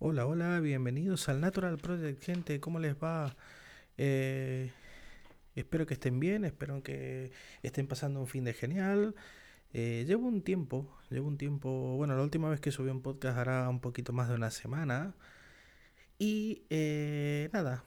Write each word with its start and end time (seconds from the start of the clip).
Hola, 0.00 0.26
hola, 0.26 0.60
bienvenidos 0.60 1.28
al 1.28 1.40
Natural 1.40 1.76
Project, 1.76 2.22
gente, 2.22 2.60
¿cómo 2.60 2.78
les 2.78 2.94
va? 2.94 3.34
Eh, 3.96 4.70
espero 5.56 5.86
que 5.86 5.94
estén 5.94 6.20
bien, 6.20 6.44
espero 6.44 6.84
que 6.84 7.32
estén 7.64 7.88
pasando 7.88 8.20
un 8.20 8.28
fin 8.28 8.44
de 8.44 8.52
genial. 8.54 9.16
Eh, 9.72 10.04
llevo 10.06 10.28
un 10.28 10.42
tiempo, 10.42 10.88
llevo 11.10 11.26
un 11.26 11.36
tiempo, 11.36 11.96
bueno, 11.96 12.16
la 12.16 12.22
última 12.22 12.48
vez 12.48 12.60
que 12.60 12.70
subí 12.70 12.90
un 12.90 13.02
podcast 13.02 13.38
hará 13.38 13.68
un 13.68 13.80
poquito 13.80 14.12
más 14.12 14.28
de 14.28 14.36
una 14.36 14.52
semana. 14.52 15.14
Y 16.18 16.62
eh, 16.70 17.50
nada, 17.52 17.82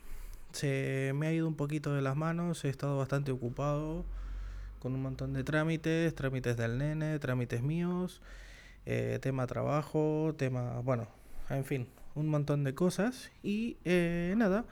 se 0.51 1.13
me 1.15 1.27
ha 1.27 1.33
ido 1.33 1.47
un 1.47 1.55
poquito 1.55 1.93
de 1.93 2.01
las 2.01 2.17
manos, 2.17 2.65
he 2.65 2.69
estado 2.69 2.97
bastante 2.97 3.31
ocupado 3.31 4.05
con 4.79 4.93
un 4.93 5.01
montón 5.01 5.31
de 5.31 5.45
trámites, 5.45 6.13
trámites 6.13 6.57
del 6.57 6.77
nene, 6.77 7.19
trámites 7.19 7.61
míos, 7.63 8.21
eh, 8.85 9.19
tema 9.21 9.47
trabajo, 9.47 10.35
tema, 10.37 10.81
bueno, 10.81 11.07
en 11.49 11.65
fin, 11.65 11.87
un 12.15 12.27
montón 12.27 12.63
de 12.63 12.73
cosas. 12.73 13.31
Y 13.43 13.77
eh, 13.85 14.33
nada, 14.38 14.65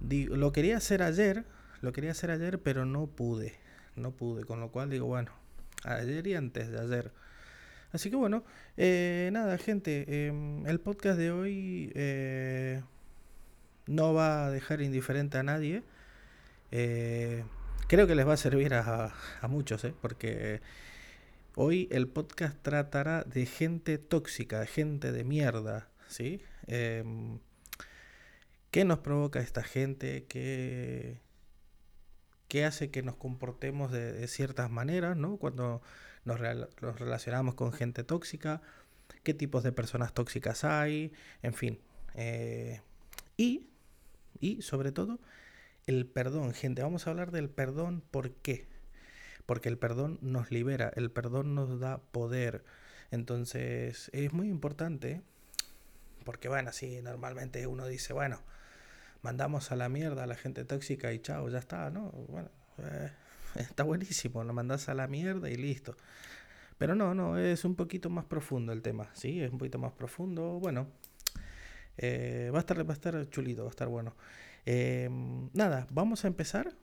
lo 0.00 0.52
quería 0.52 0.76
hacer 0.76 1.02
ayer, 1.02 1.44
lo 1.80 1.92
quería 1.92 2.12
hacer 2.12 2.30
ayer, 2.30 2.58
pero 2.58 2.84
no 2.84 3.06
pude, 3.06 3.54
no 3.96 4.10
pude, 4.10 4.44
con 4.44 4.60
lo 4.60 4.70
cual 4.70 4.90
digo, 4.90 5.06
bueno, 5.06 5.32
ayer 5.84 6.26
y 6.26 6.34
antes 6.34 6.70
de 6.70 6.80
ayer. 6.80 7.12
Así 7.92 8.10
que 8.10 8.16
bueno, 8.16 8.44
eh, 8.76 9.30
nada, 9.32 9.56
gente, 9.58 10.26
em, 10.26 10.66
el 10.66 10.80
podcast 10.80 11.18
de 11.18 11.30
hoy 11.30 11.92
eh, 11.94 12.82
no 13.86 14.12
va 14.12 14.46
a 14.46 14.50
dejar 14.50 14.82
indiferente 14.82 15.38
a 15.38 15.42
nadie. 15.42 15.82
Eh, 16.72 17.44
creo 17.86 18.06
que 18.06 18.14
les 18.14 18.26
va 18.26 18.34
a 18.34 18.36
servir 18.36 18.74
a, 18.74 19.14
muchos, 19.48 19.84
¿eh? 19.84 19.94
porque 20.02 20.60
hoy 21.54 21.88
el 21.90 22.08
podcast 22.08 22.60
tratará 22.62 23.22
de 23.22 23.46
gente 23.46 23.98
tóxica, 23.98 24.66
gente 24.66 25.12
de 25.12 25.24
mierda, 25.24 25.88
¿sí? 26.08 26.42
Em, 26.66 27.40
¿Qué 28.70 28.84
nos 28.84 28.98
provoca 29.00 29.40
esta 29.40 29.62
gente? 29.62 30.26
¿Qué, 30.28 31.20
qué 32.48 32.64
hace 32.64 32.90
que 32.90 33.02
nos 33.02 33.16
comportemos 33.16 33.92
de, 33.92 34.26
ciertas 34.28 34.70
maneras, 34.70 35.16
¿no? 35.16 35.36
Cuando 35.38 35.82
nos 36.24 36.38
relacionamos 36.98 37.54
con 37.54 37.72
gente 37.72 38.04
tóxica, 38.04 38.60
qué 39.22 39.34
tipos 39.34 39.62
de 39.62 39.72
personas 39.72 40.12
tóxicas 40.12 40.64
hay, 40.64 41.12
en 41.42 41.54
fin. 41.54 41.80
eh, 42.14 42.80
y, 43.36 43.68
y 44.40 44.62
sobre 44.62 44.92
todo, 44.92 45.20
el 45.86 46.06
perdón, 46.06 46.52
gente. 46.54 46.82
Vamos 46.82 47.06
a 47.06 47.10
hablar 47.10 47.30
del 47.30 47.48
perdón, 47.48 48.02
¿por 48.10 48.32
qué? 48.32 48.66
Porque 49.46 49.68
el 49.68 49.78
perdón 49.78 50.18
nos 50.20 50.50
libera, 50.50 50.92
el 50.96 51.10
perdón 51.10 51.54
nos 51.54 51.78
da 51.80 51.98
poder. 51.98 52.64
Entonces, 53.10 54.10
es 54.12 54.32
muy 54.32 54.48
importante, 54.48 55.22
porque 56.26 56.48
bueno, 56.48 56.68
así 56.68 57.00
normalmente 57.00 57.66
uno 57.66 57.86
dice, 57.86 58.12
bueno, 58.12 58.42
mandamos 59.22 59.72
a 59.72 59.76
la 59.76 59.88
mierda 59.88 60.24
a 60.24 60.26
la 60.26 60.34
gente 60.34 60.66
tóxica 60.66 61.14
y 61.14 61.20
chao, 61.20 61.48
ya 61.48 61.58
está, 61.58 61.88
¿no? 61.88 62.10
Bueno, 62.28 62.50
eh, 62.78 63.10
está 63.54 63.84
buenísimo, 63.84 64.44
lo 64.44 64.52
mandas 64.52 64.90
a 64.90 64.94
la 64.94 65.06
mierda 65.06 65.48
y 65.48 65.56
listo. 65.56 65.96
Pero 66.76 66.94
no, 66.94 67.14
no, 67.14 67.38
es 67.38 67.64
un 67.64 67.74
poquito 67.74 68.10
más 68.10 68.26
profundo 68.26 68.74
el 68.74 68.82
tema, 68.82 69.08
¿sí? 69.14 69.40
Es 69.40 69.50
un 69.50 69.56
poquito 69.56 69.78
más 69.78 69.92
profundo. 69.92 70.60
Bueno, 70.60 70.88
eh, 71.96 72.50
va 72.52 72.58
a 72.58 72.60
estar, 72.60 72.78
va 72.86 72.92
a 72.92 72.94
estar 72.94 73.30
chulito, 73.30 73.62
va 73.62 73.68
a 73.68 73.70
estar 73.70 73.88
bueno. 73.88 74.14
Eh, 74.66 75.08
nada, 75.54 75.86
vamos 75.90 76.24
a 76.24 76.28
empezar 76.28 76.74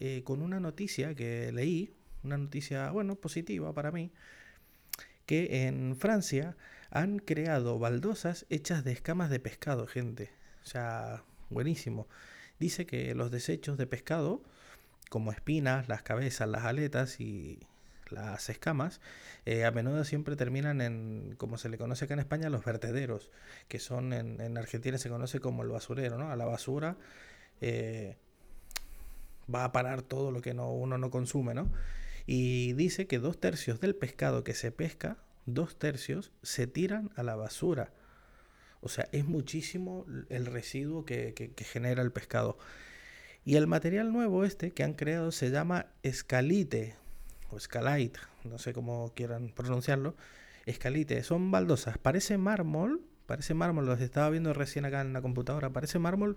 eh, 0.00 0.22
con 0.24 0.40
una 0.40 0.60
noticia 0.60 1.14
que 1.14 1.52
leí, 1.52 1.92
una 2.22 2.38
noticia, 2.38 2.90
bueno, 2.90 3.16
positiva 3.16 3.74
para 3.74 3.90
mí, 3.90 4.12
que 5.26 5.66
en 5.66 5.96
Francia 5.96 6.56
han 6.90 7.18
creado 7.18 7.78
baldosas 7.78 8.46
hechas 8.50 8.84
de 8.84 8.92
escamas 8.92 9.30
de 9.30 9.40
pescado, 9.40 9.86
gente. 9.86 10.30
O 10.62 10.66
sea, 10.66 11.24
buenísimo. 11.50 12.08
Dice 12.58 12.86
que 12.86 13.14
los 13.14 13.30
desechos 13.30 13.76
de 13.78 13.86
pescado, 13.86 14.42
como 15.10 15.32
espinas, 15.32 15.88
las 15.88 16.02
cabezas, 16.02 16.48
las 16.48 16.64
aletas 16.64 17.20
y 17.20 17.60
las 18.10 18.48
escamas, 18.48 19.00
eh, 19.44 19.64
a 19.64 19.70
menudo 19.70 20.04
siempre 20.04 20.36
terminan 20.36 20.80
en, 20.80 21.34
como 21.36 21.58
se 21.58 21.68
le 21.68 21.78
conoce 21.78 22.04
acá 22.04 22.14
en 22.14 22.20
España, 22.20 22.48
los 22.48 22.64
vertederos, 22.64 23.30
que 23.68 23.78
son 23.78 24.12
en, 24.12 24.40
en 24.40 24.56
Argentina 24.56 24.98
se 24.98 25.08
conoce 25.08 25.40
como 25.40 25.62
el 25.62 25.68
basurero, 25.68 26.18
¿no? 26.18 26.30
A 26.30 26.36
la 26.36 26.44
basura 26.44 26.96
eh, 27.60 28.16
va 29.52 29.64
a 29.64 29.72
parar 29.72 30.02
todo 30.02 30.30
lo 30.30 30.40
que 30.40 30.54
no, 30.54 30.72
uno 30.72 30.98
no 30.98 31.10
consume, 31.10 31.54
¿no? 31.54 31.70
Y 32.26 32.72
dice 32.74 33.06
que 33.06 33.18
dos 33.18 33.38
tercios 33.38 33.80
del 33.80 33.94
pescado 33.94 34.44
que 34.44 34.54
se 34.54 34.70
pesca, 34.72 35.18
dos 35.46 35.78
tercios, 35.78 36.32
se 36.42 36.66
tiran 36.66 37.10
a 37.16 37.22
la 37.22 37.36
basura. 37.36 37.92
O 38.80 38.88
sea, 38.88 39.08
es 39.12 39.24
muchísimo 39.26 40.06
el 40.28 40.46
residuo 40.46 41.04
que, 41.04 41.34
que- 41.34 41.64
genera 41.64 42.02
el 42.02 42.12
pescado. 42.12 42.58
Y 43.44 43.56
el 43.56 43.66
material 43.66 44.12
nuevo 44.12 44.44
este 44.44 44.72
que 44.72 44.82
han 44.84 44.94
creado 44.94 45.32
se 45.32 45.50
llama 45.50 45.86
escalite 46.02 46.96
o 47.50 47.56
escalite, 47.58 48.20
no 48.44 48.58
sé 48.58 48.72
cómo 48.72 49.12
quieran 49.14 49.50
pronunciarlo. 49.50 50.16
Escalite, 50.66 51.22
son 51.24 51.50
baldosas, 51.50 51.98
parece 51.98 52.38
mármol, 52.38 53.02
parece 53.26 53.54
mármol, 53.54 53.86
los 53.86 54.00
estaba 54.00 54.30
viendo 54.30 54.52
recién 54.54 54.84
acá 54.86 55.02
en 55.02 55.12
la 55.12 55.22
computadora, 55.22 55.70
parece 55.72 55.98
mármol, 55.98 56.36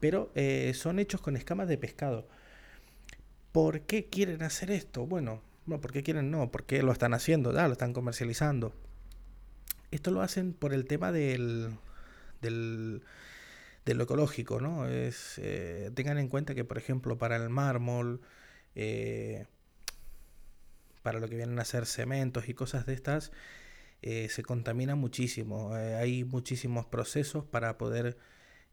pero 0.00 0.32
eh, 0.34 0.72
son 0.74 0.98
hechos 0.98 1.20
con 1.20 1.36
escamas 1.36 1.68
de 1.68 1.78
pescado. 1.78 2.26
¿Por 3.52 3.82
qué 3.82 4.06
quieren 4.06 4.42
hacer 4.42 4.70
esto? 4.70 5.06
Bueno, 5.06 5.42
no, 5.66 5.80
¿por 5.80 5.92
qué 5.92 6.02
quieren? 6.02 6.30
No, 6.30 6.50
porque 6.50 6.82
lo 6.82 6.92
están 6.92 7.14
haciendo, 7.14 7.52
ya 7.52 7.66
lo 7.66 7.72
están 7.72 7.92
comercializando. 7.92 8.72
Esto 9.90 10.10
lo 10.10 10.22
hacen 10.22 10.52
por 10.52 10.72
el 10.72 10.86
tema 10.86 11.12
del, 11.12 11.76
del, 12.40 13.02
de 13.84 13.94
lo 13.94 14.04
ecológico, 14.04 14.60
¿no? 14.60 14.88
Es, 14.88 15.38
eh, 15.38 15.90
tengan 15.94 16.18
en 16.18 16.28
cuenta 16.28 16.54
que, 16.54 16.64
por 16.64 16.78
ejemplo, 16.78 17.18
para 17.18 17.36
el 17.36 17.48
mármol, 17.48 18.20
eh, 18.74 19.46
para 21.02 21.20
lo 21.20 21.28
que 21.28 21.36
vienen 21.36 21.58
a 21.58 21.64
ser 21.64 21.86
cementos 21.86 22.48
y 22.48 22.54
cosas 22.54 22.86
de 22.86 22.94
estas, 22.94 23.32
eh, 24.02 24.28
se 24.28 24.42
contamina 24.42 24.94
muchísimo. 24.94 25.72
Hay 25.74 26.24
muchísimos 26.24 26.86
procesos 26.86 27.44
para 27.44 27.78
poder 27.78 28.18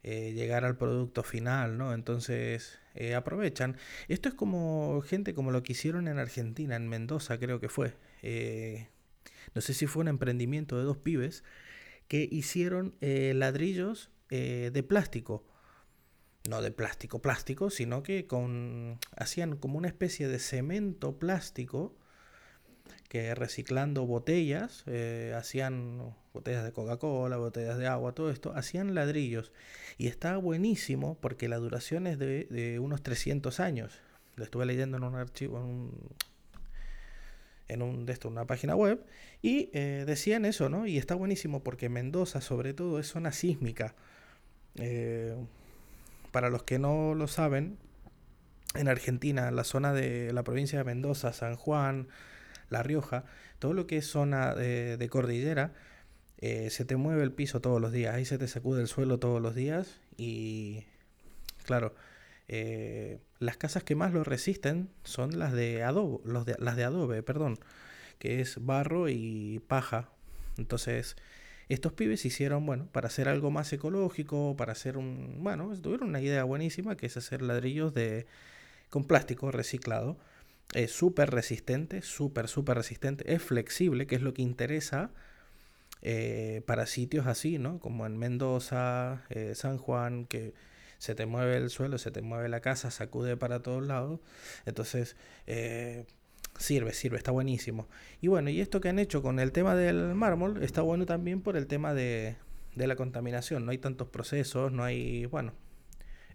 eh, 0.06 0.34
llegar 0.34 0.66
al 0.66 0.76
producto 0.76 1.22
final, 1.22 1.78
¿no? 1.78 1.94
Entonces 1.94 2.78
eh, 2.94 3.14
aprovechan. 3.14 3.78
Esto 4.06 4.28
es 4.28 4.34
como 4.34 5.00
gente 5.00 5.32
como 5.32 5.50
lo 5.50 5.62
que 5.62 5.72
hicieron 5.72 6.08
en 6.08 6.18
Argentina, 6.18 6.76
en 6.76 6.88
Mendoza 6.88 7.38
creo 7.38 7.58
que 7.58 7.70
fue. 7.70 7.94
Eh, 8.20 8.88
no 9.54 9.62
sé 9.62 9.72
si 9.72 9.86
fue 9.86 10.02
un 10.02 10.08
emprendimiento 10.08 10.76
de 10.76 10.84
dos 10.84 10.98
pibes 10.98 11.42
que 12.06 12.28
hicieron 12.30 12.94
ladrillos 13.00 14.10
de 14.28 14.84
plástico. 14.86 15.42
No 16.50 16.60
de 16.60 16.70
plástico 16.70 17.22
plástico, 17.22 17.70
sino 17.70 18.02
que 18.02 18.26
con 18.26 18.98
hacían 19.16 19.56
como 19.56 19.78
una 19.78 19.88
especie 19.88 20.28
de 20.28 20.38
cemento 20.38 21.18
plástico 21.18 21.96
que 23.08 23.34
reciclando 23.34 24.06
botellas, 24.06 24.82
eh, 24.86 25.34
hacían 25.36 26.14
botellas 26.32 26.64
de 26.64 26.72
Coca-Cola, 26.72 27.36
botellas 27.36 27.78
de 27.78 27.86
agua, 27.86 28.12
todo 28.12 28.30
esto, 28.30 28.52
hacían 28.54 28.94
ladrillos. 28.94 29.52
Y 29.98 30.08
está 30.08 30.36
buenísimo 30.36 31.16
porque 31.20 31.48
la 31.48 31.56
duración 31.58 32.06
es 32.06 32.18
de, 32.18 32.44
de 32.50 32.78
unos 32.80 33.02
300 33.02 33.60
años. 33.60 34.00
Lo 34.36 34.44
estuve 34.44 34.66
leyendo 34.66 34.96
en 34.96 35.04
un 35.04 35.14
archivo, 35.14 35.58
en 35.58 35.64
un, 35.64 35.92
en 37.68 37.82
un 37.82 38.06
de 38.06 38.12
esto, 38.12 38.28
una 38.28 38.46
página 38.46 38.74
web, 38.74 39.04
y 39.42 39.70
eh, 39.72 40.04
decían 40.06 40.44
eso, 40.44 40.68
¿no? 40.68 40.86
Y 40.86 40.98
está 40.98 41.14
buenísimo 41.14 41.62
porque 41.62 41.88
Mendoza, 41.88 42.40
sobre 42.40 42.74
todo, 42.74 42.98
es 42.98 43.06
zona 43.06 43.32
sísmica. 43.32 43.94
Eh, 44.76 45.36
para 46.32 46.50
los 46.50 46.64
que 46.64 46.78
no 46.78 47.14
lo 47.14 47.28
saben, 47.28 47.78
en 48.74 48.88
Argentina, 48.88 49.50
la 49.52 49.64
zona 49.64 49.92
de 49.92 50.32
la 50.32 50.42
provincia 50.42 50.78
de 50.78 50.84
Mendoza, 50.84 51.32
San 51.32 51.54
Juan, 51.54 52.08
La 52.70 52.82
Rioja, 52.82 53.24
todo 53.58 53.72
lo 53.72 53.86
que 53.86 53.98
es 53.98 54.06
zona 54.06 54.54
de, 54.54 55.08
cordillera, 55.10 55.72
eh, 56.38 56.70
se 56.70 56.84
te 56.84 56.96
mueve 56.96 57.22
el 57.22 57.32
piso 57.32 57.60
todos 57.60 57.80
los 57.80 57.92
días, 57.92 58.14
ahí 58.14 58.24
se 58.24 58.38
te 58.38 58.48
sacude 58.48 58.82
el 58.82 58.88
suelo 58.88 59.18
todos 59.18 59.40
los 59.40 59.54
días 59.54 60.00
y 60.16 60.84
claro, 61.64 61.94
eh, 62.48 63.18
las 63.38 63.56
casas 63.56 63.84
que 63.84 63.94
más 63.94 64.12
lo 64.12 64.24
resisten 64.24 64.90
son 65.04 65.38
las 65.38 65.52
de 65.52 65.82
adobe, 65.82 66.18
los 66.24 66.44
de, 66.44 66.56
las 66.58 66.76
de 66.76 66.84
adobe, 66.84 67.22
perdón, 67.22 67.58
que 68.18 68.40
es 68.40 68.64
barro 68.64 69.08
y 69.08 69.62
paja. 69.66 70.10
Entonces, 70.56 71.16
estos 71.68 71.92
pibes 71.92 72.24
hicieron, 72.24 72.66
bueno, 72.66 72.88
para 72.92 73.08
hacer 73.08 73.28
algo 73.28 73.50
más 73.50 73.72
ecológico, 73.72 74.56
para 74.56 74.72
hacer 74.72 74.96
un, 74.96 75.42
bueno, 75.42 75.72
tuvieron 75.80 76.10
una 76.10 76.20
idea 76.20 76.44
buenísima 76.44 76.96
que 76.96 77.06
es 77.06 77.16
hacer 77.16 77.42
ladrillos 77.42 77.94
de 77.94 78.26
con 78.90 79.04
plástico 79.04 79.50
reciclado. 79.50 80.18
Es 80.72 80.90
súper 80.92 81.30
resistente, 81.30 82.02
súper, 82.02 82.48
súper 82.48 82.76
resistente. 82.76 83.32
Es 83.32 83.42
flexible, 83.42 84.06
que 84.06 84.16
es 84.16 84.22
lo 84.22 84.34
que 84.34 84.42
interesa 84.42 85.10
eh, 86.02 86.62
para 86.66 86.86
sitios 86.86 87.26
así, 87.26 87.58
¿no? 87.58 87.78
Como 87.78 88.06
en 88.06 88.16
Mendoza, 88.16 89.24
eh, 89.30 89.54
San 89.54 89.78
Juan, 89.78 90.26
que 90.26 90.54
se 90.98 91.14
te 91.14 91.26
mueve 91.26 91.56
el 91.56 91.70
suelo, 91.70 91.98
se 91.98 92.10
te 92.10 92.22
mueve 92.22 92.48
la 92.48 92.60
casa, 92.60 92.90
sacude 92.90 93.36
para 93.36 93.60
todos 93.60 93.86
lados. 93.86 94.20
Entonces, 94.66 95.16
eh, 95.46 96.06
sirve, 96.58 96.92
sirve, 96.92 97.18
está 97.18 97.30
buenísimo. 97.30 97.88
Y 98.20 98.28
bueno, 98.28 98.50
y 98.50 98.60
esto 98.60 98.80
que 98.80 98.88
han 98.88 98.98
hecho 98.98 99.22
con 99.22 99.38
el 99.38 99.52
tema 99.52 99.74
del 99.74 100.14
mármol 100.14 100.62
está 100.62 100.82
bueno 100.82 101.06
también 101.06 101.40
por 101.40 101.56
el 101.56 101.66
tema 101.66 101.94
de, 101.94 102.36
de 102.74 102.86
la 102.86 102.96
contaminación. 102.96 103.64
No 103.64 103.70
hay 103.70 103.78
tantos 103.78 104.08
procesos, 104.08 104.72
no 104.72 104.82
hay... 104.82 105.26
Bueno, 105.26 105.52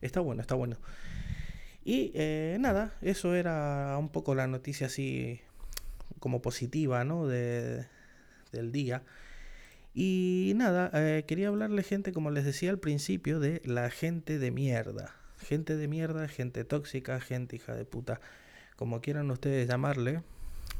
está 0.01 0.19
bueno, 0.19 0.41
está 0.41 0.55
bueno. 0.55 0.77
Y 1.89 2.11
eh, 2.13 2.57
nada, 2.59 2.93
eso 3.01 3.33
era 3.33 3.97
un 3.97 4.09
poco 4.09 4.35
la 4.35 4.45
noticia 4.45 4.85
así 4.85 5.41
como 6.19 6.39
positiva, 6.39 7.03
¿no? 7.03 7.25
De, 7.25 7.87
del 8.51 8.71
día. 8.71 9.01
Y 9.95 10.53
nada, 10.55 10.91
eh, 10.93 11.25
quería 11.27 11.47
hablarle 11.47 11.81
gente, 11.81 12.13
como 12.13 12.29
les 12.29 12.45
decía 12.45 12.69
al 12.69 12.77
principio, 12.77 13.39
de 13.39 13.63
la 13.65 13.89
gente 13.89 14.37
de 14.37 14.51
mierda. 14.51 15.15
Gente 15.39 15.77
de 15.77 15.87
mierda, 15.87 16.27
gente 16.27 16.63
tóxica, 16.63 17.19
gente 17.19 17.55
hija 17.55 17.73
de 17.73 17.85
puta. 17.85 18.21
Como 18.75 19.01
quieran 19.01 19.31
ustedes 19.31 19.67
llamarle, 19.67 20.21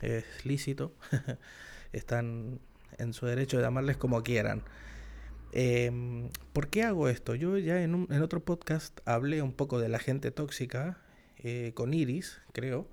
es 0.04 0.26
lícito. 0.46 0.94
Están 1.92 2.60
en 3.00 3.14
su 3.14 3.26
derecho 3.26 3.58
de 3.58 3.64
llamarles 3.64 3.98
como 3.98 4.22
quieran. 4.22 4.62
Em, 5.52 6.30
¿Por 6.54 6.70
qué 6.70 6.84
hago 6.84 7.10
esto? 7.10 7.36
Yo 7.36 7.58
ya 7.58 7.82
en, 7.82 8.08
en, 8.10 8.22
otro 8.22 8.40
podcast 8.44 9.00
hablé 9.06 9.42
un 9.42 9.54
poco 9.54 9.80
de 9.80 9.90
la 9.90 10.00
gente 10.00 10.32
tóxica 10.32 11.00
eh, 11.38 11.72
con 11.74 11.94
Iris, 11.94 12.42
creo. 12.54 12.88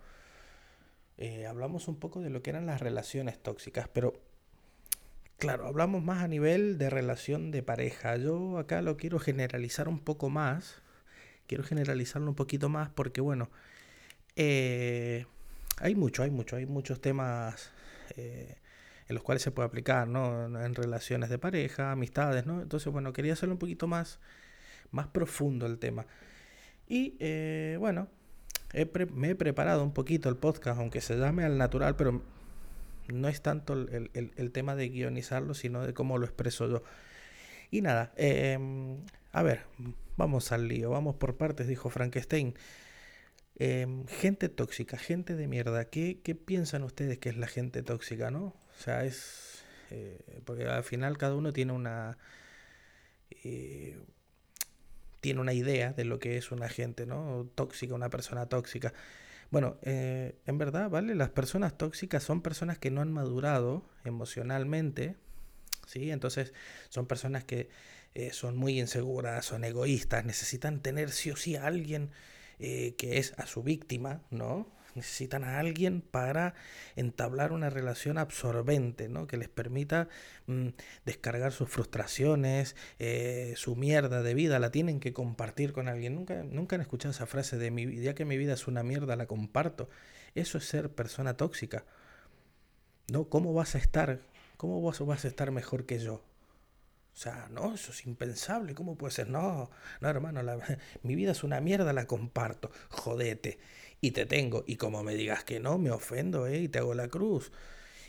Eh, 1.18 1.46
hablamos 1.46 1.88
un 1.88 1.96
poco 1.96 2.20
de 2.20 2.30
lo 2.30 2.42
que 2.42 2.50
eran 2.50 2.66
las 2.66 2.80
relaciones 2.80 3.38
tóxicas, 3.42 3.88
pero 3.88 4.14
claro, 5.38 5.66
hablamos 5.66 6.02
más 6.02 6.22
a 6.22 6.28
nivel 6.28 6.78
de 6.78 6.90
relación 6.90 7.50
de 7.50 7.62
pareja. 7.62 8.16
Yo 8.16 8.58
acá 8.58 8.82
lo 8.82 8.96
quiero 8.96 9.18
generalizar 9.18 9.88
un 9.88 9.98
poco 9.98 10.30
más. 10.30 10.82
Quiero 11.46 11.62
generalizarlo 11.64 12.28
un 12.28 12.34
poquito 12.34 12.68
más 12.68 12.88
porque, 12.90 13.20
bueno, 13.20 13.50
eh, 14.36 15.26
hay 15.78 15.94
mucho, 15.94 16.22
hay 16.22 16.30
mucho, 16.30 16.56
hay 16.56 16.66
muchos 16.66 17.00
temas 17.00 17.70
en 19.08 19.14
los 19.14 19.22
cuales 19.22 19.42
se 19.42 19.50
puede 19.50 19.66
aplicar, 19.66 20.08
¿no? 20.08 20.64
En 20.64 20.74
relaciones 20.74 21.30
de 21.30 21.38
pareja, 21.38 21.92
amistades, 21.92 22.46
¿no? 22.46 22.62
Entonces, 22.62 22.92
bueno, 22.92 23.12
quería 23.12 23.34
hacerlo 23.34 23.54
un 23.54 23.58
poquito 23.58 23.86
más, 23.86 24.18
más 24.90 25.06
profundo 25.08 25.66
el 25.66 25.78
tema. 25.78 26.06
Y 26.88 27.16
eh, 27.20 27.76
bueno, 27.78 28.08
me 29.14 29.30
he 29.30 29.34
preparado 29.34 29.82
un 29.82 29.92
poquito 29.92 30.28
el 30.28 30.36
podcast, 30.36 30.78
aunque 30.80 31.00
se 31.00 31.16
llame 31.16 31.44
al 31.44 31.56
natural, 31.58 31.96
pero 31.96 32.22
no 33.08 33.28
es 33.28 33.40
tanto 33.40 33.74
el, 33.74 34.50
tema 34.52 34.74
de 34.74 34.88
guionizarlo, 34.88 35.54
sino 35.54 35.86
de 35.86 35.94
cómo 35.94 36.18
lo 36.18 36.26
expreso 36.26 36.68
yo. 36.68 36.82
Y 37.70 37.80
nada, 37.80 38.12
em, 38.16 38.98
a 39.32 39.42
ver, 39.42 39.62
vamos 40.16 40.52
al 40.52 40.68
lío, 40.68 40.90
vamos 40.90 41.16
por 41.16 41.36
partes, 41.36 41.66
dijo 41.68 41.90
Frankenstein. 41.90 42.54
Em, 43.58 44.06
gente 44.06 44.48
tóxica, 44.48 44.98
gente 44.98 45.34
de 45.34 45.48
mierda. 45.48 45.86
¿Qué, 45.86 46.20
¿Qué, 46.22 46.34
piensan 46.34 46.82
ustedes 46.82 47.18
que 47.18 47.30
es 47.30 47.36
la 47.36 47.46
gente 47.46 47.82
tóxica, 47.82 48.30
no? 48.30 48.54
O 48.78 48.82
sea, 48.82 49.04
es... 49.04 49.64
Eh, 49.90 50.40
porque 50.44 50.66
al 50.66 50.84
final 50.84 51.18
cada 51.18 51.34
uno 51.34 51.52
tiene 51.52 51.72
una... 51.72 52.18
Eh, 53.30 53.98
tiene 55.20 55.40
una 55.40 55.52
idea 55.52 55.92
de 55.92 56.04
lo 56.04 56.18
que 56.18 56.36
es 56.36 56.52
una 56.52 56.68
gente, 56.68 57.06
¿no? 57.06 57.48
Tóxica, 57.54 57.94
una 57.94 58.10
persona 58.10 58.46
tóxica. 58.46 58.92
Bueno, 59.50 59.78
eh, 59.82 60.38
en 60.46 60.58
verdad, 60.58 60.90
¿vale? 60.90 61.14
Las 61.14 61.30
personas 61.30 61.76
tóxicas 61.76 62.22
son 62.22 62.42
personas 62.42 62.78
que 62.78 62.90
no 62.90 63.00
han 63.00 63.12
madurado 63.12 63.88
emocionalmente, 64.04 65.16
¿sí? 65.86 66.10
Entonces 66.10 66.52
son 66.88 67.06
personas 67.06 67.44
que 67.44 67.68
son 68.32 68.56
muy 68.56 68.80
inseguras, 68.80 69.44
son 69.44 69.62
egoístas, 69.64 70.24
necesitan 70.24 70.80
tener 70.80 71.10
sí 71.10 71.30
o 71.30 71.36
sí 71.36 71.54
a 71.54 71.66
alguien 71.66 72.12
eh, 72.58 72.94
que 72.96 73.18
es 73.18 73.34
a 73.36 73.46
su 73.46 73.62
víctima, 73.62 74.22
¿no? 74.30 74.72
Necesitan 74.96 75.44
a 75.44 75.60
alguien 75.60 76.00
para 76.00 76.54
entablar 76.96 77.52
una 77.52 77.70
relación 77.70 78.18
absorbente, 78.18 79.08
¿no? 79.08 79.26
Que 79.26 79.36
les 79.36 79.48
permita 79.48 80.08
mm, 80.46 80.68
descargar 81.04 81.52
sus 81.52 81.68
frustraciones, 81.68 82.74
eh, 82.98 83.54
su 83.56 83.76
mierda 83.76 84.22
de 84.22 84.34
vida, 84.34 84.58
la 84.58 84.70
tienen 84.72 84.98
que 84.98 85.12
compartir 85.12 85.72
con 85.72 85.86
alguien. 85.88 86.14
Nunca, 86.16 86.42
nunca 86.42 86.76
han 86.76 86.82
escuchado 86.82 87.12
esa 87.12 87.26
frase 87.26 87.58
de 87.58 87.70
mi, 87.70 88.00
ya 88.00 88.14
que 88.14 88.24
mi 88.24 88.36
vida 88.36 88.54
es 88.54 88.66
una 88.66 88.82
mierda, 88.82 89.14
la 89.14 89.26
comparto. 89.26 89.88
Eso 90.34 90.58
es 90.58 90.64
ser 90.64 90.90
persona 90.90 91.36
tóxica. 91.36 91.84
¿No? 93.08 93.28
¿Cómo 93.28 93.54
vas 93.54 93.74
a 93.74 93.78
estar? 93.78 94.20
¿Cómo 94.56 94.80
vas, 94.82 95.24
a 95.24 95.28
estar 95.28 95.50
mejor 95.50 95.86
que 95.86 95.98
yo? 95.98 96.14
O 96.14 97.18
sea, 97.18 97.48
no, 97.50 97.74
eso 97.74 97.92
es 97.92 98.06
impensable. 98.06 98.74
¿Cómo 98.74 98.96
puede 98.96 99.12
ser? 99.12 99.28
No, 99.28 99.70
no, 100.00 100.08
hermano, 100.08 100.40
mi 101.02 101.14
vida 101.14 101.32
es 101.32 101.44
una 101.44 101.60
mierda, 101.60 101.92
la 101.92 102.06
comparto. 102.06 102.70
Jodete. 102.90 103.58
Y 104.00 104.12
te 104.12 104.26
tengo. 104.26 104.64
Y 104.66 104.76
como 104.76 105.02
me 105.02 105.14
digas 105.14 105.44
que 105.44 105.60
no, 105.60 105.78
me 105.78 105.90
ofendo, 105.90 106.46
¿eh? 106.46 106.60
Y 106.60 106.68
te 106.68 106.78
hago 106.78 106.94
la 106.94 107.08
cruz. 107.08 107.52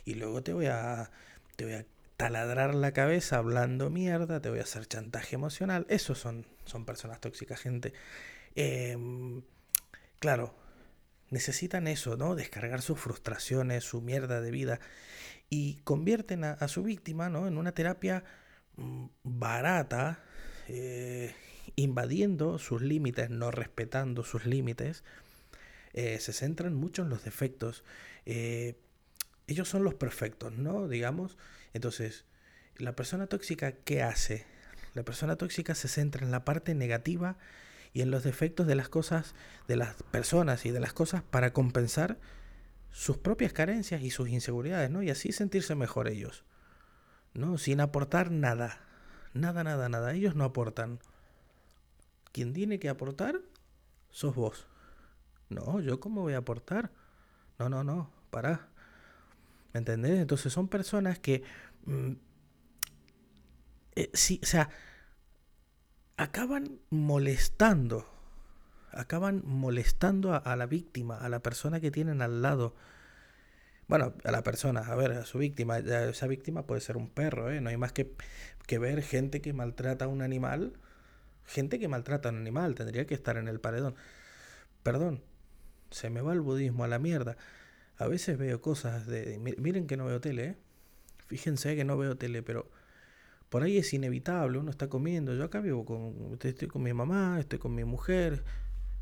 Y 0.06 0.16
luego 0.16 0.44
te 0.44 0.54
voy 0.54 0.68
a, 0.68 1.12
te 1.56 1.66
voy 1.66 1.74
a 1.74 1.86
taladrar 2.18 2.76
la 2.76 2.94
cabeza 2.94 3.38
hablando 3.38 3.90
mierda, 3.90 4.42
te 4.42 4.50
voy 4.50 4.60
a 4.60 4.64
hacer 4.64 4.88
chantaje 4.88 5.36
emocional. 5.36 5.86
Esos 5.90 6.20
son, 6.20 6.46
son 6.66 6.86
personas 6.86 7.20
tóxicas, 7.22 7.60
gente. 7.60 7.94
Em, 8.56 9.42
claro, 10.20 10.56
necesitan 11.30 11.88
eso, 11.88 12.18
¿no? 12.18 12.36
Descargar 12.36 12.82
sus 12.82 13.00
frustraciones, 13.00 13.84
su 13.84 14.02
mierda 14.02 14.42
de 14.42 14.52
vida. 14.52 14.80
Y 15.50 15.78
convierten 15.84 16.44
a, 16.44 16.68
su 16.68 16.84
víctima, 16.84 17.30
¿no? 17.30 17.48
En 17.48 17.58
una 17.58 17.72
terapia 17.74 18.24
Mm, 18.78 19.08
barata, 19.24 20.20
eh, 20.68 21.34
invadiendo 21.76 22.60
sus 22.60 22.82
límites, 22.82 23.30
no 23.32 23.50
respetando 23.52 24.24
sus 24.24 24.46
límites, 24.46 25.04
eh, 25.94 26.20
se 26.20 26.34
centran 26.34 26.74
mucho 26.74 27.04
en 27.04 27.10
los 27.10 27.24
defectos. 27.24 27.84
Eh, 28.26 28.76
ellos 29.48 29.70
son 29.70 29.84
los 29.84 29.94
perfectos, 29.94 30.54
¿no? 30.54 30.88
Digamos. 30.88 31.38
Entonces, 31.74 32.26
la 32.78 32.96
persona 32.96 33.28
tóxica, 33.28 33.72
¿qué 33.72 34.04
hace? 34.04 34.46
La 34.94 35.04
persona 35.04 35.36
tóxica 35.36 35.76
se 35.76 35.88
centra 35.88 36.26
en 36.26 36.32
la 36.32 36.46
parte 36.46 36.76
negativa 36.76 37.38
y 37.94 38.02
en 38.02 38.12
los 38.12 38.24
defectos 38.24 38.68
de 38.68 38.76
las 38.76 38.90
cosas, 38.90 39.36
de 39.68 39.76
las 39.76 39.96
personas 40.12 40.66
y 40.66 40.72
de 40.72 40.80
las 40.80 40.94
cosas 40.94 41.24
para 41.24 41.54
compensar 41.54 42.18
sus 42.92 43.18
propias 43.18 43.54
carencias 43.54 44.02
y 44.02 44.10
sus 44.10 44.30
inseguridades, 44.30 44.90
¿no? 44.90 45.04
Y 45.04 45.10
así 45.10 45.32
sentirse 45.32 45.76
mejor 45.76 46.08
ellos. 46.08 46.44
¿no? 47.38 47.58
Sin 47.58 47.80
aportar 47.80 48.32
nada. 48.32 48.80
Nada, 49.34 49.64
nada, 49.64 49.88
nada. 49.88 50.14
Ellos 50.14 50.36
no 50.36 50.44
aportan. 50.44 51.00
Quien 52.32 52.54
tiene 52.54 52.80
que 52.80 52.90
aportar 52.90 53.40
sos 54.10 54.36
vos. 54.36 54.68
No, 55.50 55.80
yo 55.80 56.00
cómo 56.00 56.22
voy 56.22 56.34
a 56.34 56.40
aportar. 56.40 56.92
No, 57.60 57.70
no, 57.70 57.84
no, 57.84 58.12
para. 58.30 58.70
¿Me 59.74 59.80
entendés? 59.80 60.20
Entonces 60.20 60.52
son 60.54 60.68
personas 60.68 61.20
que... 61.20 61.44
Mm, 61.86 62.14
eh, 63.96 64.10
sí, 64.14 64.40
o 64.44 64.46
sea, 64.46 64.70
acaban 66.18 66.80
molestando. 66.90 68.08
Acaban 68.92 69.44
molestando 69.46 70.34
a 70.34 70.56
la 70.56 70.66
víctima, 70.66 71.18
a 71.18 71.30
la 71.30 71.40
persona 71.40 71.80
que 71.80 71.92
tienen 71.92 72.22
al 72.22 72.42
lado 72.42 72.76
bueno, 73.88 74.14
a 74.26 74.32
la 74.32 74.44
persona, 74.44 74.82
a 74.82 74.96
ver, 74.96 75.14
a 75.14 75.26
su 75.26 75.38
víctima. 75.38 75.78
Esa 75.80 76.28
víctima 76.28 76.64
puede 76.66 76.82
ser 76.82 76.98
un 76.98 77.10
perro, 77.10 77.50
¿eh? 77.52 77.62
No 77.62 77.70
hay 77.70 77.78
más 77.78 77.94
que, 77.94 78.14
que 78.66 78.80
ver 78.80 79.02
gente 79.02 79.42
que 79.42 79.54
maltrata 79.54 80.06
a 80.06 80.08
un 80.10 80.22
animal. 80.22 80.74
Gente 81.46 81.80
que 81.80 81.88
maltrata 81.88 82.30
a 82.30 82.32
un 82.34 82.40
animal 82.40 82.76
tendría 82.76 83.08
que 83.08 83.14
estar 83.16 83.38
en 83.38 83.48
el 83.48 83.60
paredón. 83.62 83.96
Perdón, 84.84 85.24
se 85.92 86.10
me 86.10 86.22
va 86.22 86.34
el 86.34 86.42
budismo 86.42 86.84
a 86.84 86.88
la 86.88 87.00
mierda. 87.00 87.38
A 87.98 88.08
veces 88.08 88.38
veo 88.38 88.62
cosas 88.62 89.08
de... 89.08 89.40
Miren 89.40 89.88
que 89.88 89.98
no 89.98 90.06
veo 90.06 90.22
tele, 90.22 90.46
¿eh? 90.46 90.58
Fíjense 91.28 91.76
que 91.76 91.84
no 91.84 91.98
veo 91.98 92.18
tele, 92.18 92.44
pero 92.44 92.70
por 93.50 93.64
ahí 93.64 93.78
es 93.78 93.94
inevitable, 93.94 94.58
uno 94.58 94.72
está 94.72 94.88
comiendo. 94.88 95.34
Yo 95.34 95.44
acá 95.44 95.62
vivo 95.62 95.86
con... 95.86 96.38
Estoy 96.42 96.68
con 96.68 96.84
mi 96.84 96.94
mamá, 96.94 97.40
estoy 97.40 97.60
con 97.60 97.74
mi 97.76 97.86
mujer, 97.86 98.44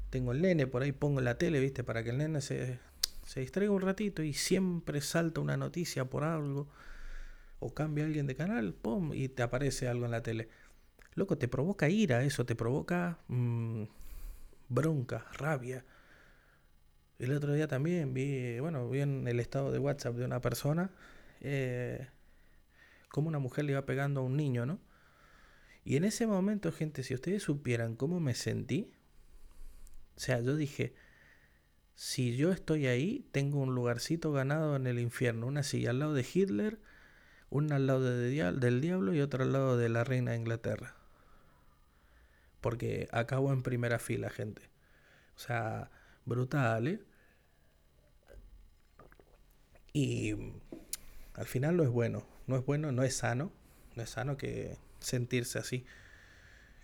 tengo 0.09 0.31
el 0.31 0.41
nene, 0.41 0.67
por 0.67 0.81
ahí 0.83 0.91
pongo 0.91 1.21
la 1.21 1.37
tele, 1.37 1.59
¿viste? 1.59 1.83
Para 1.83 2.03
que 2.03 2.11
el 2.11 2.17
nene 2.17 2.41
se, 2.41 2.79
se 3.25 3.39
distraiga 3.41 3.73
un 3.73 3.81
ratito 3.81 4.23
y 4.23 4.33
siempre 4.33 5.01
salta 5.01 5.41
una 5.41 5.57
noticia 5.57 6.05
por 6.05 6.23
algo, 6.23 6.67
o 7.59 7.73
cambia 7.73 8.05
alguien 8.05 8.27
de 8.27 8.35
canal, 8.35 8.73
¡pum! 8.73 9.13
y 9.13 9.29
te 9.29 9.43
aparece 9.43 9.87
algo 9.87 10.05
en 10.05 10.11
la 10.11 10.21
tele. 10.21 10.49
Loco, 11.15 11.37
te 11.37 11.47
provoca 11.47 11.89
ira 11.89 12.23
eso, 12.23 12.45
te 12.45 12.55
provoca 12.55 13.19
mm, 13.27 13.83
bronca, 14.69 15.25
rabia. 15.33 15.85
El 17.19 17.31
otro 17.31 17.53
día 17.53 17.67
también 17.67 18.13
vi, 18.13 18.59
bueno, 18.59 18.89
vi 18.89 19.01
en 19.01 19.27
el 19.27 19.39
estado 19.39 19.71
de 19.71 19.79
WhatsApp 19.79 20.15
de 20.15 20.25
una 20.25 20.41
persona 20.41 20.91
eh, 21.41 22.07
cómo 23.09 23.29
una 23.29 23.39
mujer 23.39 23.65
le 23.65 23.71
iba 23.71 23.85
pegando 23.85 24.21
a 24.21 24.23
un 24.23 24.35
niño, 24.35 24.65
¿no? 24.65 24.79
Y 25.83 25.97
en 25.97 26.03
ese 26.03 26.27
momento, 26.27 26.71
gente, 26.71 27.03
si 27.03 27.13
ustedes 27.13 27.43
supieran 27.43 27.95
cómo 27.95 28.19
me 28.19 28.33
sentí, 28.33 28.91
o 30.17 30.19
sea, 30.19 30.41
yo 30.41 30.55
dije, 30.55 30.95
si 31.93 32.35
yo 32.35 32.51
estoy 32.51 32.87
ahí, 32.87 33.29
tengo 33.31 33.59
un 33.59 33.75
lugarcito 33.75 34.31
ganado 34.31 34.75
en 34.75 34.87
el 34.87 34.99
infierno, 34.99 35.47
una 35.47 35.63
silla 35.63 35.91
al 35.91 35.99
lado 35.99 36.13
de 36.13 36.25
Hitler, 36.33 36.79
una 37.49 37.75
al 37.75 37.87
lado 37.87 38.01
del 38.01 38.81
diablo 38.81 39.13
y 39.13 39.21
otra 39.21 39.43
al 39.43 39.53
lado 39.53 39.77
de 39.77 39.89
la 39.89 40.03
reina 40.03 40.31
de 40.31 40.37
Inglaterra. 40.37 40.95
Porque 42.59 43.07
acabo 43.11 43.53
en 43.53 43.61
primera 43.61 43.99
fila, 43.99 44.29
gente. 44.29 44.63
O 45.35 45.39
sea, 45.39 45.91
brutal, 46.25 46.87
¿eh? 46.87 46.99
Y 49.93 50.35
al 51.35 51.45
final 51.45 51.77
no 51.77 51.83
es 51.83 51.89
bueno, 51.89 52.27
no 52.47 52.57
es 52.57 52.65
bueno, 52.65 52.91
no 52.91 53.03
es 53.03 53.15
sano, 53.15 53.51
no 53.95 54.03
es 54.03 54.09
sano 54.09 54.37
que 54.37 54.77
sentirse 54.99 55.59
así. 55.59 55.85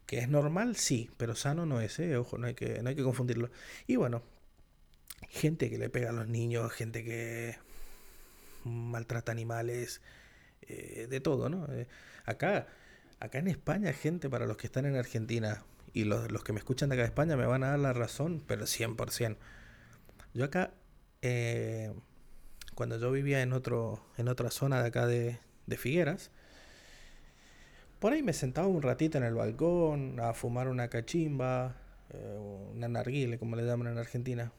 Que 0.05 0.19
es 0.19 0.29
normal, 0.29 0.75
sí, 0.75 1.10
pero 1.17 1.36
sano 1.36 1.65
no 1.65 1.81
es, 1.81 2.00
¿eh? 2.00 2.17
ojo, 2.17 2.38
no 2.38 2.48
hay, 2.48 2.53
que, 2.53 2.81
no 2.81 2.89
hay 2.89 2.95
que 2.95 3.03
confundirlo. 3.03 3.50
Y 3.88 3.95
bueno, 3.98 4.24
gente 5.29 5.69
que 5.69 5.77
le 5.77 5.89
pega 5.89 6.10
a 6.10 6.13
los 6.13 6.27
niños, 6.27 6.71
gente 6.71 7.03
que 7.03 7.57
maltrata 8.63 9.31
animales, 9.31 10.01
eh, 10.62 11.07
de 11.10 11.19
todo, 11.21 11.50
¿no? 11.50 11.67
Eh, 11.74 11.88
acá, 12.25 12.67
acá 13.19 13.39
en 13.39 13.48
España, 13.48 13.93
gente, 13.93 14.29
para 14.29 14.45
los 14.45 14.57
que 14.57 14.67
están 14.67 14.86
en 14.86 14.95
Argentina 14.95 15.63
y 15.93 16.05
los, 16.05 16.31
los, 16.31 16.43
que 16.43 16.53
me 16.53 16.60
escuchan 16.60 16.89
de 16.89 16.95
acá 16.95 17.03
de 17.03 17.07
España 17.07 17.36
me 17.36 17.45
van 17.45 17.63
a 17.63 17.71
dar 17.71 17.79
la 17.79 17.93
razón, 17.93 18.43
pero 18.48 18.65
100%. 18.65 19.38
Yo 20.33 20.45
acá, 20.45 20.71
eh, 21.21 21.93
cuando 22.75 22.98
yo 22.98 23.12
vivía 23.12 23.41
en, 23.41 23.53
otro, 23.53 24.03
en 24.17 24.27
otra 24.27 24.51
zona 24.51 24.81
de 24.81 24.88
acá 24.88 25.05
de, 25.05 25.39
de 25.67 25.77
Figueras, 25.77 26.31
por 28.00 28.13
ahí 28.13 28.24
me 28.24 28.33
sentaba 28.33 28.67
un 28.67 28.81
ratito 28.81 29.17
en 29.17 29.24
el 29.24 29.36
balcón 29.36 30.19
a 30.19 30.33
fumar 30.33 30.67
una 30.67 30.88
cachimba, 30.88 31.75
una 32.74 32.88
narguile, 32.88 33.38
como 33.38 33.55
le 33.55 33.63
llaman 33.63 33.88
en 33.88 33.98
Argentina. 33.98 34.51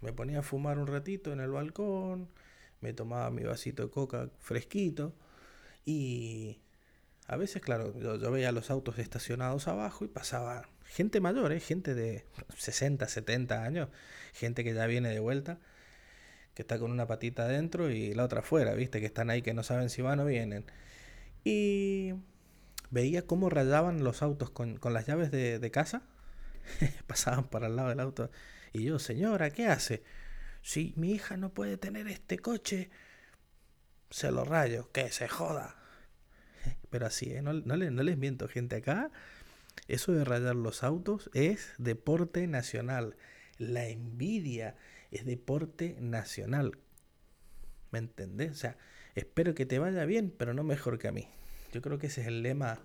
Me 0.00 0.12
ponía 0.12 0.40
a 0.40 0.42
fumar 0.42 0.78
un 0.78 0.86
ratito 0.86 1.32
en 1.32 1.40
el 1.40 1.50
balcón, 1.50 2.28
me 2.80 2.92
tomaba 2.92 3.30
mi 3.30 3.42
vasito 3.42 3.84
de 3.84 3.90
coca 3.90 4.30
fresquito 4.38 5.12
y 5.84 6.58
a 7.28 7.36
veces, 7.36 7.60
claro, 7.60 7.94
yo, 7.98 8.30
veía 8.30 8.52
los 8.52 8.70
autos 8.70 8.98
estacionados 8.98 9.68
abajo 9.68 10.02
y 10.06 10.08
pasaba 10.08 10.66
gente 10.86 11.20
mayor, 11.20 11.52
¿eh? 11.52 11.60
gente 11.60 11.94
de 11.94 12.24
60, 12.56 13.06
70 13.06 13.62
años, 13.62 13.90
gente 14.32 14.64
que 14.64 14.72
ya 14.72 14.86
viene 14.86 15.10
de 15.10 15.20
vuelta, 15.20 15.58
que 16.54 16.62
está 16.62 16.78
con 16.78 16.90
una 16.90 17.06
patita 17.06 17.44
adentro 17.44 17.90
y 17.90 18.14
la 18.14 18.24
otra 18.24 18.40
afuera, 18.40 18.72
¿viste? 18.72 19.00
Que 19.00 19.06
están 19.06 19.28
ahí 19.28 19.42
que 19.42 19.52
no 19.52 19.62
saben 19.62 19.90
si 19.90 20.00
van 20.00 20.20
o 20.20 20.24
vienen. 20.24 20.64
Y 21.44 22.14
veía 22.88 23.26
cómo 23.26 23.50
rayaban 23.50 24.02
los 24.04 24.22
autos 24.22 24.48
con, 24.48 24.78
con 24.78 24.94
las 24.94 25.06
llaves 25.06 25.30
de, 25.30 25.58
de 25.58 25.70
casa, 25.70 26.04
pasaban 27.06 27.48
para 27.50 27.66
el 27.66 27.76
lado 27.76 27.90
del 27.90 28.00
auto. 28.00 28.30
Y 28.72 28.84
yo, 28.84 28.98
señora, 28.98 29.50
¿qué 29.50 29.66
hace? 29.66 30.02
Si 30.62 30.94
mi 30.96 31.12
hija 31.12 31.36
no 31.36 31.52
puede 31.52 31.76
tener 31.76 32.08
este 32.08 32.38
coche, 32.38 32.88
se 34.08 34.32
lo 34.32 34.46
rayo, 34.46 34.90
que 34.92 35.10
se 35.10 35.28
joda. 35.28 35.77
Pero 36.90 37.06
así, 37.06 37.32
¿eh? 37.32 37.42
no, 37.42 37.52
no, 37.52 37.76
les 37.76 38.18
miento, 38.18 38.48
gente, 38.48 38.76
acá 38.76 39.10
eso 39.86 40.12
de 40.12 40.24
rayar 40.24 40.56
los 40.56 40.82
autos 40.82 41.30
es 41.34 41.72
deporte 41.78 42.46
nacional. 42.46 43.16
La 43.58 43.86
envidia 43.86 44.76
es 45.10 45.24
deporte 45.24 45.96
nacional. 46.00 46.78
¿Me 47.90 47.98
entendés? 47.98 48.50
O 48.50 48.54
sea, 48.54 48.76
espero 49.14 49.54
que 49.54 49.66
te 49.66 49.78
vaya 49.78 50.04
bien, 50.04 50.34
pero 50.36 50.52
no 50.52 50.64
mejor 50.64 50.98
que 50.98 51.08
a 51.08 51.12
mí. 51.12 51.28
Yo 51.72 51.80
creo 51.80 51.98
que 51.98 52.08
ese 52.08 52.22
es 52.22 52.26
el 52.26 52.42
lema 52.42 52.80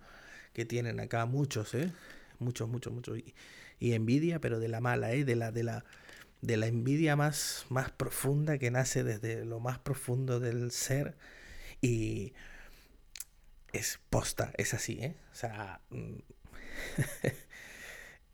que 0.53 0.65
tienen 0.65 0.99
acá 0.99 1.25
muchos, 1.25 1.73
¿eh? 1.73 1.91
Muchos, 2.39 2.69
muchos, 2.69 2.93
muchos. 2.93 3.17
Y, 3.17 3.33
y 3.79 3.93
envidia, 3.93 4.39
pero 4.39 4.59
de 4.59 4.67
la 4.67 4.79
mala, 4.79 5.13
¿eh? 5.13 5.25
De 5.25 5.35
la, 5.35 5.51
de 5.51 5.63
la, 5.63 5.83
de 6.41 6.57
la 6.57 6.67
envidia 6.67 7.15
más, 7.15 7.65
más 7.69 7.91
profunda 7.91 8.57
que 8.57 8.71
nace 8.71 9.03
desde 9.03 9.45
lo 9.45 9.59
más 9.59 9.79
profundo 9.79 10.39
del 10.39 10.71
ser 10.71 11.15
y 11.81 12.33
es 13.73 13.99
posta, 14.09 14.51
es 14.57 14.73
así, 14.73 14.99
¿eh? 15.01 15.15
O 15.31 15.35
sea, 15.35 15.81
mm, 15.89 16.17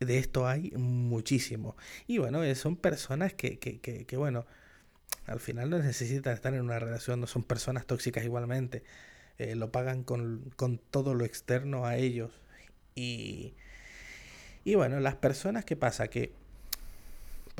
de 0.00 0.18
esto 0.18 0.46
hay 0.46 0.70
muchísimo. 0.72 1.76
Y 2.06 2.18
bueno, 2.18 2.42
eh, 2.44 2.54
son 2.54 2.76
personas 2.76 3.34
que, 3.34 3.58
que, 3.58 3.80
que, 3.80 4.16
bueno, 4.16 4.46
al 5.26 5.40
final 5.40 5.70
no 5.70 5.78
necesitan 5.78 6.34
estar 6.34 6.54
en 6.54 6.62
una 6.62 6.78
relación, 6.78 7.20
no 7.20 7.26
son 7.26 7.42
personas 7.42 7.86
tóxicas 7.86 8.24
igualmente. 8.24 8.84
Eh, 9.38 9.56
lo 9.56 9.72
pagan 9.72 10.04
con, 10.04 10.52
con 10.56 10.78
todo 10.78 11.14
lo 11.14 11.24
externo 11.24 11.86
a 11.86 11.96
ellos. 11.96 12.32
Y, 12.94 13.54
y 14.64 14.74
bueno, 14.74 15.00
las 15.00 15.16
personas 15.16 15.64
que 15.64 15.76
pasa 15.76 16.08
que 16.08 16.34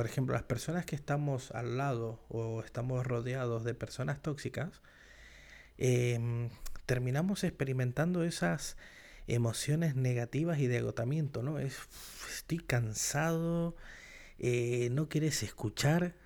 por 0.00 0.06
ejemplo, 0.06 0.32
las 0.32 0.44
personas 0.44 0.86
que 0.86 0.96
estamos 0.96 1.50
al 1.50 1.76
lado 1.76 2.18
o 2.30 2.62
estamos 2.62 3.06
rodeados 3.06 3.64
de 3.64 3.74
personas 3.74 4.22
tóxicas, 4.22 4.80
em, 5.76 6.48
terminamos 6.90 7.44
experimentando 7.44 8.24
esas 8.24 8.76
emociones 9.28 9.94
negativas 9.94 10.58
y 10.58 10.66
de 10.66 10.78
agotamiento, 10.78 11.40
¿no? 11.40 11.60
Es, 11.60 11.78
estoy 12.34 12.58
cansado, 12.58 13.76
eh, 14.40 14.88
no 14.90 15.08
quieres 15.08 15.44
escuchar, 15.44 16.16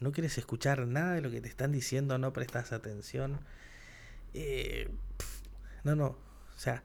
no 0.00 0.12
quieres 0.12 0.38
escuchar 0.38 0.86
nada 0.86 1.12
de 1.12 1.20
lo 1.20 1.30
que 1.30 1.42
te 1.42 1.48
están 1.48 1.70
diciendo, 1.70 2.16
no 2.16 2.32
prestas 2.32 2.72
atención. 2.72 3.40
Eh, 4.32 4.88
no, 5.84 5.94
no, 5.96 6.06
o 6.06 6.58
sea, 6.58 6.82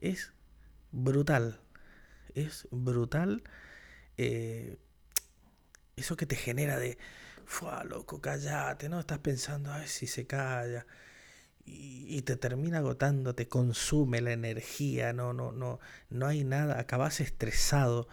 es 0.00 0.32
brutal, 0.92 1.58
es 2.36 2.68
brutal. 2.70 3.42
Eh, 4.18 4.76
eso 5.96 6.16
que 6.16 6.26
te 6.26 6.36
genera 6.36 6.78
de, 6.78 6.96
fua, 7.44 7.82
loco, 7.82 8.20
callate, 8.20 8.88
¿no? 8.88 9.00
Estás 9.00 9.18
pensando, 9.18 9.72
a 9.72 9.78
ver 9.78 9.88
si 9.88 10.06
se 10.06 10.28
calla. 10.28 10.86
Y, 11.64 12.22
te 12.22 12.36
termina 12.36 12.78
agotando, 12.78 13.34
te 13.34 13.48
consume 13.48 14.20
la 14.20 14.32
energía, 14.32 15.12
no, 15.12 15.32
no, 15.32 15.50
no, 15.50 15.80
no 16.10 16.26
hay 16.26 16.44
nada, 16.44 16.78
acabas 16.78 17.20
estresado, 17.20 18.06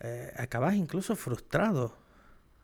eh, 0.00 0.32
acabas 0.36 0.74
incluso 0.74 1.16
frustrado, 1.16 1.96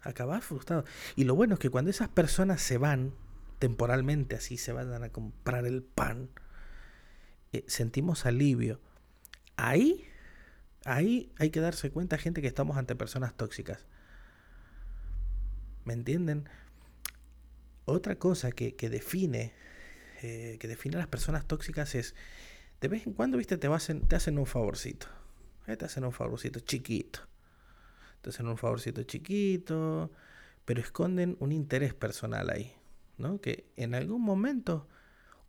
acabas 0.03 0.45
frustrado. 0.45 0.85
Y 1.17 1.25
lo 1.25 1.35
bueno 1.35 1.55
es 1.55 1.61
que 1.61 1.71
cuando 1.71 1.91
esas 1.91 2.09
personas 2.09 2.61
se 2.61 2.77
van, 2.77 3.15
temporalmente 3.59 4.37
así, 4.37 4.57
se 4.59 4.73
van 4.73 5.03
a 5.03 5.09
comprar 5.11 5.65
el 5.65 5.83
pan, 5.83 6.29
eh, 7.53 7.65
sentimos 7.69 8.27
alivio. 8.27 8.81
Ahí, 9.57 10.05
ahí 10.85 11.33
hay 11.39 11.51
que 11.51 11.61
darse 11.61 11.91
cuenta, 11.91 12.19
gente, 12.19 12.43
que 12.43 12.49
estamos 12.49 12.77
ante 12.77 12.97
personas 12.97 13.35
tóxicas. 13.35 13.87
¿Me 15.85 15.93
entienden? 15.93 16.49
Otra 17.85 18.17
cosa 18.17 18.53
que, 18.53 18.75
que 18.75 18.89
define 18.89 19.53
eh, 20.23 20.57
que 20.59 20.69
define 20.69 20.97
a 20.97 20.99
las 21.01 21.09
personas 21.09 21.47
tóxicas 21.47 21.95
es 21.95 22.15
de 22.81 22.89
vez 22.89 23.07
en 23.07 23.13
cuando, 23.13 23.39
viste, 23.39 23.57
te, 23.59 23.67
hacen, 23.69 24.01
te 24.09 24.17
hacen 24.17 24.39
un 24.39 24.47
favorcito. 24.47 25.07
Eh, 25.67 25.77
te 25.77 25.85
hacen 25.85 26.05
un 26.05 26.13
favorcito 26.13 26.61
chiquito. 26.61 27.21
Te 28.23 28.31
hacen 28.31 28.47
un 28.49 28.57
favorcito 28.57 29.03
chiquito, 29.05 30.11
pero 30.65 30.81
esconden 30.81 31.37
un 31.41 31.53
interés 31.53 31.95
personal 31.95 32.51
ahí. 32.51 32.75
¿no? 33.19 33.41
Que 33.41 33.67
en 33.77 33.95
algún 33.95 34.23
momento, 34.23 34.89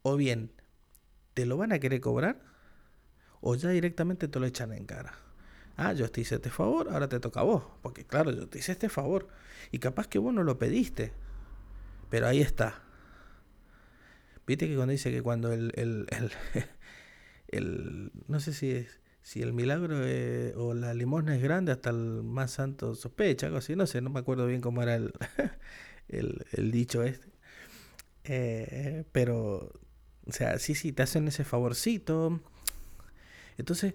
o 0.01 0.15
bien 0.15 0.51
te 1.33 1.45
lo 1.45 1.57
van 1.57 1.71
a 1.71 1.79
querer 1.79 2.01
cobrar, 2.01 2.41
o 3.41 3.55
ya 3.55 3.69
directamente 3.69 4.27
te 4.27 4.39
lo 4.39 4.45
echan 4.45 4.73
en 4.73 4.85
cara 4.85 5.23
ah, 5.77 5.93
yo 5.93 6.09
te 6.09 6.21
hice 6.21 6.35
este 6.35 6.49
favor, 6.49 6.89
ahora 6.89 7.07
te 7.07 7.19
toca 7.19 7.41
a 7.41 7.43
vos. 7.43 7.63
Porque 7.81 8.05
claro, 8.05 8.31
yo 8.31 8.47
te 8.47 8.59
hice 8.59 8.71
este 8.71 8.89
favor. 8.89 9.27
Y 9.71 9.79
capaz 9.79 10.07
que 10.07 10.19
vos 10.19 10.33
no 10.33 10.43
lo 10.43 10.57
pediste. 10.57 11.13
Pero 12.09 12.27
ahí 12.27 12.41
está. 12.41 12.82
Viste 14.45 14.67
que 14.67 14.75
cuando 14.75 14.91
dice 14.91 15.11
que 15.11 15.21
cuando 15.21 15.51
el, 15.53 15.71
el, 15.75 16.07
el, 17.47 18.11
no 18.27 18.39
sé 18.39 18.53
si 18.53 18.71
es, 18.71 18.99
si 19.21 19.41
el 19.41 19.53
milagro 19.53 19.97
o 20.57 20.73
la 20.73 20.93
limosna 20.93 21.35
es 21.35 21.41
grande, 21.41 21.71
hasta 21.71 21.91
el 21.91 22.23
más 22.23 22.51
santo 22.51 22.93
sospecha, 22.95 23.47
algo 23.47 23.59
así, 23.59 23.75
no 23.75 23.87
sé, 23.87 24.01
no 24.01 24.09
me 24.09 24.19
acuerdo 24.19 24.45
bien 24.47 24.61
cómo 24.61 24.83
era 24.83 24.95
el, 26.07 26.45
el, 26.51 26.71
dicho 26.71 27.03
este. 27.03 27.29
Eh, 28.25 29.05
pero, 29.11 29.71
o 30.25 30.31
sea, 30.31 30.59
sí, 30.59 30.75
sí, 30.75 30.91
te 30.91 31.03
hacen 31.03 31.27
ese 31.27 31.43
favorcito. 31.45 32.41
Entonces, 33.57 33.93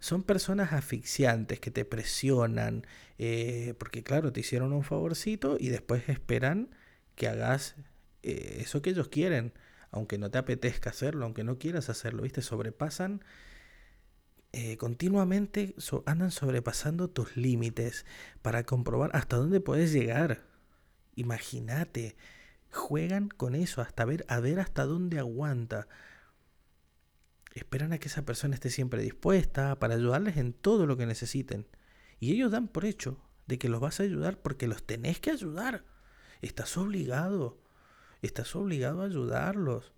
son 0.00 0.22
personas 0.22 0.72
asfixiantes 0.72 1.60
que 1.60 1.70
te 1.70 1.84
presionan, 1.84 2.86
eh, 3.18 3.74
porque 3.78 4.02
claro, 4.02 4.32
te 4.32 4.40
hicieron 4.40 4.72
un 4.72 4.82
favorcito 4.82 5.56
y 5.60 5.68
después 5.68 6.08
esperan 6.08 6.70
que 7.16 7.28
hagas 7.28 7.76
eh, 8.22 8.58
eso 8.60 8.82
que 8.82 8.90
ellos 8.90 9.08
quieren, 9.08 9.52
aunque 9.90 10.18
no 10.18 10.30
te 10.30 10.38
apetezca 10.38 10.90
hacerlo, 10.90 11.24
aunque 11.24 11.44
no 11.44 11.58
quieras 11.58 11.88
hacerlo, 11.88 12.22
¿viste? 12.22 12.42
Sobrepasan 12.42 13.24
eh, 14.52 14.76
continuamente, 14.76 15.74
andan 16.06 16.30
sobrepasando 16.30 17.08
tus 17.08 17.36
límites 17.36 18.04
para 18.42 18.64
comprobar 18.64 19.10
hasta 19.14 19.36
dónde 19.36 19.60
puedes 19.60 19.92
llegar. 19.92 20.42
Imagínate, 21.14 22.16
juegan 22.72 23.28
con 23.28 23.54
eso 23.54 23.82
hasta 23.82 24.04
ver, 24.04 24.24
a 24.28 24.40
ver 24.40 24.60
hasta 24.60 24.84
dónde 24.84 25.18
aguanta 25.18 25.88
esperan 27.54 27.92
a 27.92 27.98
que 27.98 28.08
esa 28.08 28.24
persona 28.24 28.54
esté 28.54 28.70
siempre 28.70 29.02
dispuesta 29.02 29.78
para 29.78 29.94
ayudarles 29.94 30.36
en 30.36 30.52
todo 30.52 30.86
lo 30.86 30.96
que 30.96 31.06
necesiten. 31.06 31.66
Y 32.18 32.32
ellos 32.32 32.52
dan 32.52 32.68
por 32.68 32.84
hecho 32.84 33.18
de 33.46 33.58
que 33.58 33.68
los 33.68 33.80
vas 33.80 34.00
a 34.00 34.04
ayudar 34.04 34.40
porque 34.40 34.66
los 34.66 34.84
tenés 34.84 35.20
que 35.20 35.30
ayudar. 35.30 35.84
Estás 36.42 36.76
obligado. 36.76 37.59
Estás 38.22 38.54
obligado 38.56 39.02
a 39.02 39.06
ayudarlos. 39.06 39.92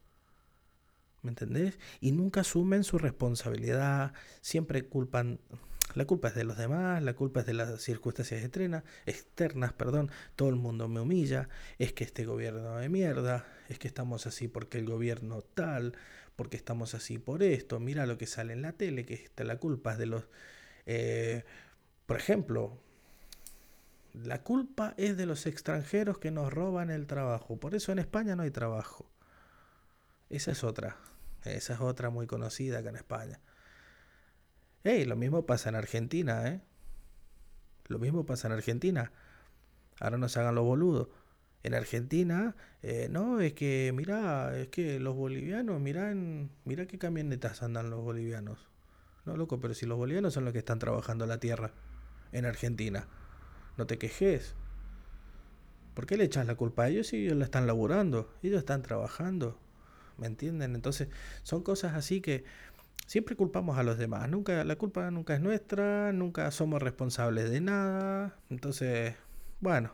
¿Me 1.22 1.30
entendés? 1.30 1.78
Y 2.00 2.12
nunca 2.12 2.40
asumen 2.40 2.84
su 2.84 2.98
responsabilidad. 2.98 4.12
Siempre 4.40 4.84
culpan. 4.84 5.40
La 5.94 6.06
culpa 6.06 6.28
es 6.28 6.34
de 6.34 6.44
los 6.44 6.56
demás, 6.56 7.02
la 7.02 7.14
culpa 7.14 7.40
es 7.40 7.46
de 7.46 7.52
las 7.52 7.82
circunstancias 7.82 8.42
externas, 8.42 8.82
externas, 9.04 9.72
perdón. 9.74 10.10
Todo 10.36 10.48
el 10.48 10.56
mundo 10.56 10.88
me 10.88 11.00
humilla. 11.00 11.48
Es 11.78 11.92
que 11.92 12.04
este 12.04 12.24
gobierno 12.24 12.78
de 12.78 12.88
mierda. 12.88 13.46
Es 13.68 13.78
que 13.78 13.88
estamos 13.88 14.26
así 14.26 14.48
porque 14.48 14.78
el 14.78 14.86
gobierno 14.86 15.42
tal 15.42 15.94
porque 16.36 16.56
estamos 16.56 16.94
así 16.94 17.18
por 17.18 17.42
esto, 17.42 17.80
mira 17.80 18.06
lo 18.06 18.18
que 18.18 18.26
sale 18.26 18.52
en 18.52 18.62
la 18.62 18.72
tele, 18.72 19.04
que 19.04 19.14
esta 19.14 19.44
la 19.44 19.58
culpa 19.58 19.92
es 19.92 19.98
de 19.98 20.06
los... 20.06 20.24
Eh, 20.86 21.44
por 22.06 22.16
ejemplo, 22.16 22.82
la 24.12 24.42
culpa 24.42 24.94
es 24.96 25.16
de 25.16 25.26
los 25.26 25.46
extranjeros 25.46 26.18
que 26.18 26.30
nos 26.30 26.52
roban 26.52 26.90
el 26.90 27.06
trabajo, 27.06 27.58
por 27.58 27.74
eso 27.74 27.92
en 27.92 27.98
España 27.98 28.36
no 28.36 28.42
hay 28.42 28.50
trabajo. 28.50 29.10
Esa 30.28 30.52
es 30.52 30.64
otra, 30.64 30.96
esa 31.44 31.74
es 31.74 31.80
otra 31.80 32.10
muy 32.10 32.26
conocida 32.26 32.78
acá 32.78 32.90
en 32.90 32.96
España. 32.96 33.40
Hey, 34.84 35.04
lo 35.04 35.16
mismo 35.16 35.46
pasa 35.46 35.68
en 35.68 35.76
Argentina, 35.76 36.48
¿eh? 36.48 36.60
Lo 37.88 37.98
mismo 37.98 38.26
pasa 38.26 38.48
en 38.48 38.54
Argentina. 38.54 39.12
Ahora 40.00 40.18
no 40.18 40.28
se 40.28 40.40
hagan 40.40 40.54
los 40.54 40.64
boludos. 40.64 41.08
En 41.62 41.74
Argentina, 41.74 42.56
eh, 42.82 43.08
no, 43.10 43.40
es 43.40 43.52
que, 43.52 43.92
mira, 43.94 44.58
es 44.58 44.68
que 44.68 44.98
los 44.98 45.14
bolivianos, 45.14 45.80
miran, 45.80 46.50
mira 46.64 46.86
qué 46.86 46.98
camionetas 46.98 47.62
andan 47.62 47.90
los 47.90 48.02
bolivianos. 48.02 48.68
No, 49.24 49.36
loco, 49.36 49.60
pero 49.60 49.74
si 49.74 49.86
los 49.86 49.96
bolivianos 49.96 50.34
son 50.34 50.44
los 50.44 50.52
que 50.52 50.58
están 50.58 50.80
trabajando 50.80 51.26
la 51.26 51.38
tierra 51.38 51.72
en 52.32 52.46
Argentina, 52.46 53.06
no 53.76 53.86
te 53.86 53.98
quejes. 53.98 54.54
¿Por 55.94 56.06
qué 56.06 56.16
le 56.16 56.24
echas 56.24 56.46
la 56.46 56.54
culpa 56.54 56.84
a 56.84 56.88
ellos 56.88 57.08
si 57.08 57.24
ellos 57.24 57.36
la 57.36 57.44
están 57.44 57.66
laburando? 57.66 58.32
Ellos 58.42 58.58
están 58.58 58.82
trabajando. 58.82 59.58
¿Me 60.16 60.26
entienden? 60.26 60.74
Entonces, 60.74 61.08
son 61.42 61.62
cosas 61.62 61.94
así 61.94 62.20
que 62.20 62.44
siempre 63.06 63.36
culpamos 63.36 63.78
a 63.78 63.82
los 63.82 63.98
demás. 63.98 64.28
Nunca, 64.28 64.64
la 64.64 64.76
culpa 64.76 65.10
nunca 65.10 65.34
es 65.34 65.40
nuestra, 65.40 66.12
nunca 66.12 66.50
somos 66.50 66.82
responsables 66.82 67.50
de 67.50 67.60
nada. 67.60 68.38
Entonces, 68.48 69.14
bueno, 69.60 69.92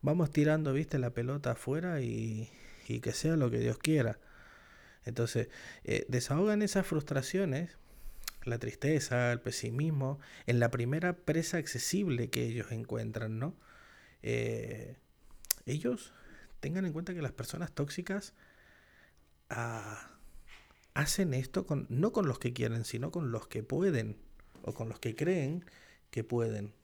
vamos 0.00 0.30
tirando, 0.30 0.72
viste, 0.72 0.98
la 0.98 1.10
pelota 1.10 1.52
afuera 1.52 2.00
y, 2.00 2.48
y 2.88 3.00
que 3.00 3.12
sea 3.12 3.36
lo 3.36 3.50
que 3.50 3.58
Dios 3.58 3.78
quiera. 3.78 4.18
Entonces, 5.04 5.48
eh, 5.84 6.06
desahogan 6.08 6.62
esas 6.62 6.86
frustraciones, 6.86 7.76
la 8.44 8.58
tristeza, 8.58 9.32
el 9.32 9.40
pesimismo, 9.40 10.18
en 10.46 10.60
la 10.60 10.70
primera 10.70 11.16
presa 11.16 11.58
accesible 11.58 12.30
que 12.30 12.44
ellos 12.44 12.72
encuentran, 12.72 13.38
¿no? 13.38 13.54
Eh, 14.22 14.96
ellos 15.66 16.12
tengan 16.60 16.86
en 16.86 16.92
cuenta 16.92 17.14
que 17.14 17.22
las 17.22 17.32
personas 17.32 17.72
tóxicas 17.72 18.34
ah, 19.50 20.10
hacen 20.94 21.34
esto 21.34 21.66
con, 21.66 21.86
no 21.88 22.12
con 22.12 22.26
los 22.26 22.38
que 22.38 22.52
quieren, 22.52 22.84
sino 22.84 23.10
con 23.10 23.32
los 23.32 23.48
que 23.48 23.62
pueden 23.62 24.16
o 24.62 24.72
con 24.72 24.88
los 24.88 24.98
que 24.98 25.14
creen 25.14 25.64
que 26.10 26.24
pueden. 26.24 26.74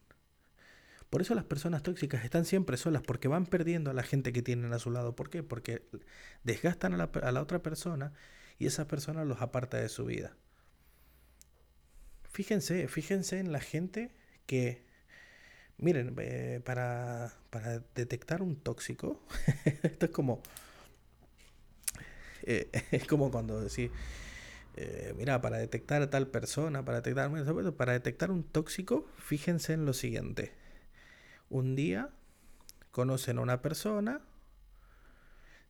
Por 1.10 1.22
eso 1.22 1.34
las 1.34 1.44
personas 1.44 1.82
tóxicas 1.82 2.24
están 2.24 2.44
siempre 2.44 2.76
solas, 2.76 3.02
porque 3.02 3.28
van 3.28 3.46
perdiendo 3.46 3.90
a 3.90 3.94
la 3.94 4.02
gente 4.02 4.32
que 4.32 4.42
tienen 4.42 4.72
a 4.74 4.78
su 4.78 4.90
lado. 4.90 5.16
¿Por 5.16 5.30
qué? 5.30 5.42
Porque 5.42 5.88
desgastan 6.44 6.92
a 6.94 6.96
la, 6.98 7.10
a 7.22 7.32
la 7.32 7.40
otra 7.40 7.62
persona 7.62 8.12
y 8.58 8.66
esa 8.66 8.86
persona 8.86 9.24
los 9.24 9.40
aparta 9.40 9.78
de 9.78 9.88
su 9.88 10.04
vida. 10.04 10.36
Fíjense, 12.30 12.88
fíjense 12.88 13.38
en 13.38 13.52
la 13.52 13.60
gente 13.60 14.10
que, 14.46 14.84
miren, 15.78 16.14
eh, 16.18 16.60
para, 16.64 17.32
para, 17.50 17.80
detectar 17.94 18.42
un 18.42 18.56
tóxico, 18.56 19.20
esto 19.82 20.06
es 20.06 20.12
como, 20.12 20.42
eh, 22.42 22.70
es 22.92 23.06
como 23.06 23.30
cuando 23.30 23.60
decís, 23.60 23.90
eh, 24.76 25.12
mira, 25.16 25.40
para 25.40 25.58
detectar 25.58 26.02
a 26.02 26.10
tal 26.10 26.28
persona, 26.28 26.84
para 26.84 27.00
detectar, 27.00 27.30
para 27.76 27.92
detectar 27.92 28.30
un 28.30 28.44
tóxico, 28.44 29.06
fíjense 29.16 29.72
en 29.72 29.84
lo 29.84 29.92
siguiente. 29.92 30.52
Un 31.50 31.74
día 31.74 32.10
conocen 32.92 33.38
a 33.38 33.40
una 33.40 33.60
persona, 33.62 34.20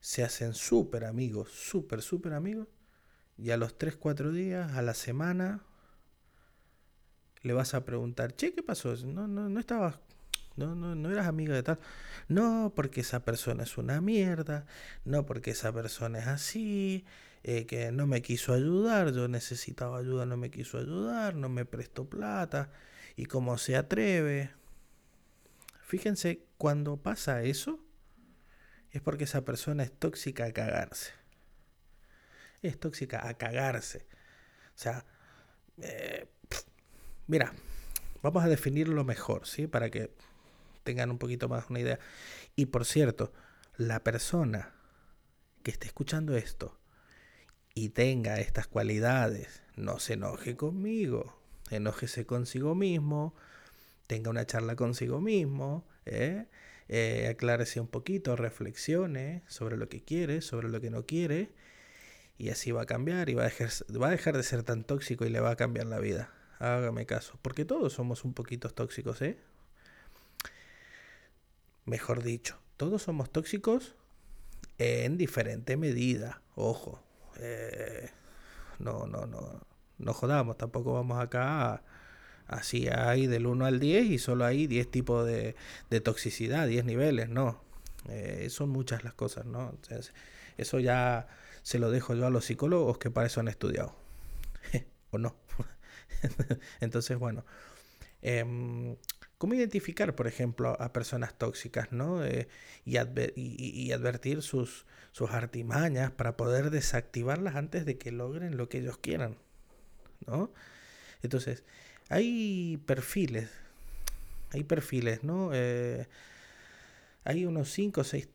se 0.01 0.25
hacen 0.25 0.55
súper 0.55 1.05
amigos, 1.05 1.51
súper, 1.53 2.03
súper 2.03 2.35
amigos, 2.35 2.69
y 3.39 3.51
a 3.51 3.57
los 3.57 3.79
3, 3.79 3.97
4 3.97 4.33
días, 4.33 4.73
a 4.73 4.83
la 4.83 4.95
semana, 4.95 5.65
le 7.43 7.53
vas 7.53 7.75
a 7.75 7.85
preguntar, 7.85 8.35
che, 8.35 8.53
¿qué 8.53 8.63
pasó? 8.63 8.95
No, 9.07 9.29
no, 9.29 9.49
no 9.49 9.61
estabas, 9.61 9.99
no, 10.57 10.75
no, 10.75 10.95
no 10.95 11.11
eras 11.11 11.27
amiga 11.27 11.55
de 11.55 11.63
tal. 11.63 11.79
No, 12.29 12.73
porque 12.75 13.01
esa 13.03 13.25
persona 13.25 13.63
es 13.63 13.79
una 13.79 14.01
mierda, 14.01 14.67
no 15.05 15.25
porque 15.25 15.53
esa 15.53 15.73
persona 15.73 16.19
es 16.19 16.27
así, 16.27 17.05
eh, 17.45 17.67
que 17.67 17.93
no 17.93 18.07
me 18.07 18.23
quiso 18.23 18.53
ayudar, 18.53 19.13
yo 19.13 19.29
necesitaba 19.29 19.99
ayuda, 19.99 20.27
no 20.27 20.37
me 20.37 20.51
quiso 20.51 20.79
ayudar, 20.79 21.35
no 21.37 21.49
me 21.49 21.65
prestó 21.65 22.09
plata, 22.09 22.71
y 23.17 23.27
cómo 23.27 23.57
se 23.59 23.77
atreve. 23.77 24.51
Fíjense, 25.83 26.45
cuando 26.59 26.97
pasa 26.99 27.43
eso, 27.43 27.81
es 28.91 29.01
porque 29.01 29.25
esa 29.25 29.45
persona 29.45 29.85
es 29.85 29.93
tóxica 29.93 30.45
a 30.45 30.53
cagarse. 30.53 31.13
Es 32.63 32.79
tóxica 32.79 33.29
a 33.29 33.35
cagarse. 33.35 34.07
O 34.75 34.79
sea, 34.79 35.05
eh, 35.81 36.27
mira, 37.29 37.53
vamos 38.23 38.43
a 38.43 38.49
definirlo 38.49 39.05
mejor, 39.05 39.47
¿sí? 39.47 39.67
Para 39.69 39.91
que 39.91 40.11
tengan 40.83 41.11
un 41.11 41.19
poquito 41.19 41.49
más 41.49 41.71
una 41.71 41.81
idea. 41.81 42.01
Y 42.57 42.67
por 42.67 42.85
cierto, 42.85 43.33
la 43.77 44.03
persona 44.03 44.75
que 45.63 45.71
esté 45.71 45.87
escuchando 45.87 46.37
esto 46.37 46.79
y 47.75 47.91
tenga 47.91 48.41
estas 48.41 48.67
cualidades, 48.67 49.63
no 49.77 50.01
se 50.01 50.15
enoje 50.15 50.57
conmigo, 50.57 51.41
enójese 51.71 52.27
consigo 52.27 52.75
mismo, 52.75 53.35
tenga 54.07 54.31
una 54.31 54.47
charla 54.47 54.75
consigo 54.75 55.21
mismo, 55.21 55.87
¿eh? 56.07 56.47
Eh, 56.89 57.29
aclárese 57.31 57.81
un 57.81 57.87
poquito, 57.87 58.35
reflexione 58.35 59.43
sobre 59.47 59.77
lo 59.77 59.91
que 59.91 60.01
quiere, 60.03 60.41
sobre 60.41 60.71
lo 60.71 60.81
que 60.81 60.89
no 60.89 61.05
quiere, 61.05 61.51
y 62.39 62.49
así 62.49 62.73
va 62.73 62.83
a 62.83 62.87
cambiar 62.87 63.29
y 63.29 63.35
va 63.35 63.43
a, 63.43 63.47
dejar, 63.47 63.69
va 64.01 64.09
a 64.09 64.11
dejar 64.11 64.37
de 64.37 64.43
ser 64.43 64.63
tan 64.63 64.85
tóxico 64.85 65.27
y 65.27 65.29
le 65.29 65.41
va 65.41 65.51
a 65.51 65.57
cambiar 65.57 65.87
la 65.87 65.99
vida. 65.99 66.33
Hágame 66.59 67.07
caso, 67.07 67.39
porque 67.43 67.65
todos 67.65 67.93
somos 67.93 68.25
un 68.25 68.35
poquito 68.35 68.69
tóxicos, 68.71 69.23
¿eh? 69.23 69.39
Mejor 71.85 72.23
dicho, 72.23 72.59
todos 72.77 73.03
somos 73.03 73.31
tóxicos 73.31 73.95
en 74.79 75.17
diferente 75.17 75.77
medida, 75.77 76.43
ojo. 76.55 77.03
Eh, 77.39 78.11
no, 78.79 79.07
no, 79.07 79.27
no, 79.27 79.61
no 79.99 80.13
jodamos, 80.13 80.59
tampoco 80.59 80.93
vamos 80.93 81.21
acá 81.21 81.75
a 81.75 81.83
Así 82.49 82.89
hay 82.89 83.27
del 83.27 83.47
1 83.47 83.67
al 83.67 83.79
10 83.79 84.07
y 84.07 84.19
solo 84.19 84.47
hay 84.47 84.67
10 84.67 84.91
tipos 84.91 85.27
de, 85.27 85.55
toxicidad, 86.03 86.67
10 86.67 86.87
niveles, 86.87 87.29
no. 87.29 87.61
Eh, 88.09 88.49
son 88.49 88.71
muchas 88.71 89.05
las 89.05 89.13
cosas, 89.13 89.45
¿no? 89.45 89.75
eso 90.57 90.81
ya 90.81 91.29
se 91.63 91.79
lo 91.79 91.91
dejo 91.91 92.15
yo 92.15 92.27
a 92.27 92.31
los 92.31 92.47
psicólogos 92.47 92.97
que 92.97 93.11
para 93.11 93.27
eso 93.27 93.41
han 93.41 93.49
estudiado. 93.49 93.95
o 95.11 95.19
no. 95.19 95.37
Entonces, 96.81 97.19
bueno. 97.19 97.45
Em, 98.23 98.97
¿Cómo 99.39 99.55
identificar, 99.55 100.17
por 100.17 100.27
ejemplo, 100.27 100.77
a 100.81 100.93
personas 100.93 101.39
tóxicas, 101.39 101.93
¿no? 101.93 102.25
Eh, 102.25 102.49
y, 102.85 102.97
advertir 102.97 104.43
sus, 104.43 104.85
sus 105.13 105.31
artimañas 105.31 106.11
para 106.11 106.37
poder 106.37 106.71
desactivarlas 106.71 107.55
antes 107.55 107.87
de 107.87 107.99
que 107.99 108.11
logren 108.11 108.57
lo 108.57 108.69
que 108.69 108.79
ellos 108.79 108.99
quieran, 108.99 109.37
¿no? 110.27 110.53
Entonces, 111.23 111.63
hay 112.09 112.83
perfiles, 112.87 113.49
hay 114.51 114.65
perfiles, 114.65 115.23
¿no? 115.23 115.51
Eh, 115.53 116.09
hay 117.23 117.45
unos 117.45 117.71
5 117.71 118.01
o 118.01 118.05
6 118.05 118.29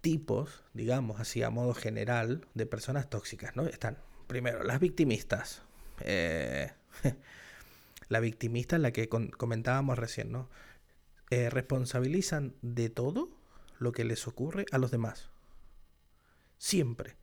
tipos, 0.00 0.64
digamos 0.74 1.20
así 1.20 1.44
a 1.44 1.50
modo 1.50 1.74
general, 1.74 2.44
de 2.54 2.66
personas 2.66 3.08
tóxicas, 3.08 3.54
¿no? 3.54 3.66
Están, 3.66 3.98
primero, 4.26 4.64
las 4.64 4.80
victimistas. 4.80 5.62
Eh, 6.00 6.72
la 8.08 8.20
victimista 8.20 8.76
es 8.76 8.82
la 8.82 8.92
que 8.92 9.08
comentábamos 9.08 9.98
recién, 9.98 10.32
¿no? 10.32 10.48
Eh, 11.30 11.50
responsabilizan 11.50 12.54
de 12.62 12.90
todo 12.90 13.30
lo 13.78 13.92
que 13.92 14.04
les 14.04 14.26
ocurre 14.26 14.66
a 14.72 14.78
los 14.78 14.90
demás. 14.90 15.30
Siempre. 16.58 17.16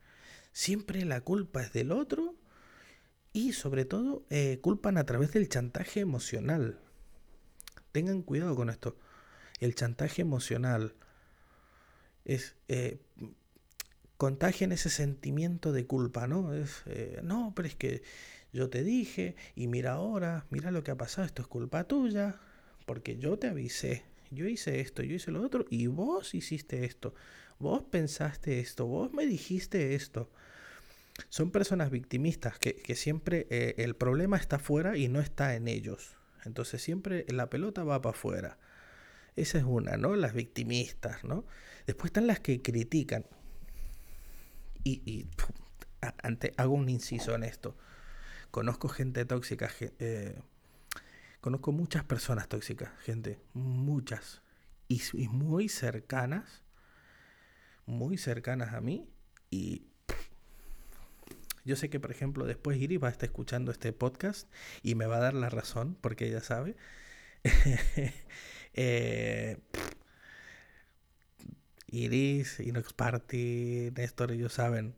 Siempre 0.52 1.04
la 1.04 1.20
culpa 1.20 1.62
es 1.62 1.72
del 1.72 1.92
otro 1.92 2.34
y 3.32 3.52
sobre 3.52 3.84
todo 3.84 4.24
eh, 4.30 4.58
culpan 4.60 4.96
a 4.96 5.04
través 5.04 5.32
del 5.32 5.48
chantaje 5.48 6.00
emocional. 6.00 6.80
Tengan 7.92 8.22
cuidado 8.22 8.56
con 8.56 8.70
esto. 8.70 8.96
El 9.60 9.74
chantaje 9.74 10.22
emocional 10.22 10.94
es 12.24 12.56
eh, 12.68 13.00
contagian 14.18 14.72
ese 14.72 14.90
sentimiento 14.90 15.72
de 15.72 15.86
culpa, 15.86 16.26
¿no? 16.26 16.52
Es, 16.52 16.82
eh, 16.86 17.20
no, 17.22 17.52
pero 17.54 17.68
es 17.68 17.76
que 17.76 18.02
yo 18.52 18.70
te 18.70 18.82
dije 18.82 19.36
y 19.54 19.66
mira 19.66 19.92
ahora, 19.92 20.46
mira 20.50 20.70
lo 20.70 20.82
que 20.82 20.90
ha 20.90 20.96
pasado, 20.96 21.26
esto 21.26 21.42
es 21.42 21.48
culpa 21.48 21.84
tuya, 21.84 22.40
porque 22.86 23.18
yo 23.18 23.38
te 23.38 23.48
avisé, 23.48 24.04
yo 24.30 24.46
hice 24.46 24.80
esto, 24.80 25.02
yo 25.02 25.14
hice 25.14 25.30
lo 25.30 25.42
otro 25.42 25.66
y 25.70 25.86
vos 25.86 26.34
hiciste 26.34 26.84
esto, 26.84 27.14
vos 27.58 27.82
pensaste 27.90 28.60
esto, 28.60 28.86
vos 28.86 29.12
me 29.12 29.26
dijiste 29.26 29.94
esto 29.94 30.30
son 31.28 31.50
personas 31.50 31.90
victimistas 31.90 32.58
que, 32.58 32.94
siempre 32.94 33.46
eh, 33.50 33.74
el 33.78 33.96
problema 33.96 34.36
está 34.36 34.58
fuera 34.58 34.96
y 34.96 35.08
no 35.08 35.20
está 35.20 35.54
en 35.54 35.68
ellos. 35.68 36.16
Entonces 36.44 36.80
siempre 36.82 37.26
la 37.28 37.50
pelota 37.50 37.84
va 37.84 38.00
para 38.00 38.16
afuera. 38.16 38.58
Esa 39.36 39.58
es 39.58 39.64
una, 39.64 39.96
¿no? 39.96 40.16
Las 40.16 40.32
victimistas, 40.32 41.24
¿no? 41.24 41.44
Después 41.86 42.06
están 42.06 42.26
las 42.26 42.40
que 42.40 42.62
critican. 42.62 43.26
Y, 44.84 45.26
Ante, 46.22 46.54
hago 46.56 46.74
un 46.74 46.88
inciso 46.88 47.34
en 47.34 47.42
esto. 47.42 47.76
Conozco 48.50 48.88
gente 48.88 49.24
tóxica, 49.24 49.70
eh, 49.80 50.40
conozco 51.40 51.72
muchas 51.72 52.04
personas 52.04 52.48
tóxicas, 52.48 52.90
gente, 53.00 53.38
muchas, 53.52 54.42
y, 54.88 55.00
muy 55.28 55.68
cercanas, 55.68 56.62
muy 57.86 58.16
cercanas 58.16 58.74
a 58.74 58.80
mí, 58.80 59.08
y 59.50 59.86
yo 61.64 61.76
sé 61.76 61.90
que, 61.90 62.00
por 62.00 62.10
ejemplo, 62.10 62.46
después 62.46 62.78
Iri 62.78 62.96
va 62.96 63.08
a 63.08 63.10
estar 63.10 63.28
escuchando 63.28 63.70
este 63.70 63.92
podcast 63.92 64.50
y 64.82 64.94
me 64.94 65.06
va 65.06 65.16
a 65.16 65.20
dar 65.20 65.34
la 65.34 65.50
razón, 65.50 65.98
porque 66.00 66.26
ella 66.26 66.40
sabe. 66.40 66.76
eh, 68.74 69.58
Iris, 71.88 72.60
Inox 72.60 72.92
Party, 72.92 73.90
Néstor, 73.94 74.32
ellos 74.32 74.52
saben, 74.52 74.94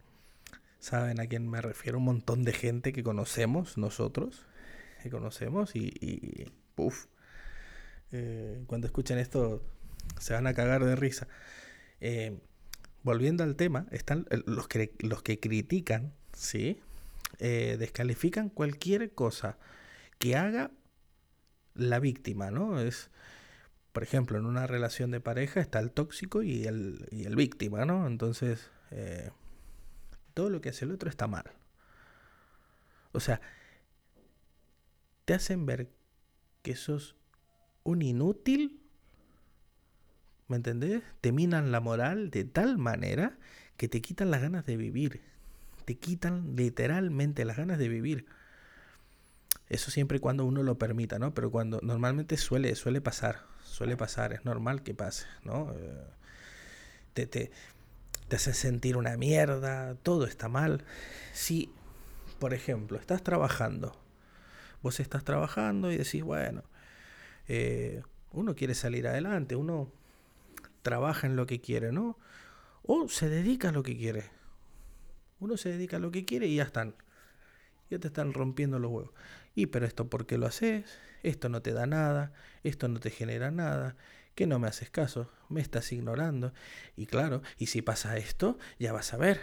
saben 0.80 1.20
a 1.20 1.26
quién 1.26 1.48
me 1.48 1.60
refiero, 1.60 1.98
un 1.98 2.04
montón 2.04 2.44
de 2.44 2.52
gente 2.52 2.92
que 2.92 3.02
conocemos 3.02 3.78
nosotros, 3.78 4.46
que 5.02 5.10
conocemos 5.10 5.76
y, 5.76 5.92
y 6.00 6.50
eh, 8.12 8.62
cuando 8.66 8.86
escuchen 8.86 9.18
esto 9.18 9.62
se 10.18 10.32
van 10.32 10.46
a 10.46 10.54
cagar 10.54 10.84
de 10.84 10.96
risa. 10.96 11.28
Eh, 12.00 12.38
volviendo 13.02 13.44
al 13.44 13.56
tema, 13.56 13.86
están 13.90 14.26
los 14.46 14.66
que, 14.66 14.94
los 15.00 15.22
que 15.22 15.38
critican, 15.38 16.14
¿sí? 16.32 16.80
Eh, 17.38 17.76
descalifican 17.78 18.48
cualquier 18.48 19.12
cosa 19.12 19.58
que 20.18 20.36
haga 20.36 20.70
la 21.74 22.00
víctima, 22.00 22.50
¿no? 22.50 22.80
Es 22.80 23.10
por 23.92 24.02
ejemplo, 24.04 24.38
en 24.38 24.46
una 24.46 24.66
relación 24.66 25.10
de 25.10 25.20
pareja 25.20 25.60
está 25.60 25.80
el 25.80 25.90
tóxico 25.90 26.42
y 26.42 26.64
el, 26.64 27.08
y 27.10 27.24
el 27.24 27.34
víctima, 27.34 27.84
¿no? 27.84 28.06
Entonces, 28.06 28.70
todo 30.40 30.48
lo 30.48 30.62
que 30.62 30.70
hace 30.70 30.86
el 30.86 30.92
otro 30.92 31.10
está 31.10 31.26
mal. 31.26 31.44
O 33.12 33.20
sea, 33.20 33.42
te 35.26 35.34
hacen 35.34 35.66
ver 35.66 35.90
que 36.62 36.74
sos 36.76 37.14
un 37.84 38.00
inútil, 38.00 38.80
¿me 40.48 40.56
entendés? 40.56 41.02
Te 41.20 41.30
minan 41.30 41.72
la 41.72 41.80
moral 41.80 42.30
de 42.30 42.44
tal 42.44 42.78
manera 42.78 43.36
que 43.76 43.86
te 43.86 44.00
quitan 44.00 44.30
las 44.30 44.40
ganas 44.40 44.64
de 44.64 44.78
vivir. 44.78 45.20
Te 45.84 45.98
quitan 45.98 46.56
literalmente 46.56 47.44
las 47.44 47.58
ganas 47.58 47.76
de 47.76 47.90
vivir. 47.90 48.24
Eso 49.68 49.90
siempre 49.90 50.16
y 50.16 50.20
cuando 50.20 50.46
uno 50.46 50.62
lo 50.62 50.78
permita, 50.78 51.18
¿no? 51.18 51.34
Pero 51.34 51.50
cuando 51.50 51.80
normalmente 51.82 52.38
suele, 52.38 52.74
suele 52.76 53.02
pasar 53.02 53.44
suele 53.62 53.94
pasar, 53.94 54.32
es 54.32 54.42
normal 54.46 54.82
que 54.82 54.94
pase, 54.94 55.26
¿no? 55.44 55.70
Eh, 55.76 56.06
te, 57.12 57.26
te, 57.26 57.50
te 58.30 58.36
hace 58.36 58.54
sentir 58.54 58.96
una 58.96 59.16
mierda, 59.16 59.96
todo 59.96 60.24
está 60.24 60.48
mal. 60.48 60.84
Si, 61.32 61.70
por 62.38 62.54
ejemplo, 62.54 62.96
estás 62.96 63.22
trabajando, 63.22 64.00
vos 64.82 65.00
estás 65.00 65.24
trabajando 65.24 65.90
y 65.90 65.98
decís, 65.98 66.22
bueno, 66.22 66.62
eh, 67.48 68.02
uno 68.30 68.54
quiere 68.54 68.74
salir 68.74 69.08
adelante, 69.08 69.56
uno 69.56 69.92
trabaja 70.82 71.26
en 71.26 71.34
lo 71.34 71.46
que 71.46 71.60
quiere, 71.60 71.90
¿no? 71.90 72.16
O 72.84 73.08
se 73.08 73.28
dedica 73.28 73.70
a 73.70 73.72
lo 73.72 73.82
que 73.82 73.96
quiere. 73.96 74.30
Uno 75.40 75.56
se 75.56 75.70
dedica 75.70 75.96
a 75.96 76.00
lo 76.00 76.12
que 76.12 76.24
quiere 76.24 76.46
y 76.46 76.56
ya 76.56 76.62
están. 76.62 76.94
Ya 77.90 77.98
te 77.98 78.06
están 78.06 78.32
rompiendo 78.32 78.78
los 78.78 78.92
huevos. 78.92 79.12
Y 79.56 79.66
pero 79.66 79.86
esto, 79.86 80.08
¿por 80.08 80.24
qué 80.24 80.38
lo 80.38 80.46
haces? 80.46 80.84
Esto 81.24 81.48
no 81.48 81.62
te 81.62 81.72
da 81.72 81.86
nada, 81.86 82.32
esto 82.62 82.86
no 82.86 83.00
te 83.00 83.10
genera 83.10 83.50
nada, 83.50 83.96
que 84.40 84.46
no 84.46 84.58
me 84.58 84.68
haces 84.68 84.88
caso, 84.88 85.30
me 85.50 85.60
estás 85.60 85.92
ignorando. 85.92 86.54
Y 86.96 87.04
claro, 87.04 87.42
y 87.58 87.66
si 87.66 87.82
pasa 87.82 88.16
esto, 88.16 88.58
ya 88.78 88.90
vas 88.90 89.12
a 89.12 89.18
ver. 89.18 89.38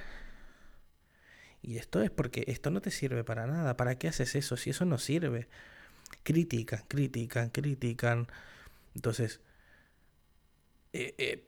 Y 1.61 1.77
esto 1.77 2.01
es 2.01 2.09
porque 2.09 2.45
esto 2.47 2.71
no 2.71 2.81
te 2.81 2.89
sirve 2.89 3.23
para 3.23 3.45
nada. 3.45 3.77
¿Para 3.77 3.99
qué 3.99 4.07
haces 4.07 4.33
eso 4.33 4.57
si 4.57 4.71
eso 4.71 4.85
no 4.85 4.97
sirve? 4.97 5.49
Critican, 6.23 6.83
critican, 6.87 7.51
critican. 7.51 8.27
Entonces, 8.95 9.39
eh, 10.93 11.13
eh, 11.19 11.47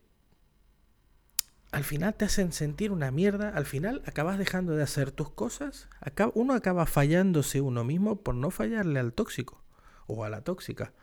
al 1.71 1.83
final 1.83 2.13
te 2.13 2.25
hacen 2.25 2.51
sentir 2.51 2.91
una 2.91 3.09
mierda, 3.09 3.49
al 3.49 3.65
final 3.65 4.03
acabas 4.05 4.37
dejando 4.37 4.75
de 4.75 4.83
hacer 4.83 5.09
tus 5.09 5.31
cosas, 5.31 5.89
uno 6.35 6.53
acaba 6.53 6.85
fallándose 6.85 7.61
uno 7.61 7.83
mismo 7.83 8.21
por 8.21 8.35
no 8.35 8.51
fallarle 8.51 8.99
al 8.99 9.13
tóxico 9.13 9.63
o 10.05 10.23
a 10.23 10.29
la 10.29 10.43
tóxica. 10.43 10.93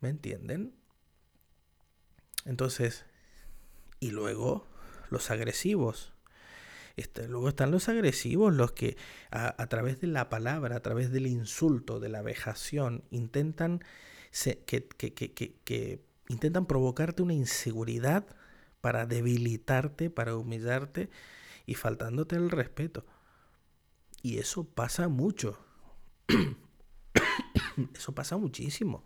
¿Me 0.00 0.08
entienden? 0.08 0.74
Entonces, 2.44 3.04
y 4.00 4.10
luego 4.10 4.66
los 5.10 5.30
agresivos. 5.30 6.12
Este, 6.96 7.28
luego 7.28 7.48
están 7.48 7.70
los 7.70 7.88
agresivos, 7.88 8.54
los 8.54 8.72
que 8.72 8.96
a, 9.30 9.66
través 9.68 10.00
de 10.00 10.06
la 10.06 10.28
palabra, 10.28 10.76
a 10.76 10.80
través 10.80 11.10
del 11.12 11.26
insulto, 11.26 12.00
de 12.00 12.08
la 12.08 12.22
vejación, 12.22 13.04
intentan, 13.10 13.84
que, 14.66 14.88
que 14.88 16.04
intentan 16.28 16.66
provocarte 16.66 17.22
una 17.22 17.34
inseguridad 17.34 18.26
para 18.80 19.06
debilitarte, 19.06 20.10
para 20.10 20.36
humillarte 20.36 21.10
y 21.66 21.74
faltándote 21.74 22.36
el 22.36 22.50
respeto. 22.50 23.06
Y 24.22 24.38
eso 24.38 24.64
pasa 24.64 25.08
mucho. 25.08 25.58
eso 27.94 28.14
pasa 28.14 28.36
muchísimo. 28.36 29.04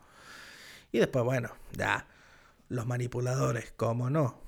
Y 0.94 1.00
después, 1.00 1.24
bueno, 1.24 1.50
ya, 1.72 2.06
los 2.68 2.86
manipuladores, 2.86 3.72
¿cómo 3.76 4.10
no? 4.10 4.38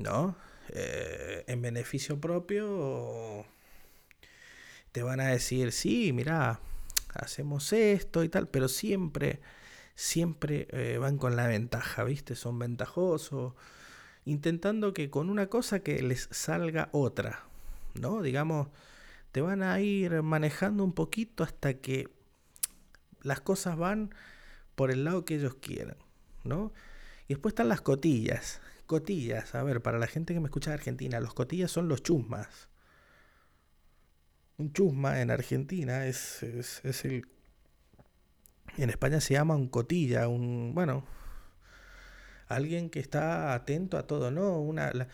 ¿No? 0.00 0.34
Eh, 0.70 1.44
en 1.46 1.62
beneficio 1.62 2.20
propio 2.20 3.46
te 4.90 5.04
van 5.04 5.20
a 5.20 5.28
decir, 5.28 5.70
sí, 5.70 6.12
mira, 6.12 6.58
hacemos 7.14 7.72
esto 7.72 8.24
y 8.24 8.28
tal, 8.28 8.48
pero 8.48 8.66
siempre, 8.66 9.38
siempre 9.94 10.66
eh, 10.70 10.98
van 10.98 11.18
con 11.18 11.36
la 11.36 11.46
ventaja, 11.46 12.02
¿viste? 12.02 12.34
Son 12.34 12.58
ventajosos 12.58 13.54
intentando 14.24 14.92
que 14.92 15.08
con 15.08 15.30
una 15.30 15.46
cosa 15.46 15.84
que 15.84 16.02
les 16.02 16.28
salga 16.32 16.88
otra, 16.90 17.44
¿no? 17.94 18.22
Digamos, 18.22 18.70
te 19.30 19.40
van 19.40 19.62
a 19.62 19.80
ir 19.80 20.20
manejando 20.24 20.82
un 20.82 20.94
poquito 20.94 21.44
hasta 21.44 21.74
que 21.74 22.08
las 23.22 23.40
cosas 23.40 23.76
van 23.76 24.10
por 24.76 24.92
el 24.92 25.04
lado 25.04 25.24
que 25.24 25.34
ellos 25.34 25.56
quieran, 25.56 25.96
¿no? 26.44 26.72
Y 27.26 27.34
después 27.34 27.52
están 27.52 27.68
las 27.68 27.80
cotillas. 27.80 28.60
Cotillas, 28.86 29.56
a 29.56 29.64
ver, 29.64 29.82
para 29.82 29.98
la 29.98 30.06
gente 30.06 30.32
que 30.32 30.38
me 30.38 30.46
escucha 30.46 30.70
de 30.70 30.74
Argentina, 30.74 31.18
los 31.18 31.34
cotillas 31.34 31.72
son 31.72 31.88
los 31.88 32.02
chusmas. 32.04 32.68
Un 34.58 34.72
chusma 34.72 35.20
en 35.20 35.32
Argentina 35.32 36.06
es, 36.06 36.44
es, 36.44 36.84
es 36.84 37.04
el... 37.04 37.26
En 38.78 38.90
España 38.90 39.20
se 39.20 39.34
llama 39.34 39.56
un 39.56 39.68
cotilla, 39.68 40.28
un... 40.28 40.72
Bueno, 40.74 41.04
alguien 42.48 42.90
que 42.90 43.00
está 43.00 43.54
atento 43.54 43.98
a 43.98 44.06
todo, 44.06 44.30
¿no? 44.30 44.60
Una, 44.60 44.92
la, 44.92 45.08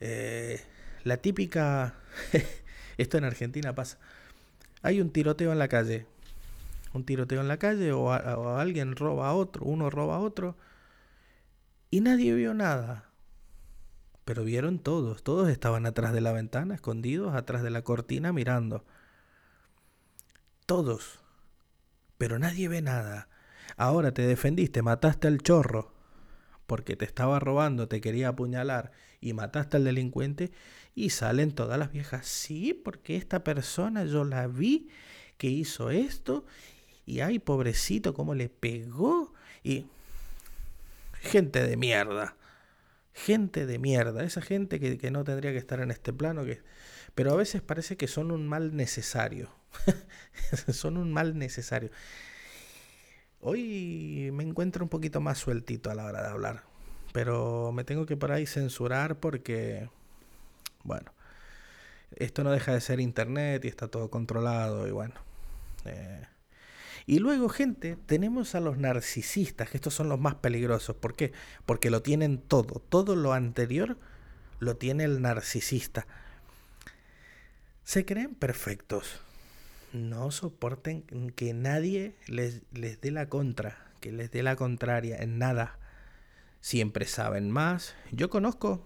eh, 0.00 0.60
la 1.04 1.16
típica, 1.16 1.94
esto 2.96 3.18
en 3.18 3.24
Argentina 3.24 3.74
pasa, 3.74 3.98
hay 4.82 5.00
un 5.00 5.10
tiroteo 5.10 5.52
en 5.52 5.58
la 5.58 5.68
calle, 5.68 6.06
un 6.96 7.04
tiroteo 7.04 7.40
en 7.40 7.48
la 7.48 7.58
calle 7.58 7.92
o, 7.92 8.12
alguien 8.12 8.96
roba 8.96 9.28
a 9.28 9.34
otro, 9.34 9.64
uno 9.64 9.90
roba 9.90 10.16
a 10.16 10.20
otro, 10.20 10.56
y 11.90 12.00
nadie 12.00 12.34
vio 12.34 12.54
nada. 12.54 13.10
Pero 14.24 14.42
vieron 14.42 14.80
todos, 14.80 15.22
todos 15.22 15.48
estaban 15.48 15.86
atrás 15.86 16.12
de 16.12 16.20
la 16.20 16.32
ventana, 16.32 16.74
escondidos, 16.74 17.34
atrás 17.34 17.62
de 17.62 17.70
la 17.70 17.82
cortina, 17.82 18.32
mirando. 18.32 18.84
Todos. 20.66 21.20
Pero 22.18 22.38
nadie 22.38 22.68
ve 22.68 22.82
nada. 22.82 23.28
Ahora 23.76 24.12
te 24.12 24.26
defendiste, 24.26 24.82
mataste 24.82 25.28
al 25.28 25.42
chorro 25.42 25.96
porque 26.66 26.96
te 26.96 27.04
estaba 27.04 27.38
robando, 27.38 27.88
te 27.88 28.00
quería 28.00 28.28
apuñalar 28.28 28.92
y 29.20 29.32
mataste 29.32 29.76
al 29.76 29.84
delincuente 29.84 30.52
y 30.94 31.10
salen 31.10 31.52
todas 31.52 31.78
las 31.78 31.92
viejas, 31.92 32.26
sí, 32.26 32.74
porque 32.74 33.16
esta 33.16 33.44
persona 33.44 34.04
yo 34.04 34.24
la 34.24 34.46
vi 34.46 34.88
que 35.38 35.48
hizo 35.48 35.90
esto 35.90 36.44
y 37.06 37.20
ay, 37.20 37.38
pobrecito, 37.38 38.12
cómo 38.12 38.34
le 38.34 38.48
pegó 38.48 39.32
y 39.62 39.86
gente 41.20 41.62
de 41.62 41.76
mierda. 41.76 42.36
Gente 43.14 43.64
de 43.64 43.78
mierda, 43.78 44.24
esa 44.24 44.42
gente 44.42 44.78
que, 44.78 44.98
que 44.98 45.10
no 45.10 45.24
tendría 45.24 45.52
que 45.52 45.58
estar 45.58 45.80
en 45.80 45.90
este 45.90 46.12
plano, 46.12 46.44
que, 46.44 46.60
pero 47.14 47.32
a 47.32 47.36
veces 47.36 47.62
parece 47.62 47.96
que 47.96 48.08
son 48.08 48.30
un 48.30 48.46
mal 48.46 48.76
necesario. 48.76 49.48
son 50.72 50.98
un 50.98 51.12
mal 51.12 51.38
necesario. 51.38 51.90
Hoy 53.40 54.30
me 54.32 54.42
encuentro 54.42 54.84
un 54.84 54.90
poquito 54.90 55.20
más 55.20 55.38
sueltito 55.38 55.90
a 55.90 55.94
la 55.94 56.04
hora 56.04 56.22
de 56.22 56.28
hablar, 56.28 56.64
pero 57.12 57.72
me 57.72 57.84
tengo 57.84 58.04
que 58.04 58.16
por 58.16 58.32
ahí 58.32 58.46
censurar 58.46 59.18
porque, 59.18 59.88
bueno, 60.82 61.12
esto 62.16 62.44
no 62.44 62.50
deja 62.50 62.74
de 62.74 62.80
ser 62.80 63.00
internet 63.00 63.64
y 63.64 63.68
está 63.68 63.88
todo 63.88 64.10
controlado 64.10 64.86
y 64.86 64.90
bueno. 64.90 65.14
Eh. 65.84 66.26
Y 67.06 67.20
luego, 67.20 67.48
gente, 67.48 67.96
tenemos 68.06 68.56
a 68.56 68.60
los 68.60 68.78
narcisistas, 68.78 69.70
que 69.70 69.76
estos 69.76 69.94
son 69.94 70.08
los 70.08 70.18
más 70.18 70.34
peligrosos. 70.34 70.96
¿Por 70.96 71.14
qué? 71.14 71.32
Porque 71.64 71.88
lo 71.88 72.02
tienen 72.02 72.38
todo. 72.38 72.82
Todo 72.88 73.14
lo 73.14 73.32
anterior 73.32 73.96
lo 74.58 74.76
tiene 74.76 75.04
el 75.04 75.22
narcisista. 75.22 76.06
Se 77.84 78.04
creen 78.04 78.34
perfectos. 78.34 79.20
No 79.92 80.32
soporten 80.32 81.02
que 81.36 81.54
nadie 81.54 82.16
les, 82.26 82.62
les 82.72 83.00
dé 83.00 83.12
la 83.12 83.28
contra, 83.28 83.78
que 84.00 84.10
les 84.10 84.32
dé 84.32 84.42
la 84.42 84.56
contraria 84.56 85.16
en 85.18 85.38
nada. 85.38 85.78
Siempre 86.60 87.06
saben 87.06 87.52
más. 87.52 87.94
Yo 88.10 88.30
conozco, 88.30 88.84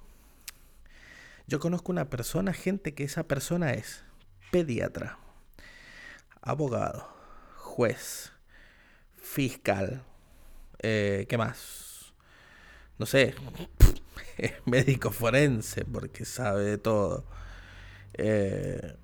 yo 1.47 1.59
conozco 1.59 1.91
una 1.91 2.11
persona, 2.11 2.53
gente 2.53 2.93
que 2.93 3.05
esa 3.05 3.25
persona 3.25 3.73
es 3.73 4.05
pediatra, 4.51 5.19
abogado, 6.43 7.20
juez, 7.81 8.31
fiscal, 9.17 10.05
eh, 10.83 11.25
¿qué 11.31 11.39
más? 11.39 12.13
No 12.99 13.07
sé, 13.07 13.35
médico 14.67 15.11
forense, 15.11 15.87
porque 15.87 16.27
sabe 16.27 16.63
de 16.63 16.77
todo. 16.77 17.25
Eh, 18.13 18.97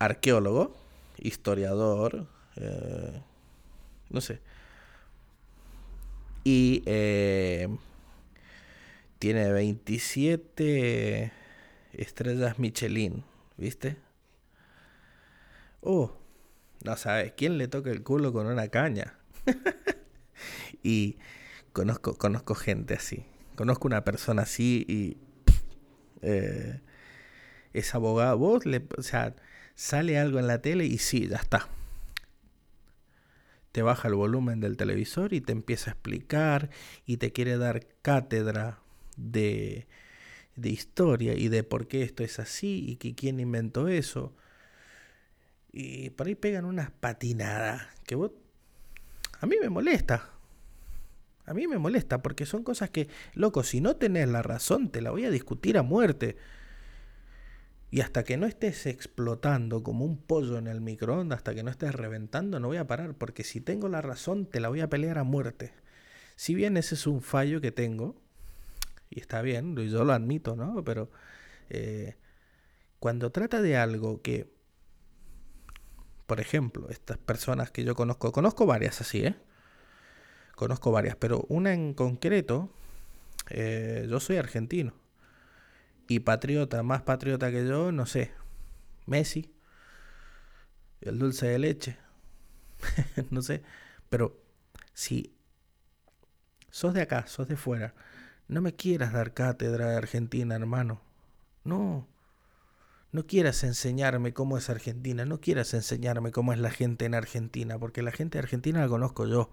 arqueólogo, 0.00 0.74
historiador, 1.18 2.26
eh, 2.56 3.22
no 4.10 4.20
sé. 4.20 4.40
Y 6.42 6.82
eh, 6.86 7.68
tiene 9.20 9.52
27 9.52 11.32
estrellas 11.92 12.58
Michelin, 12.58 13.22
¿viste? 13.58 13.96
Oh, 15.80 16.23
no 16.84 16.96
sabes, 16.98 17.32
¿quién 17.34 17.56
le 17.58 17.66
toca 17.66 17.90
el 17.90 18.02
culo 18.02 18.32
con 18.32 18.46
una 18.46 18.68
caña? 18.68 19.14
y 20.82 21.16
conozco, 21.72 22.16
conozco 22.16 22.54
gente 22.54 22.94
así. 22.94 23.24
Conozco 23.56 23.88
una 23.88 24.04
persona 24.04 24.42
así 24.42 24.84
y 24.86 25.16
eh, 26.20 26.80
es 27.72 27.94
abogado. 27.94 28.36
Vos 28.36 28.66
le, 28.66 28.86
o 28.98 29.02
sea, 29.02 29.34
sale 29.74 30.18
algo 30.18 30.38
en 30.38 30.46
la 30.46 30.60
tele 30.60 30.84
y 30.84 30.98
sí, 30.98 31.26
ya 31.26 31.36
está. 31.36 31.68
Te 33.72 33.80
baja 33.80 34.08
el 34.08 34.14
volumen 34.14 34.60
del 34.60 34.76
televisor 34.76 35.32
y 35.32 35.40
te 35.40 35.52
empieza 35.52 35.90
a 35.90 35.94
explicar 35.94 36.68
y 37.06 37.16
te 37.16 37.32
quiere 37.32 37.56
dar 37.56 37.86
cátedra 38.02 38.80
de, 39.16 39.88
de 40.54 40.68
historia 40.68 41.32
y 41.34 41.48
de 41.48 41.64
por 41.64 41.88
qué 41.88 42.02
esto 42.02 42.24
es 42.24 42.38
así 42.38 42.84
y 42.86 42.96
que 42.96 43.14
quién 43.14 43.40
inventó 43.40 43.88
eso. 43.88 44.34
Y 45.76 46.10
por 46.10 46.28
ahí 46.28 46.36
pegan 46.36 46.66
unas 46.66 46.92
patinadas 46.92 47.82
que 48.06 48.14
vos... 48.14 48.30
A 49.40 49.46
mí 49.46 49.56
me 49.60 49.68
molesta. 49.68 50.30
A 51.46 51.52
mí 51.52 51.66
me 51.66 51.78
molesta 51.78 52.22
porque 52.22 52.46
son 52.46 52.62
cosas 52.62 52.90
que, 52.90 53.08
loco, 53.34 53.64
si 53.64 53.80
no 53.80 53.96
tenés 53.96 54.28
la 54.28 54.40
razón, 54.40 54.88
te 54.88 55.00
la 55.00 55.10
voy 55.10 55.24
a 55.24 55.30
discutir 55.30 55.76
a 55.76 55.82
muerte. 55.82 56.36
Y 57.90 58.02
hasta 58.02 58.22
que 58.22 58.36
no 58.36 58.46
estés 58.46 58.86
explotando 58.86 59.82
como 59.82 60.04
un 60.04 60.16
pollo 60.16 60.58
en 60.58 60.68
el 60.68 60.80
microondas, 60.80 61.38
hasta 61.38 61.56
que 61.56 61.64
no 61.64 61.72
estés 61.72 61.92
reventando, 61.92 62.60
no 62.60 62.68
voy 62.68 62.76
a 62.76 62.86
parar, 62.86 63.14
porque 63.14 63.42
si 63.42 63.60
tengo 63.60 63.88
la 63.88 64.00
razón, 64.00 64.46
te 64.46 64.60
la 64.60 64.68
voy 64.68 64.80
a 64.80 64.88
pelear 64.88 65.18
a 65.18 65.24
muerte. 65.24 65.72
Si 66.36 66.54
bien 66.54 66.76
ese 66.76 66.94
es 66.94 67.08
un 67.08 67.20
fallo 67.20 67.60
que 67.60 67.72
tengo, 67.72 68.14
y 69.10 69.18
está 69.18 69.42
bien, 69.42 69.74
yo 69.76 70.04
lo 70.04 70.12
admito, 70.12 70.54
¿no? 70.54 70.84
Pero 70.84 71.10
eh, 71.68 72.14
cuando 73.00 73.32
trata 73.32 73.60
de 73.60 73.76
algo 73.76 74.22
que, 74.22 74.53
por 76.26 76.40
ejemplo, 76.40 76.88
estas 76.90 77.18
personas 77.18 77.70
que 77.70 77.84
yo 77.84 77.94
conozco, 77.94 78.32
conozco 78.32 78.66
varias 78.66 79.00
así, 79.00 79.24
¿eh? 79.24 79.36
Conozco 80.54 80.92
varias, 80.92 81.16
pero 81.16 81.44
una 81.48 81.72
en 81.72 81.94
concreto, 81.94 82.70
eh, 83.50 84.06
yo 84.08 84.20
soy 84.20 84.36
argentino 84.36 84.94
y 86.08 86.20
patriota, 86.20 86.82
más 86.82 87.02
patriota 87.02 87.50
que 87.50 87.66
yo, 87.66 87.92
no 87.92 88.06
sé, 88.06 88.32
Messi, 89.06 89.52
el 91.00 91.18
dulce 91.18 91.46
de 91.46 91.58
leche, 91.58 91.98
no 93.30 93.42
sé, 93.42 93.62
pero 94.08 94.40
si 94.92 95.34
sos 96.70 96.94
de 96.94 97.02
acá, 97.02 97.26
sos 97.26 97.48
de 97.48 97.56
fuera, 97.56 97.94
no 98.48 98.60
me 98.60 98.74
quieras 98.74 99.12
dar 99.12 99.34
cátedra 99.34 99.90
de 99.90 99.96
Argentina, 99.96 100.54
hermano. 100.54 101.00
No. 101.64 102.06
No 103.14 103.28
quieras 103.28 103.62
enseñarme 103.62 104.34
cómo 104.34 104.58
es 104.58 104.68
Argentina, 104.68 105.24
no 105.24 105.40
quieras 105.40 105.72
enseñarme 105.72 106.32
cómo 106.32 106.52
es 106.52 106.58
la 106.58 106.72
gente 106.72 107.04
en 107.04 107.14
Argentina, 107.14 107.78
porque 107.78 108.02
la 108.02 108.10
gente 108.10 108.38
de 108.38 108.42
Argentina 108.42 108.80
la 108.80 108.88
conozco 108.88 109.24
yo. 109.28 109.50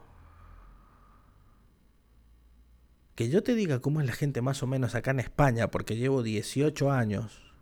que 3.13 3.29
yo 3.29 3.43
te 3.43 3.53
diga 3.53 3.81
cómo 3.81 4.01
es 4.01 4.07
la 4.07 4.13
gente 4.13 4.41
más 4.41 4.63
o 4.63 4.67
menos 4.67 4.95
acá 4.95 5.11
en 5.11 5.19
España, 5.19 5.69
porque 5.69 5.95
llevo 5.95 6.23
18 6.23 6.91
años, 6.91 7.53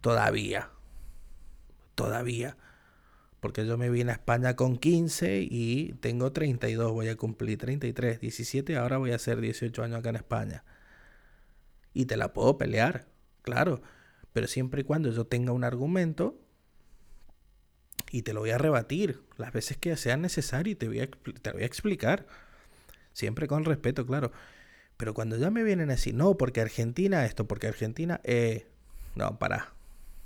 todavía, 0.00 0.70
todavía, 1.96 2.56
porque 3.40 3.66
yo 3.66 3.76
me 3.76 3.90
vine 3.90 4.12
a 4.12 4.14
España 4.14 4.54
con 4.54 4.76
15 4.76 5.48
y 5.50 5.94
tengo 5.94 6.30
32, 6.30 6.92
voy 6.92 7.08
a 7.08 7.16
cumplir 7.16 7.58
33, 7.58 8.20
17, 8.20 8.76
ahora 8.76 8.98
voy 8.98 9.10
a 9.10 9.16
hacer 9.16 9.40
18 9.40 9.82
años 9.82 9.98
acá 9.98 10.10
en 10.10 10.16
España. 10.16 10.64
Y 11.92 12.06
te 12.06 12.16
la 12.16 12.32
puedo 12.32 12.56
pelear, 12.56 13.08
claro, 13.42 13.82
pero 14.34 14.48
siempre 14.48 14.82
y 14.82 14.84
cuando 14.84 15.10
yo 15.12 15.24
tenga 15.26 15.52
un 15.52 15.64
argumento 15.64 16.36
y 18.10 18.22
te 18.22 18.34
lo 18.34 18.40
voy 18.40 18.50
a 18.50 18.58
rebatir 18.58 19.22
las 19.38 19.52
veces 19.52 19.76
que 19.76 19.96
sea 19.96 20.16
necesario 20.16 20.72
y 20.72 20.74
te 20.74 20.88
voy 20.88 21.00
a, 21.00 21.08
te 21.08 21.52
voy 21.52 21.62
a 21.62 21.66
explicar. 21.66 22.26
Siempre 23.12 23.46
con 23.46 23.64
respeto, 23.64 24.04
claro. 24.04 24.32
Pero 24.96 25.14
cuando 25.14 25.36
ya 25.36 25.50
me 25.50 25.62
vienen 25.62 25.88
a 25.88 25.92
decir, 25.92 26.14
no, 26.14 26.36
porque 26.36 26.60
Argentina 26.60 27.24
esto, 27.24 27.46
porque 27.46 27.68
Argentina, 27.68 28.20
eh, 28.24 28.66
no, 29.14 29.38
para. 29.38 29.72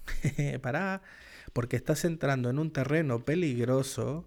para, 0.62 1.03
porque 1.53 1.77
estás 1.77 2.07
entrando 2.07 2.49
en 2.49 2.59
un 2.59 2.73
terreno 2.73 3.27
peligroso 3.27 4.27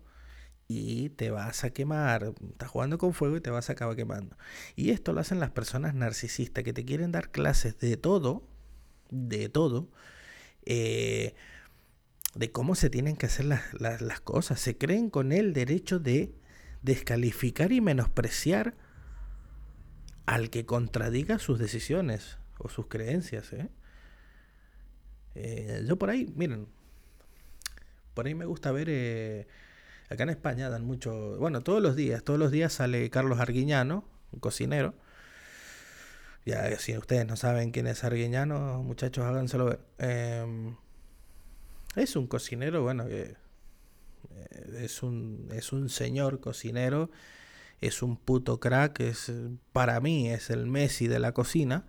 y 0.67 1.09
te 1.09 1.31
vas 1.31 1.63
a 1.63 1.71
quemar. 1.71 2.35
Estás 2.51 2.69
jugando 2.69 2.99
con 2.99 3.13
fuego 3.13 3.35
y 3.35 3.41
te 3.41 3.49
vas 3.49 3.71
a 3.71 3.73
acabar 3.73 3.95
quemando. 3.95 4.37
Y 4.75 4.91
esto 4.91 5.11
lo 5.11 5.21
hacen 5.21 5.39
las 5.39 5.49
personas 5.49 5.95
narcisistas 5.95 6.63
que 6.63 6.71
te 6.71 6.85
quieren 6.85 7.11
dar 7.11 7.31
clases 7.31 7.79
de 7.79 7.97
todo, 7.97 8.47
de 9.11 9.49
todo, 9.49 9.89
eh, 10.65 11.35
de 12.35 12.51
cómo 12.51 12.75
se 12.75 12.89
tienen 12.89 13.15
que 13.15 13.27
hacer 13.27 13.45
las, 13.45 13.61
las 13.79 14.21
cosas. 14.21 14.59
Se 14.59 14.77
creen 14.77 15.09
con 15.09 15.31
el 15.31 15.53
derecho 15.53 15.99
de 15.99 16.33
descalificar 16.81 17.71
y 17.71 17.81
menospreciar 17.81 18.75
al 20.25 20.49
que 20.49 20.65
contradiga 20.65 21.39
sus 21.39 21.59
decisiones 21.59 22.37
o 22.57 22.69
sus 22.69 22.87
creencias. 22.87 23.51
¿eh? 23.53 23.69
Eh, 25.35 25.83
yo 25.87 25.97
por 25.97 26.09
ahí, 26.09 26.31
miren, 26.35 26.67
por 28.13 28.27
ahí 28.27 28.35
me 28.35 28.45
gusta 28.45 28.71
ver, 28.71 28.87
eh, 28.89 29.47
acá 30.09 30.23
en 30.23 30.29
España 30.29 30.69
dan 30.69 30.85
mucho, 30.85 31.37
bueno, 31.37 31.61
todos 31.61 31.81
los 31.81 31.95
días, 31.95 32.23
todos 32.23 32.39
los 32.39 32.51
días 32.51 32.73
sale 32.73 33.09
Carlos 33.09 33.39
Arguiñano, 33.39 34.05
un 34.31 34.39
cocinero. 34.39 34.93
Ya, 36.45 36.75
si 36.79 36.97
ustedes 36.97 37.27
no 37.27 37.35
saben 37.35 37.71
quién 37.71 37.85
es 37.87 38.03
Arguiñano, 38.03 38.81
muchachos, 38.81 39.25
háganselo 39.25 39.65
ver. 39.65 39.79
Em, 39.99 40.75
es 41.95 42.15
un 42.15 42.27
cocinero, 42.27 42.81
bueno, 42.81 43.07
que 43.07 43.35
eh, 44.35 44.79
es 44.79 45.03
un, 45.03 45.49
es 45.51 45.71
un 45.71 45.89
señor 45.89 46.39
cocinero, 46.39 47.11
es 47.79 48.01
un 48.01 48.17
puto 48.17 48.59
crack, 48.59 49.01
es, 49.01 49.31
para 49.71 49.99
mí 49.99 50.29
es 50.29 50.49
el 50.49 50.65
Messi 50.65 51.07
de 51.07 51.19
la 51.19 51.33
cocina. 51.33 51.85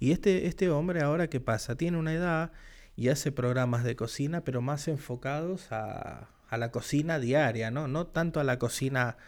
Y 0.00 0.12
este, 0.12 0.46
este 0.46 0.70
hombre 0.70 1.02
ahora 1.02 1.28
qué 1.28 1.40
pasa, 1.40 1.76
tiene 1.76 1.98
una 1.98 2.14
edad 2.14 2.52
y 2.96 3.08
hace 3.08 3.32
programas 3.32 3.84
de 3.84 3.96
cocina, 3.96 4.42
pero 4.44 4.62
más 4.62 4.88
enfocados 4.88 5.72
a, 5.72 6.30
a 6.48 6.56
la 6.58 6.70
cocina 6.70 7.18
diaria, 7.18 7.70
¿no? 7.70 7.88
No 7.88 8.06
tanto 8.06 8.40
a 8.40 8.44
la 8.44 8.58
cocina, 8.58 9.18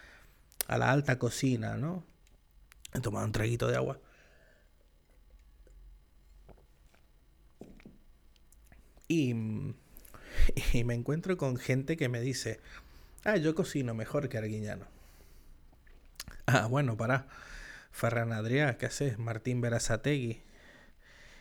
a 0.67 0.79
la 0.79 0.93
alta 0.93 1.19
cocina, 1.19 1.77
¿no? 1.77 2.05
He 2.95 3.01
tomado 3.01 3.27
un 3.27 3.33
traguito 3.33 3.69
de 3.69 3.77
agua. 3.77 3.99
Y 9.09 9.35
me 9.35 10.95
encuentro 10.95 11.37
con 11.37 11.57
gente 11.57 11.97
que 11.97 12.09
me 12.09 12.21
dice, 12.21 12.61
ah, 13.25 13.37
yo 13.37 13.55
cocino 13.55 13.95
mejor 13.95 14.29
que 14.29 14.39
Arguiñano. 14.39 14.87
Ah, 16.47 16.67
bueno, 16.67 16.97
para 16.97 17.27
Ferran 17.91 18.33
Adrià, 18.33 18.77
¿qué 18.77 18.87
haces? 18.87 19.19
Martín 19.19 19.61
Berazategui, 19.61 20.43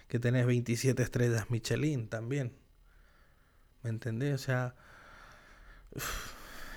que 0.08 0.20
tenés 0.20 0.46
27 0.46 1.02
estrellas 1.04 1.50
Michelin 1.50 2.08
también. 2.08 2.54
¿Me 3.84 3.90
entendés? 3.90 4.34
O 4.36 4.38
sea, 4.38 4.76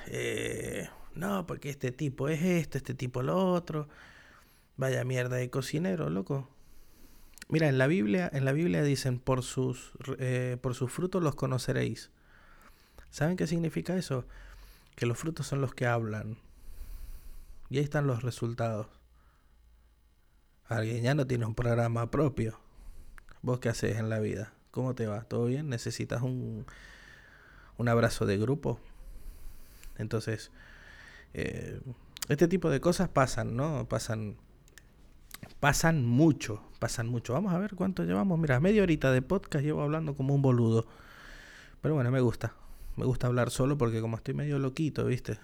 eh, 0.08 0.88
no, 1.14 1.46
porque 1.46 1.70
este 1.70 1.92
tipo 1.92 2.28
es 2.28 2.42
esto, 2.42 2.78
este 2.78 2.94
tipo 2.94 3.22
lo 3.22 3.52
otro. 3.52 3.88
Vaya 4.76 5.04
mierda 5.04 5.36
de 5.36 5.50
cocinero, 5.50 6.10
loco. 6.10 6.48
Mira, 7.48 7.68
en 7.68 7.78
la 7.78 7.86
Biblia, 7.86 8.28
en 8.32 8.44
la 8.44 8.52
Biblia 8.52 8.82
dicen, 8.82 9.18
por 9.18 9.42
sus, 9.42 9.92
eh, 10.18 10.58
por 10.60 10.74
sus 10.74 10.92
frutos 10.92 11.22
los 11.22 11.34
conoceréis. 11.34 12.10
¿Saben 13.10 13.36
qué 13.36 13.46
significa 13.46 13.96
eso? 13.96 14.26
Que 14.94 15.06
los 15.06 15.16
frutos 15.16 15.46
son 15.46 15.60
los 15.60 15.74
que 15.74 15.86
hablan. 15.86 16.36
Y 17.70 17.78
ahí 17.78 17.84
están 17.84 18.06
los 18.06 18.22
resultados. 18.22 18.86
Alguien 20.66 21.02
ya 21.02 21.14
no 21.14 21.26
tiene 21.26 21.46
un 21.46 21.54
programa 21.54 22.10
propio. 22.10 22.60
¿Vos 23.40 23.60
qué 23.60 23.70
haces 23.70 23.96
en 23.96 24.10
la 24.10 24.18
vida? 24.18 24.52
¿Cómo 24.70 24.94
te 24.94 25.06
va? 25.06 25.22
¿Todo 25.22 25.46
bien? 25.46 25.70
¿Necesitas 25.70 26.20
un, 26.20 26.66
un 27.78 27.88
abrazo 27.88 28.26
de 28.26 28.36
grupo? 28.36 28.78
Entonces, 29.96 30.50
eh, 31.32 31.80
este 32.28 32.48
tipo 32.48 32.68
de 32.68 32.80
cosas 32.80 33.08
pasan, 33.08 33.56
¿no? 33.56 33.88
Pasan, 33.88 34.36
pasan 35.60 36.04
mucho, 36.04 36.62
pasan 36.78 37.08
mucho. 37.08 37.32
Vamos 37.32 37.52
a 37.52 37.58
ver 37.58 37.74
cuánto 37.74 38.04
llevamos. 38.04 38.38
Mira, 38.38 38.60
media 38.60 38.82
horita 38.82 39.12
de 39.12 39.22
podcast 39.22 39.64
llevo 39.64 39.82
hablando 39.82 40.14
como 40.14 40.34
un 40.34 40.42
boludo. 40.42 40.86
Pero 41.80 41.94
bueno, 41.94 42.10
me 42.10 42.20
gusta. 42.20 42.54
Me 42.96 43.04
gusta 43.04 43.28
hablar 43.28 43.50
solo 43.50 43.78
porque 43.78 44.00
como 44.00 44.16
estoy 44.16 44.34
medio 44.34 44.58
loquito, 44.58 45.04
¿viste? 45.04 45.38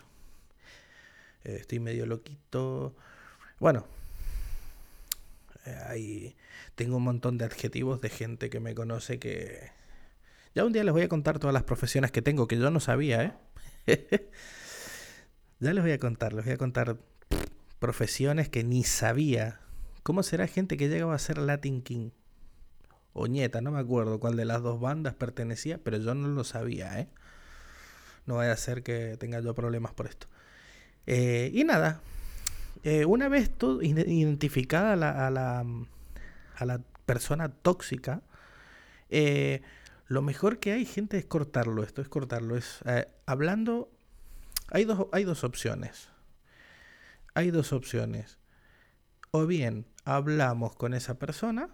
Eh, 1.45 1.59
estoy 1.61 1.79
medio 1.79 2.07
loquito. 2.07 2.95
Bueno, 3.61 3.87
eh, 5.67 5.79
ahí 5.89 6.37
tengo 6.75 6.97
un 6.97 7.05
montón 7.05 7.39
de 7.39 7.45
adjetivos 7.45 8.01
de 8.01 8.11
gente 8.11 8.51
que 8.51 8.61
me 8.61 8.75
conoce 8.75 9.19
que... 9.19 9.71
Ya 10.55 10.65
un 10.65 10.73
día 10.73 10.85
les 10.85 10.93
voy 10.93 11.03
a 11.03 11.09
contar 11.09 11.39
todas 11.39 11.55
las 11.55 11.65
profesiones 11.65 12.13
que 12.13 12.23
tengo, 12.23 12.47
que 12.47 12.59
yo 12.59 12.71
no 12.71 12.81
sabía, 12.81 13.23
¿eh? 13.23 13.33
ya 15.61 15.73
les 15.73 15.83
voy 15.83 15.93
a 15.93 15.99
contar, 15.99 16.33
les 16.33 16.45
voy 16.45 16.55
a 16.55 16.59
contar 16.59 16.97
profesiones 17.79 18.49
que 18.49 18.63
ni 18.65 18.85
sabía. 18.85 19.61
¿Cómo 20.05 20.23
será 20.23 20.47
gente 20.47 20.77
que 20.77 20.91
llegaba 20.91 21.15
a 21.15 21.19
ser 21.19 21.39
Latin 21.39 21.81
King? 21.81 22.11
O 23.15 23.27
Nieta, 23.27 23.63
no 23.63 23.71
me 23.71 23.81
acuerdo 23.81 24.21
cuál 24.21 24.37
de 24.37 24.45
las 24.45 24.61
dos 24.61 24.79
bandas 24.79 25.15
pertenecía, 25.15 25.79
pero 25.83 25.97
yo 25.97 26.15
no 26.15 26.29
lo 26.29 26.45
sabía, 26.45 27.01
¿eh? 27.01 27.09
No 28.27 28.37
vaya 28.37 28.53
a 28.53 28.57
ser 28.59 28.83
que 28.83 29.17
tenga 29.19 29.41
yo 29.41 29.55
problemas 29.55 29.95
por 29.95 30.07
esto. 30.07 30.27
Eh, 31.07 31.51
y 31.55 31.65
nada, 31.65 32.03
eh, 32.83 33.07
una 33.07 33.31
vez 33.31 33.51
identificada 33.81 34.93
a 34.93 35.31
la, 35.31 35.65
la, 36.61 36.81
persona 37.07 37.49
tóxica, 37.49 38.21
eh, 39.09 39.63
lo 40.07 40.21
mejor 40.21 40.59
que 40.59 40.73
hay, 40.73 40.85
gente, 40.85 41.17
es 41.17 41.25
cortarlo. 41.25 41.83
Esto 41.83 42.03
es 42.03 42.11
cortarlo. 42.11 42.59
Es 42.59 42.81
hablando. 43.25 43.91
Hay 44.71 44.85
dos, 44.85 45.07
hay 45.13 45.25
dos 45.25 45.45
opciones. 45.45 46.11
Hay 47.33 47.51
dos 47.51 47.73
opciones. 47.73 48.37
O 49.37 49.47
bien 49.47 49.85
hablamos 50.05 50.77
con 50.77 50.95
esa 50.95 51.19
persona, 51.19 51.69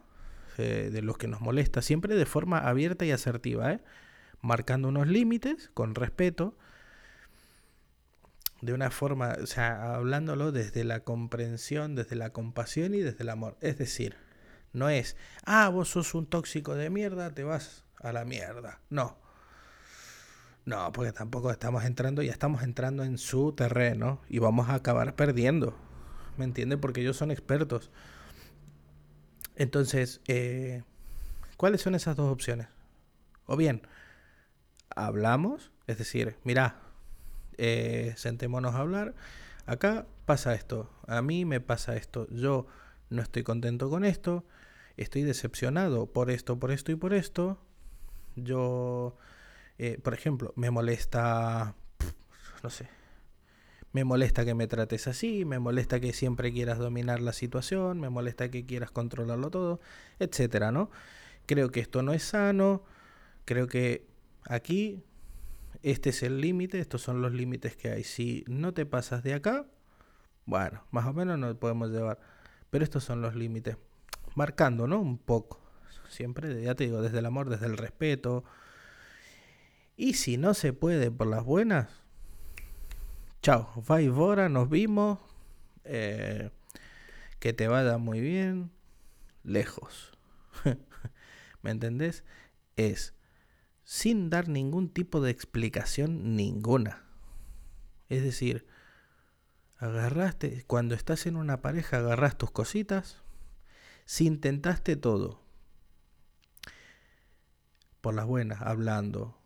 de 0.57 1.03
lo 1.03 1.13
que 1.13 1.29
nos 1.29 1.43
molesta, 1.43 1.83
siempre 1.83 2.15
de 2.15 2.25
forma 2.25 2.57
abierta 2.57 3.05
y 3.05 3.11
asertiva, 3.11 3.81
marcando 4.41 4.89
unos 4.89 5.09
límites, 5.09 5.71
con 5.75 5.95
respeto 5.95 6.57
de 8.63 8.73
una 8.73 8.91
forma, 8.91 9.37
o 9.43 9.47
sea, 9.47 9.95
hablándolo 9.95 10.53
desde 10.53 10.85
la 10.85 11.01
comprensión, 11.01 11.95
desde 11.95 12.17
la 12.17 12.31
compasión 12.31 12.95
y 12.95 13.01
desde 13.01 13.25
el 13.25 13.29
amor. 13.29 13.59
Es 13.61 13.77
decir, 13.77 14.17
no 14.73 14.89
es, 14.89 15.19
ah, 15.45 15.69
vos 15.69 15.91
sos 15.91 16.15
un 16.15 16.25
tóxico 16.25 16.75
de 16.77 16.89
mierda, 16.89 17.35
te 17.35 17.45
vas 17.45 17.85
a 17.99 18.11
la 18.15 18.25
mierda. 18.25 18.81
No. 18.89 19.19
No, 20.65 20.93
porque 20.93 21.13
tampoco 21.13 21.51
estamos 21.51 21.85
entrando, 21.85 22.23
ya 22.23 22.33
estamos 22.33 22.63
entrando 22.63 23.05
en 23.05 23.19
su 23.19 23.53
terreno 23.53 24.23
y 24.31 24.39
vamos 24.39 24.71
a 24.71 24.77
acabar 24.77 25.15
perdiendo. 25.15 25.90
¿Me 26.41 26.47
entiende? 26.47 26.79
Porque 26.79 27.03
ellos 27.03 27.19
son 27.19 27.31
expertos. 27.31 27.91
Entonces, 29.57 30.23
eh, 30.27 30.85
¿cuáles 31.59 31.83
son 31.83 31.95
esas 31.95 32.17
dos 32.17 32.33
opciones? 32.33 32.69
O 33.45 33.59
bien, 33.59 33.83
hablamos, 34.89 35.71
es 35.87 35.99
decir, 35.99 36.39
mira, 36.43 36.81
eh, 37.59 38.15
sentémonos 38.17 38.75
a 38.75 38.79
hablar. 38.79 39.15
Acá 39.67 40.07
pasa 40.25 40.55
esto, 40.55 40.91
a 41.07 41.21
mí 41.21 41.45
me 41.45 41.61
pasa 41.61 41.95
esto, 41.95 42.27
yo 42.31 42.67
no 43.11 43.21
estoy 43.21 43.43
contento 43.43 43.91
con 43.91 44.07
esto, 44.07 44.47
estoy 44.97 45.25
decepcionado 45.25 46.07
por 46.07 46.31
esto, 46.31 46.59
por 46.59 46.71
esto 46.71 46.91
y 46.91 46.95
por 46.95 47.13
esto. 47.13 47.61
Yo, 48.35 49.19
eh, 49.77 49.99
por 50.03 50.15
ejemplo, 50.15 50.55
me 50.57 50.71
molesta, 50.71 51.75
no 52.63 52.71
sé, 52.71 52.89
me 53.93 54.05
molesta 54.05 54.45
que 54.45 54.55
me 54.55 54.67
trates 54.67 55.09
así, 55.09 55.45
me 55.45 55.59
molesta 55.59 56.01
que 56.01 56.13
siempre 56.13 56.53
quieras 56.53 56.79
dominar 56.79 57.21
la 57.21 57.33
situación, 57.33 58.01
me 58.01 58.09
molesta 58.09 58.51
que 58.51 58.65
quieras 58.65 58.91
controlarlo 58.91 59.51
todo, 59.51 59.81
etcétera, 60.19 60.71
¿no? 60.71 60.91
Creo 61.47 61.71
que 61.71 61.81
esto 61.81 62.03
no 62.03 62.13
es 62.13 62.23
sano, 62.23 62.85
creo 63.45 63.67
que 63.67 64.07
aquí 64.45 65.03
este 65.83 66.11
es 66.11 66.23
el 66.23 66.41
límite, 66.41 66.79
estos 66.79 67.03
son 67.03 67.23
los 67.23 67.33
límites 67.33 67.77
que 67.77 67.91
hay. 67.91 68.05
Si 68.05 68.45
no 68.47 68.73
te 68.75 68.87
pasas 68.87 69.23
de 69.23 69.35
acá, 69.35 69.67
bueno, 70.45 70.85
más 70.91 71.07
o 71.07 71.13
menos 71.13 71.39
nos 71.39 71.57
podemos 71.57 71.91
llevar. 71.91 72.21
Pero 72.71 72.85
estos 72.85 73.05
son 73.05 73.23
los 73.23 73.35
límites. 73.35 73.77
Marcando, 74.35 74.87
¿no? 74.87 75.01
Un 75.01 75.19
poco. 75.19 75.61
Siempre, 76.09 76.63
ya 76.63 76.75
te 76.75 76.85
digo, 76.85 77.03
desde 77.03 77.19
el 77.19 77.27
amor, 77.27 77.49
desde 77.49 77.67
el 77.67 77.77
respeto. 77.77 78.45
Y 79.97 80.15
si 80.15 80.37
no 80.37 80.55
se 80.55 80.73
puede 80.73 81.11
por 81.11 81.27
las 81.27 81.45
buenas, 81.45 81.89
chao, 83.43 83.73
Bora, 83.87 84.49
nos 84.49 84.69
vimos. 84.69 85.19
Eh, 85.85 86.51
que 87.39 87.53
te 87.53 87.69
vaya 87.69 87.99
muy 87.99 88.21
bien. 88.21 88.71
Lejos. 89.43 90.13
¿Me 91.63 91.71
entendés? 91.71 92.25
Es 92.77 93.15
sin 93.85 94.31
dar 94.31 94.49
ningún 94.49 94.89
tipo 94.89 95.21
de 95.21 95.31
explicación 95.31 96.37
ninguna. 96.37 97.03
Es 98.09 98.23
decir, 98.23 98.67
agarraste, 99.79 100.65
cuando 100.67 100.95
estás 100.95 101.27
en 101.27 101.37
una 101.37 101.61
pareja, 101.61 101.99
agarras 101.99 102.39
tus 102.39 102.51
cositas, 102.51 103.23
si 104.05 104.27
intentaste 104.27 104.95
todo, 104.95 105.43
por 108.01 108.15
las 108.15 108.27
buenas, 108.27 108.63
hablando, 108.63 109.40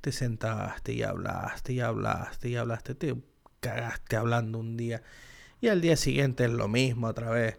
te 0.00 0.12
sentaste 0.12 0.92
y 0.92 1.02
hablaste 1.02 1.72
y 1.74 1.80
hablaste 1.80 2.48
y 2.48 2.56
hablaste, 2.56 2.94
te 2.94 3.16
cagaste 3.60 4.16
hablando 4.16 4.58
un 4.58 4.76
día 4.76 5.02
y 5.60 5.68
al 5.68 5.80
día 5.80 5.96
siguiente 5.96 6.44
es 6.44 6.50
lo 6.50 6.68
mismo 6.68 7.08
otra 7.08 7.30
vez 7.30 7.58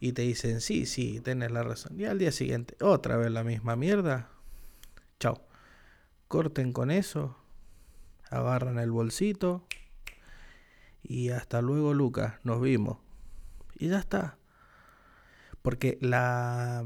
y 0.00 0.12
te 0.12 0.22
dicen 0.22 0.60
sí, 0.60 0.86
sí, 0.86 1.20
tienes 1.20 1.50
la 1.50 1.62
razón 1.62 1.98
y 1.98 2.04
al 2.04 2.18
día 2.18 2.32
siguiente 2.32 2.76
otra 2.80 3.16
vez 3.16 3.30
la 3.30 3.44
misma 3.44 3.76
mierda, 3.76 4.32
Chao. 5.22 5.40
Corten 6.26 6.72
con 6.72 6.90
eso. 6.90 7.36
Agarran 8.28 8.80
el 8.80 8.90
bolsito. 8.90 9.64
Y 11.00 11.28
hasta 11.28 11.62
luego, 11.62 11.94
Lucas. 11.94 12.34
Nos 12.42 12.60
vimos. 12.60 12.98
Y 13.78 13.86
ya 13.86 14.00
está. 14.00 14.36
Porque 15.62 15.96
la... 16.00 16.84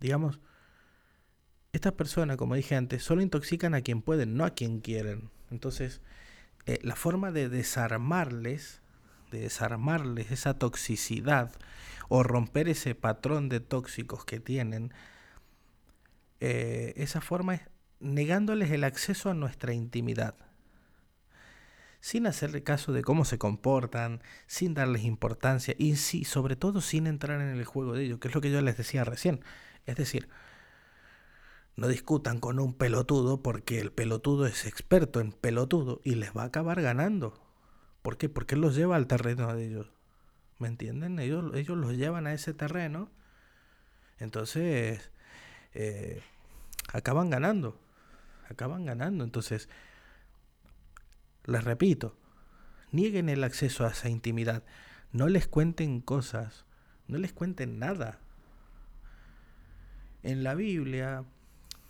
Digamos... 0.00 0.40
Estas 1.78 1.92
personas, 1.92 2.36
como 2.38 2.56
dije 2.56 2.74
antes, 2.74 3.04
solo 3.04 3.22
intoxican 3.22 3.72
a 3.72 3.82
quien 3.82 4.02
pueden, 4.02 4.34
no 4.36 4.44
a 4.44 4.50
quien 4.50 4.80
quieren. 4.80 5.30
Entonces, 5.52 6.00
eh, 6.66 6.80
la 6.82 6.96
forma 6.96 7.30
de 7.30 7.48
desarmarles, 7.48 8.82
de 9.30 9.42
desarmarles 9.42 10.32
esa 10.32 10.54
toxicidad 10.54 11.52
o 12.08 12.24
romper 12.24 12.68
ese 12.68 12.96
patrón 12.96 13.48
de 13.48 13.60
tóxicos 13.60 14.24
que 14.24 14.40
tienen, 14.40 14.92
eh, 16.40 16.94
esa 16.96 17.20
forma 17.20 17.54
es 17.54 17.60
negándoles 18.00 18.72
el 18.72 18.82
acceso 18.82 19.30
a 19.30 19.34
nuestra 19.34 19.72
intimidad, 19.72 20.34
sin 22.00 22.26
hacerle 22.26 22.64
caso 22.64 22.92
de 22.92 23.02
cómo 23.02 23.24
se 23.24 23.38
comportan, 23.38 24.20
sin 24.48 24.74
darles 24.74 25.04
importancia 25.04 25.76
y 25.78 25.94
sí, 25.94 26.24
sobre 26.24 26.56
todo 26.56 26.80
sin 26.80 27.06
entrar 27.06 27.40
en 27.40 27.56
el 27.56 27.64
juego 27.64 27.92
de 27.92 28.02
ellos, 28.02 28.18
que 28.18 28.26
es 28.26 28.34
lo 28.34 28.40
que 28.40 28.50
yo 28.50 28.60
les 28.62 28.76
decía 28.76 29.04
recién. 29.04 29.44
Es 29.86 29.94
decir, 29.94 30.28
no 31.78 31.86
discutan 31.86 32.40
con 32.40 32.58
un 32.58 32.74
pelotudo 32.74 33.40
porque 33.40 33.78
el 33.78 33.92
pelotudo 33.92 34.46
es 34.46 34.66
experto 34.66 35.20
en 35.20 35.30
pelotudo 35.30 36.00
y 36.02 36.16
les 36.16 36.36
va 36.36 36.42
a 36.42 36.46
acabar 36.46 36.82
ganando. 36.82 37.40
¿Por 38.02 38.18
qué? 38.18 38.28
Porque 38.28 38.56
los 38.56 38.74
lleva 38.74 38.96
al 38.96 39.06
terreno 39.06 39.54
de 39.54 39.64
ellos. 39.64 39.86
¿Me 40.58 40.66
entienden? 40.66 41.20
Ellos, 41.20 41.54
ellos 41.54 41.78
los 41.78 41.92
llevan 41.92 42.26
a 42.26 42.32
ese 42.32 42.52
terreno. 42.52 43.12
Entonces, 44.18 45.12
eh, 45.72 46.20
acaban 46.92 47.30
ganando. 47.30 47.80
Acaban 48.50 48.84
ganando. 48.84 49.22
Entonces, 49.22 49.68
les 51.44 51.62
repito, 51.62 52.16
nieguen 52.90 53.28
el 53.28 53.44
acceso 53.44 53.86
a 53.86 53.90
esa 53.90 54.08
intimidad. 54.08 54.64
No 55.12 55.28
les 55.28 55.46
cuenten 55.46 56.00
cosas. 56.00 56.64
No 57.06 57.18
les 57.18 57.32
cuenten 57.32 57.78
nada. 57.78 58.18
En 60.24 60.42
la 60.42 60.56
Biblia 60.56 61.24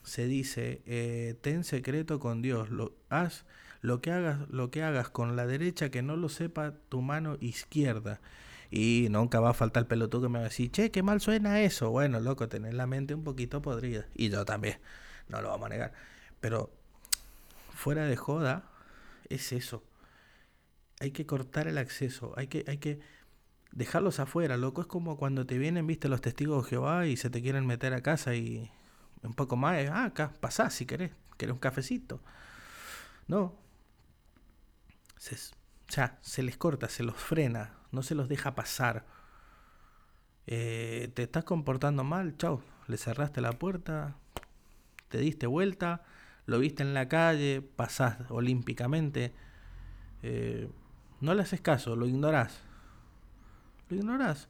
se 0.02 0.26
dice, 0.26 0.82
eh, 0.86 1.36
ten 1.40 1.64
secreto 1.64 2.18
con 2.18 2.42
Dios. 2.42 2.70
Lo, 2.70 2.94
haz 3.08 3.44
lo 3.80 4.00
que 4.00 4.10
hagas, 4.10 4.48
lo 4.48 4.70
que 4.70 4.82
hagas 4.82 5.08
con 5.10 5.36
la 5.36 5.46
derecha 5.46 5.90
que 5.90 6.02
no 6.02 6.16
lo 6.16 6.28
sepa 6.28 6.74
tu 6.88 7.02
mano 7.02 7.36
izquierda. 7.40 8.20
Y 8.70 9.08
nunca 9.10 9.40
va 9.40 9.50
a 9.50 9.54
faltar 9.54 9.82
el 9.82 9.86
pelotudo 9.86 10.22
que 10.22 10.28
me 10.28 10.38
va 10.38 10.46
a 10.46 10.48
decir, 10.48 10.70
che, 10.70 10.90
qué 10.90 11.02
mal 11.02 11.20
suena 11.20 11.60
eso. 11.62 11.90
Bueno, 11.90 12.20
loco, 12.20 12.48
tenés 12.48 12.74
la 12.74 12.86
mente 12.86 13.14
un 13.14 13.24
poquito 13.24 13.62
podrida. 13.62 14.06
Y 14.14 14.28
yo 14.28 14.44
también, 14.44 14.78
no 15.28 15.40
lo 15.40 15.48
vamos 15.48 15.66
a 15.66 15.68
negar. 15.70 15.92
Pero 16.40 16.70
fuera 17.72 18.04
de 18.04 18.16
joda, 18.16 18.70
es 19.28 19.52
eso. 19.52 19.84
Hay 21.00 21.12
que 21.12 21.26
cortar 21.26 21.68
el 21.68 21.78
acceso, 21.78 22.34
hay 22.36 22.48
que, 22.48 22.64
hay 22.66 22.78
que 22.78 23.00
dejarlos 23.72 24.20
afuera, 24.20 24.56
loco. 24.56 24.82
Es 24.82 24.86
como 24.86 25.16
cuando 25.16 25.46
te 25.46 25.56
vienen, 25.56 25.86
viste, 25.86 26.08
los 26.08 26.20
testigos 26.20 26.64
de 26.64 26.70
Jehová 26.70 27.06
y 27.06 27.16
se 27.16 27.30
te 27.30 27.40
quieren 27.40 27.66
meter 27.66 27.94
a 27.94 28.02
casa 28.02 28.34
y 28.34 28.70
un 29.22 29.34
poco 29.34 29.56
más, 29.56 29.88
ah, 29.90 30.04
acá, 30.04 30.32
pasá 30.40 30.70
si 30.70 30.86
querés, 30.86 31.12
querés 31.36 31.52
un 31.52 31.58
cafecito. 31.58 32.20
No. 33.26 33.54
Se, 35.18 35.36
ya, 35.88 36.18
se 36.22 36.42
les 36.42 36.56
corta, 36.56 36.88
se 36.88 37.02
los 37.02 37.16
frena, 37.16 37.74
no 37.92 38.02
se 38.02 38.14
los 38.14 38.28
deja 38.28 38.54
pasar. 38.54 39.06
Eh, 40.46 41.10
te 41.14 41.24
estás 41.24 41.44
comportando 41.44 42.04
mal, 42.04 42.36
chau, 42.36 42.62
le 42.86 42.96
cerraste 42.96 43.40
la 43.40 43.52
puerta, 43.52 44.16
te 45.08 45.18
diste 45.18 45.46
vuelta, 45.46 46.04
lo 46.46 46.58
viste 46.58 46.82
en 46.82 46.94
la 46.94 47.08
calle, 47.08 47.60
pasás 47.60 48.18
olímpicamente, 48.30 49.34
eh, 50.22 50.70
no 51.20 51.34
le 51.34 51.42
haces 51.42 51.60
caso, 51.60 51.96
lo 51.96 52.06
ignorás. 52.06 52.60
Lo 53.88 53.96
ignorás. 53.96 54.48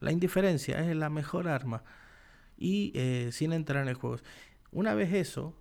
La 0.00 0.12
indiferencia 0.12 0.78
es 0.80 0.96
la 0.96 1.10
mejor 1.10 1.48
arma. 1.48 1.82
Y 2.60 2.92
eh, 2.94 3.30
sin 3.32 3.52
entrar 3.52 3.82
en 3.82 3.88
el 3.88 3.94
juego. 3.94 4.18
Una 4.70 4.94
vez 4.94 5.12
eso, 5.12 5.56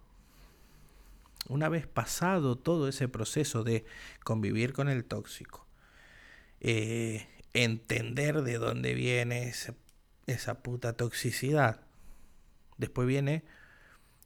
una 1.47 1.67
vez 1.69 1.87
pasado 1.87 2.57
todo 2.57 2.87
ese 2.87 3.07
proceso 3.07 3.63
de 3.63 3.85
convivir 4.23 4.73
con 4.73 4.87
el 4.89 5.05
tóxico, 5.05 5.65
eh, 6.59 7.27
entender 7.53 8.43
de 8.43 8.59
dónde 8.59 8.93
viene 8.93 9.51
esa 10.27 10.61
puta 10.61 10.93
toxicidad, 10.93 11.81
después 12.77 13.07
viene 13.07 13.43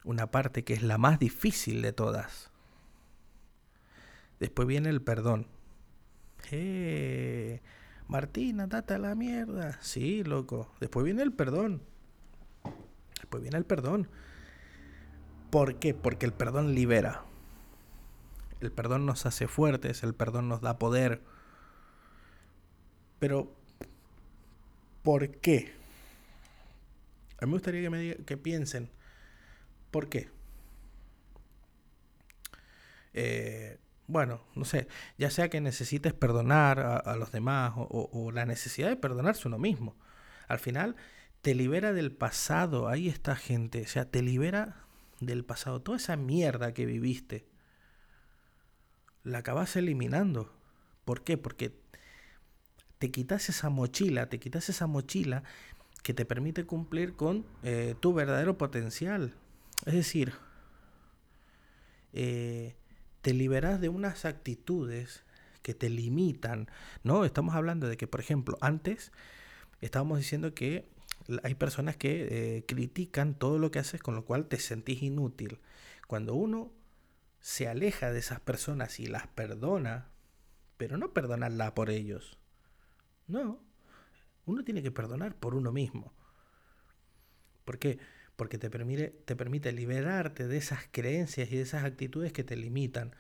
una 0.03 0.31
parte 0.31 0.63
que 0.63 0.73
es 0.73 0.83
la 0.83 0.97
más 0.97 1.19
difícil 1.19 1.81
de 1.81 1.93
todas. 1.93 2.51
Después 4.39 4.67
viene 4.67 4.89
el 4.89 5.01
perdón. 5.01 5.47
Eh, 6.51 7.61
Martina, 8.07 8.67
date 8.67 8.95
a 8.95 8.99
la 8.99 9.15
mierda. 9.15 9.79
Sí, 9.81 10.23
loco. 10.23 10.73
Después 10.81 11.05
viene 11.05 11.23
el 11.23 11.31
perdón. 11.31 11.81
Después 13.23 13.41
viene 13.41 13.57
el 13.57 13.63
perdón. 13.63 14.09
¿Por 15.49 15.79
qué? 15.79 15.93
Porque 15.93 16.25
el 16.25 16.33
perdón 16.33 16.75
libera. 16.75 17.23
El 18.59 18.69
perdón 18.69 19.05
nos 19.05 19.25
hace 19.25 19.47
fuertes, 19.47 20.03
el 20.03 20.13
perdón 20.13 20.49
nos 20.49 20.59
da 20.59 20.77
poder. 20.77 21.21
Pero, 23.19 23.55
¿por 25.03 25.37
qué? 25.37 25.71
A 27.39 27.45
mí 27.45 27.51
me 27.51 27.53
gustaría 27.53 27.81
que, 27.81 27.89
me 27.89 28.15
que 28.25 28.35
piensen, 28.35 28.91
¿por 29.89 30.09
qué? 30.09 30.29
Eh, 33.13 33.77
bueno, 34.07 34.41
no 34.53 34.65
sé, 34.65 34.89
ya 35.17 35.29
sea 35.29 35.47
que 35.47 35.61
necesites 35.61 36.11
perdonar 36.11 36.81
a, 37.05 37.15
los 37.15 37.31
demás 37.31 37.71
o, 37.77 38.31
la 38.33 38.45
necesidad 38.45 38.89
de 38.89 38.97
perdonarse 38.97 39.47
uno 39.47 39.57
mismo. 39.57 39.95
Al 40.49 40.59
final 40.59 40.97
te 41.43 41.53
libera 41.53 41.91
del 41.91 42.13
pasado, 42.13 42.87
ahí 42.87 43.09
está 43.09 43.35
gente, 43.35 43.81
o 43.81 43.87
sea, 43.87 44.09
te 44.09 44.21
libera 44.21 44.77
del 45.19 45.43
pasado, 45.43 45.81
toda 45.81 45.97
esa 45.97 46.15
mierda 46.15 46.73
que 46.73 46.85
viviste, 46.85 47.45
la 49.23 49.39
acabas 49.39 49.75
eliminando. 49.75 50.53
¿Por 51.03 51.25
qué? 51.25 51.37
Porque 51.37 51.75
te 52.97 53.11
quitas 53.11 53.49
esa 53.49 53.69
mochila, 53.69 54.29
te 54.29 54.39
quitas 54.39 54.69
esa 54.69 54.87
mochila 54.87 55.43
que 56.01 56.13
te 56.13 56.23
permite 56.23 56.65
cumplir 56.65 57.17
con 57.17 57.45
eh, 57.61 57.95
tu 57.99 58.13
verdadero 58.13 58.57
potencial. 58.57 59.33
Es 59.85 59.95
decir, 59.95 60.31
eh, 62.13 62.77
te 63.21 63.33
liberas 63.33 63.81
de 63.81 63.89
unas 63.89 64.23
actitudes 64.23 65.25
que 65.61 65.73
te 65.73 65.89
limitan, 65.89 66.69
¿no? 67.03 67.25
Estamos 67.25 67.53
hablando 67.53 67.89
de 67.89 67.97
que, 67.97 68.07
por 68.07 68.21
ejemplo, 68.21 68.57
antes 68.61 69.11
estábamos 69.81 70.19
diciendo 70.19 70.53
que 70.53 70.92
hay 71.43 71.55
personas 71.55 71.97
que 71.97 72.57
eh, 72.57 72.65
critican 72.65 73.35
todo 73.35 73.59
lo 73.59 73.71
que 73.71 73.79
haces, 73.79 74.01
con 74.01 74.15
lo 74.15 74.25
cual 74.25 74.47
te 74.47 74.59
sentís 74.59 75.03
inútil. 75.03 75.59
Cuando 76.07 76.35
uno 76.35 76.71
se 77.39 77.67
aleja 77.67 78.11
de 78.11 78.19
esas 78.19 78.39
personas 78.39 78.99
y 78.99 79.07
las 79.07 79.27
perdona, 79.27 80.09
pero 80.77 80.97
no 80.97 81.13
perdonarla 81.13 81.73
por 81.73 81.89
ellos. 81.89 82.37
No, 83.27 83.59
uno 84.45 84.63
tiene 84.63 84.83
que 84.83 84.91
perdonar 84.91 85.35
por 85.35 85.55
uno 85.55 85.71
mismo. 85.71 86.13
¿Por 87.65 87.79
qué? 87.79 87.99
porque 88.35 88.57
te 88.57 88.69
permite, 88.69 89.09
te 89.25 89.35
permite 89.35 89.71
liberarte 89.71 90.47
de 90.47 90.57
esas 90.57 90.81
creencias 90.91 91.51
y 91.51 91.57
de 91.57 91.61
esas 91.61 91.83
actitudes 91.83 92.33
que 92.33 92.43
te 92.43 92.55
limitan. 92.55 93.15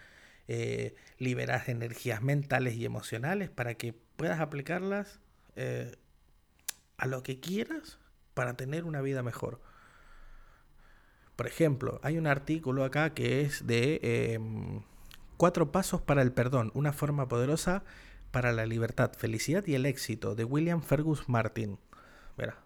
Eh, 0.47 0.95
liberas 1.19 1.69
energías 1.69 2.21
mentales 2.21 2.75
y 2.75 2.83
emocionales 2.83 3.49
para 3.49 3.75
que 3.75 3.93
puedas 4.17 4.41
aplicarlas 4.41 5.21
eh, 5.55 5.95
a 7.03 7.07
lo 7.07 7.21
que 7.21 7.41
quieras 7.41 7.99
para 8.33 8.55
tener 8.55 8.85
una 8.85 9.01
vida 9.01 9.23
mejor. 9.23 9.59
Por 11.35 11.47
ejemplo, 11.47 11.99
hay 12.01 12.17
un 12.17 12.27
artículo 12.27 12.85
acá 12.85 13.13
que 13.13 13.41
es 13.41 13.67
de 13.67 13.99
em, 14.03 14.83
Cuatro 15.35 15.73
pasos 15.73 15.99
para 15.99 16.21
el 16.21 16.31
perdón, 16.31 16.71
una 16.73 16.93
forma 16.93 17.27
poderosa 17.27 17.83
para 18.31 18.53
la 18.53 18.65
libertad, 18.65 19.11
felicidad 19.17 19.67
y 19.67 19.75
el 19.75 19.85
éxito, 19.85 20.35
de 20.35 20.45
William 20.45 20.81
Fergus 20.81 21.27
Martin. 21.27 21.77
Verá, 22.37 22.63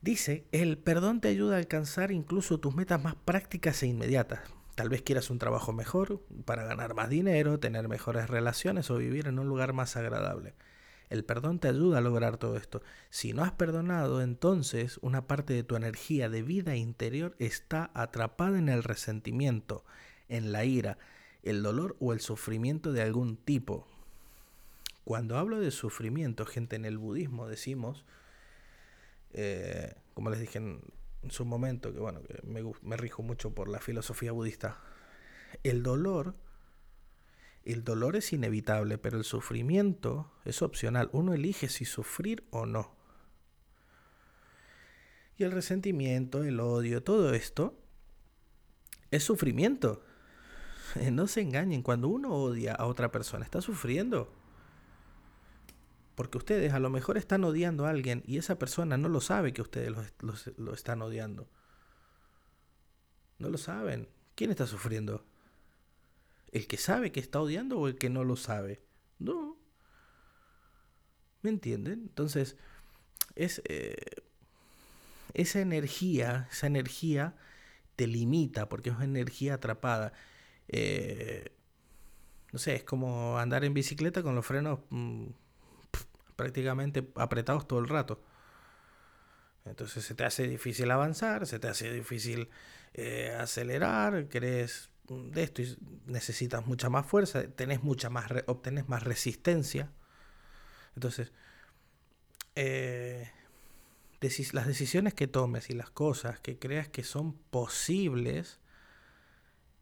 Dice, 0.00 0.46
el 0.52 0.78
perdón 0.78 1.20
te 1.20 1.28
ayuda 1.28 1.56
a 1.56 1.58
alcanzar 1.58 2.10
incluso 2.12 2.58
tus 2.58 2.74
metas 2.74 3.02
más 3.04 3.16
prácticas 3.16 3.82
e 3.82 3.88
inmediatas. 3.88 4.40
Tal 4.76 4.88
vez 4.88 5.02
quieras 5.02 5.28
un 5.28 5.38
trabajo 5.38 5.74
mejor 5.74 6.22
para 6.46 6.64
ganar 6.64 6.94
más 6.94 7.10
dinero, 7.10 7.60
tener 7.60 7.88
mejores 7.88 8.30
relaciones 8.30 8.90
o 8.90 8.96
vivir 8.96 9.26
en 9.26 9.38
un 9.38 9.46
lugar 9.46 9.74
más 9.74 9.96
agradable. 9.96 10.54
El 11.14 11.24
perdón 11.24 11.60
te 11.60 11.68
ayuda 11.68 11.98
a 11.98 12.00
lograr 12.00 12.38
todo 12.38 12.56
esto. 12.56 12.82
Si 13.08 13.32
no 13.32 13.44
has 13.44 13.52
perdonado, 13.52 14.20
entonces 14.20 14.98
una 15.00 15.28
parte 15.28 15.54
de 15.54 15.62
tu 15.62 15.76
energía 15.76 16.28
de 16.28 16.42
vida 16.42 16.74
interior 16.74 17.36
está 17.38 17.92
atrapada 17.94 18.58
en 18.58 18.68
el 18.68 18.82
resentimiento, 18.82 19.84
en 20.28 20.50
la 20.50 20.64
ira, 20.64 20.98
el 21.44 21.62
dolor 21.62 21.94
o 22.00 22.12
el 22.12 22.18
sufrimiento 22.18 22.92
de 22.92 23.02
algún 23.02 23.36
tipo. 23.36 23.86
Cuando 25.04 25.38
hablo 25.38 25.60
de 25.60 25.70
sufrimiento, 25.70 26.46
gente, 26.46 26.74
en 26.74 26.84
el 26.84 26.98
budismo 26.98 27.46
decimos 27.46 28.04
eh, 29.34 29.94
como 30.14 30.30
les 30.30 30.40
dije 30.40 30.58
en, 30.58 30.80
su 31.28 31.44
momento, 31.44 31.92
que 31.92 32.00
bueno, 32.00 32.22
que 32.22 32.40
me, 32.44 32.60
me 32.82 32.96
rijo 32.96 33.22
mucho 33.22 33.54
por 33.54 33.68
la 33.68 33.78
filosofía 33.78 34.32
budista, 34.32 34.80
el 35.62 35.84
dolor, 35.84 36.34
el 37.64 37.84
dolor 37.84 38.16
es 38.16 38.32
inevitable, 38.32 38.98
pero 38.98 39.18
el 39.18 39.24
sufrimiento 39.24 40.32
es 40.44 40.62
opcional. 40.62 41.08
Uno 41.12 41.34
elige 41.34 41.68
si 41.68 41.84
sufrir 41.84 42.46
o 42.50 42.66
no. 42.66 42.94
Y 45.36 45.44
el 45.44 45.52
resentimiento, 45.52 46.44
el 46.44 46.60
odio, 46.60 47.02
todo 47.02 47.34
esto 47.34 47.78
es 49.10 49.22
sufrimiento. 49.24 50.02
No 51.10 51.26
se 51.26 51.40
engañen, 51.40 51.82
cuando 51.82 52.06
uno 52.06 52.32
odia 52.32 52.72
a 52.72 52.86
otra 52.86 53.10
persona, 53.10 53.44
está 53.44 53.60
sufriendo. 53.60 54.32
Porque 56.14 56.38
ustedes 56.38 56.72
a 56.72 56.78
lo 56.78 56.90
mejor 56.90 57.16
están 57.16 57.42
odiando 57.42 57.86
a 57.86 57.90
alguien 57.90 58.22
y 58.26 58.38
esa 58.38 58.58
persona 58.58 58.96
no 58.96 59.08
lo 59.08 59.20
sabe 59.20 59.52
que 59.52 59.62
ustedes 59.62 59.92
lo, 60.56 60.72
están 60.72 61.02
odiando. 61.02 61.48
No 63.38 63.48
lo 63.48 63.58
saben. 63.58 64.08
¿Quién 64.36 64.50
está 64.50 64.66
sufriendo? 64.66 65.24
¿El 66.54 66.68
que 66.68 66.76
sabe 66.76 67.10
que 67.10 67.18
está 67.18 67.40
odiando 67.40 67.80
o 67.80 67.88
el 67.88 67.98
que 67.98 68.08
no 68.08 68.22
lo 68.22 68.36
sabe? 68.36 68.80
No. 69.18 69.58
¿Me 71.42 71.50
entienden? 71.50 72.02
Entonces, 72.02 72.56
es, 73.34 73.60
eh, 73.64 73.96
esa 75.34 75.60
energía, 75.60 76.48
esa 76.52 76.68
energía 76.68 77.34
te 77.96 78.06
limita 78.06 78.68
porque 78.68 78.90
es 78.90 78.96
una 78.96 79.04
energía 79.04 79.54
atrapada. 79.54 80.12
Eh, 80.68 81.52
no 82.52 82.60
sé, 82.60 82.76
es 82.76 82.84
como 82.84 83.36
andar 83.36 83.64
en 83.64 83.74
bicicleta 83.74 84.22
con 84.22 84.36
los 84.36 84.46
frenos 84.46 84.78
mm, 84.90 85.26
prácticamente 86.36 87.10
apretados 87.16 87.66
todo 87.66 87.80
el 87.80 87.88
rato. 87.88 88.22
Entonces 89.64 90.04
se 90.04 90.14
te 90.14 90.22
hace 90.22 90.46
difícil 90.46 90.88
avanzar, 90.92 91.48
se 91.48 91.58
te 91.58 91.66
hace 91.66 91.92
difícil 91.92 92.48
eh, 92.92 93.36
acelerar, 93.40 94.28
crees 94.28 94.93
de 95.08 95.42
esto 95.42 95.62
necesitas 96.06 96.66
mucha 96.66 96.88
más 96.88 97.06
fuerza, 97.06 97.42
tenés 97.48 97.82
mucha 97.82 98.10
más 98.10 98.30
obtenés 98.46 98.88
más 98.88 99.02
resistencia. 99.02 99.92
Entonces, 100.94 101.32
eh, 102.54 103.30
las 104.52 104.66
decisiones 104.66 105.14
que 105.14 105.26
tomes 105.26 105.68
y 105.70 105.74
las 105.74 105.90
cosas 105.90 106.40
que 106.40 106.58
creas 106.58 106.88
que 106.88 107.04
son 107.04 107.34
posibles 107.34 108.60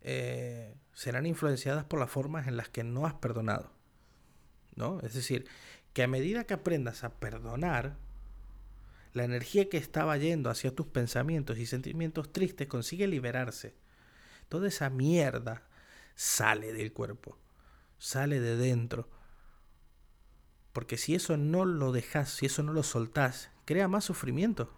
eh, 0.01 0.75
serán 0.93 1.27
influenciadas 1.27 1.85
por 1.85 2.01
las 2.01 2.11
formas 2.11 2.49
en 2.49 2.57
las 2.57 2.69
que 2.69 2.83
no 2.83 3.07
has 3.07 3.15
perdonado. 3.15 3.73
¿no? 4.75 5.01
Es 5.01 5.15
decir, 5.15 5.47
que 5.93 6.03
a 6.03 6.09
medida 6.09 6.45
que 6.45 6.55
aprendas 6.55 7.05
a 7.05 7.11
perdonar, 7.11 7.97
la 9.13 9.25
energía 9.25 9.69
que 9.69 9.77
estaba 9.77 10.17
yendo 10.17 10.51
hacia 10.51 10.75
tus 10.75 10.87
pensamientos 10.87 11.59
y 11.59 11.67
sentimientos 11.67 12.33
tristes 12.33 12.67
consigue 12.67 13.07
liberarse. 13.07 13.75
Toda 14.53 14.69
esa 14.69 14.91
mierda 14.91 15.63
sale 16.15 16.75
del 16.75 16.93
cuerpo, 16.93 17.39
sale 17.97 18.39
de 18.39 18.55
dentro. 18.55 19.09
Porque 20.75 20.99
si 20.99 21.15
eso 21.15 21.39
no 21.39 21.65
lo 21.65 21.91
dejas, 21.91 22.29
si 22.29 22.45
eso 22.45 22.63
no 22.63 22.75
lo 22.75 22.83
soltás, 22.83 23.51
crea 23.65 23.89
más 23.89 24.05
sufrimiento. 24.05 24.71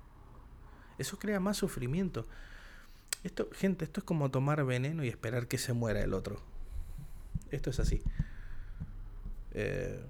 Eso 0.97 1.19
crea 1.19 1.41
más 1.41 1.57
sufrimiento. 1.57 2.25
Esto, 3.25 3.49
gente, 3.53 3.85
esto 3.85 3.99
es 3.99 4.05
como 4.05 4.31
tomar 4.31 4.65
veneno 4.65 5.03
y 5.03 5.09
esperar 5.09 5.49
que 5.49 5.59
se 5.59 5.73
muera 5.73 6.03
el 6.03 6.15
otro. 6.15 6.41
Esto 7.51 7.71
es 7.71 7.81
así. 7.81 8.01
Eh, 9.55 10.07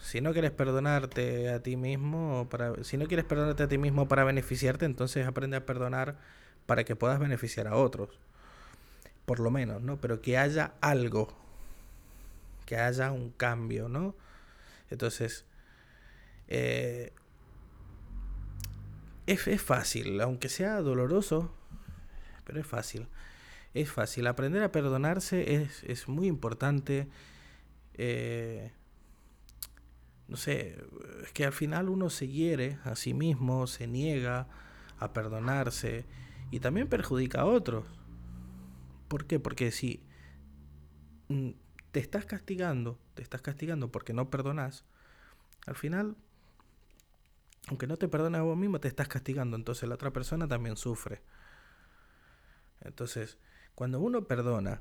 si 0.00 0.20
no 0.20 0.32
quieres 0.32 0.52
perdonarte 0.52 1.48
a 1.50 1.60
ti 1.60 1.74
mismo, 1.74 2.46
para, 2.48 2.84
si 2.84 2.96
no 2.98 3.08
quieres 3.08 3.24
perdonarte 3.24 3.64
a 3.64 3.68
ti 3.68 3.78
mismo 3.78 4.06
para 4.06 4.22
beneficiarte, 4.22 4.84
entonces 4.84 5.26
aprende 5.26 5.56
a 5.56 5.66
perdonar 5.66 6.20
para 6.66 6.84
que 6.84 6.94
puedas 6.94 7.18
beneficiar 7.18 7.66
a 7.66 7.74
otros. 7.74 8.20
Por 9.26 9.40
lo 9.40 9.50
menos, 9.50 9.82
¿no? 9.82 10.00
Pero 10.00 10.20
que 10.20 10.36
haya 10.36 10.74
algo, 10.80 11.32
que 12.66 12.76
haya 12.76 13.12
un 13.12 13.30
cambio, 13.30 13.88
¿no? 13.88 14.14
Entonces, 14.90 15.44
eh, 16.48 17.12
es, 19.26 19.46
es 19.46 19.62
fácil, 19.62 20.20
aunque 20.20 20.48
sea 20.48 20.80
doloroso, 20.80 21.54
pero 22.44 22.60
es 22.60 22.66
fácil. 22.66 23.06
Es 23.74 23.90
fácil. 23.90 24.26
Aprender 24.26 24.62
a 24.62 24.72
perdonarse 24.72 25.54
es, 25.54 25.82
es 25.84 26.08
muy 26.08 26.26
importante. 26.26 27.08
Eh, 27.94 28.70
no 30.28 30.36
sé, 30.36 30.78
es 31.22 31.32
que 31.32 31.44
al 31.44 31.52
final 31.52 31.88
uno 31.88 32.10
se 32.10 32.28
hiere 32.28 32.78
a 32.84 32.96
sí 32.96 33.14
mismo, 33.14 33.66
se 33.66 33.86
niega 33.86 34.46
a 34.98 35.12
perdonarse 35.12 36.04
y 36.50 36.60
también 36.60 36.88
perjudica 36.88 37.42
a 37.42 37.46
otros. 37.46 37.84
¿Por 39.12 39.26
qué? 39.26 39.38
Porque 39.38 39.70
si 39.72 40.02
mm, 41.28 41.50
te 41.90 42.00
estás 42.00 42.24
castigando, 42.24 42.98
te 43.12 43.20
estás 43.20 43.42
castigando 43.42 43.92
porque 43.92 44.14
no 44.14 44.30
perdonas, 44.30 44.86
al 45.66 45.74
final, 45.76 46.16
aunque 47.68 47.86
no 47.86 47.98
te 47.98 48.08
perdones 48.08 48.38
a 48.38 48.42
vos 48.42 48.56
mismo, 48.56 48.80
te 48.80 48.88
estás 48.88 49.08
castigando, 49.08 49.54
entonces 49.54 49.86
la 49.86 49.96
otra 49.96 50.14
persona 50.14 50.48
también 50.48 50.78
sufre. 50.78 51.20
Entonces, 52.80 53.36
cuando 53.74 54.00
uno 54.00 54.26
perdona, 54.26 54.80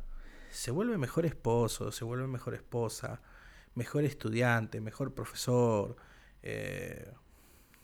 se 0.49 0.71
vuelve 0.71 0.97
mejor 0.97 1.25
esposo, 1.25 1.91
se 1.91 2.05
vuelve 2.05 2.25
mejor 2.27 2.53
esposa, 2.53 3.19
mejor 3.75 4.05
estudiante, 4.05 4.79
mejor 4.79 5.13
profesor, 5.13 5.97
eh, 6.41 7.11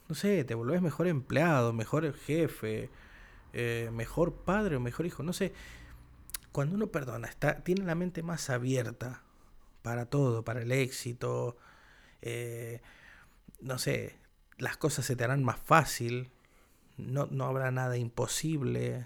no 0.08 0.16
sé, 0.16 0.46
te 0.46 0.56
vuelves 0.56 0.82
mejor 0.82 1.08
empleado, 1.08 1.74
mejor 1.74 2.14
jefe, 2.14 2.90
eh, 3.52 3.90
mejor 3.92 4.46
padre 4.46 4.78
o 4.78 4.80
mejor 4.80 5.06
hijo, 5.06 5.24
no 5.24 5.34
sé. 5.34 5.52
Cuando 6.58 6.76
uno 6.76 6.88
perdona, 6.88 7.28
está, 7.28 7.64
tiene 7.64 7.86
la 7.86 7.94
mente 7.94 8.24
más 8.24 8.50
abierta 8.50 9.22
para 9.84 10.08
todo, 10.08 10.44
para 10.44 10.64
el 10.64 10.72
éxito, 10.72 11.56
eh, 12.24 12.82
no 13.62 13.78
sé, 13.78 14.18
las 14.58 14.76
cosas 14.76 15.06
se 15.06 15.16
te 15.16 15.24
harán 15.24 15.44
más 15.44 15.60
fácil, 15.60 16.32
no, 16.98 17.28
no 17.28 17.46
habrá 17.46 17.70
nada 17.70 17.98
imposible. 17.98 19.06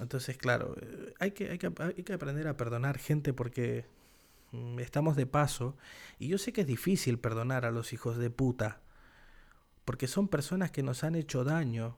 entonces, 0.00 0.36
claro, 0.36 0.74
hay 1.20 1.30
que, 1.30 1.50
hay, 1.50 1.58
que, 1.58 1.72
hay 1.78 2.02
que 2.02 2.12
aprender 2.12 2.48
a 2.48 2.56
perdonar 2.56 2.98
gente 2.98 3.32
porque 3.32 3.86
Mm, 4.52 4.78
estamos 4.80 5.16
de 5.16 5.26
paso 5.26 5.76
y 6.18 6.28
yo 6.28 6.38
sé 6.38 6.52
que 6.52 6.60
es 6.60 6.66
difícil 6.66 7.18
perdonar 7.18 7.64
a 7.64 7.70
los 7.70 7.92
hijos 7.94 8.18
de 8.18 8.30
puta, 8.30 8.80
porque 9.84 10.06
son 10.06 10.28
personas 10.28 10.70
que 10.70 10.82
nos 10.82 11.04
han 11.04 11.14
hecho 11.14 11.42
daño, 11.42 11.96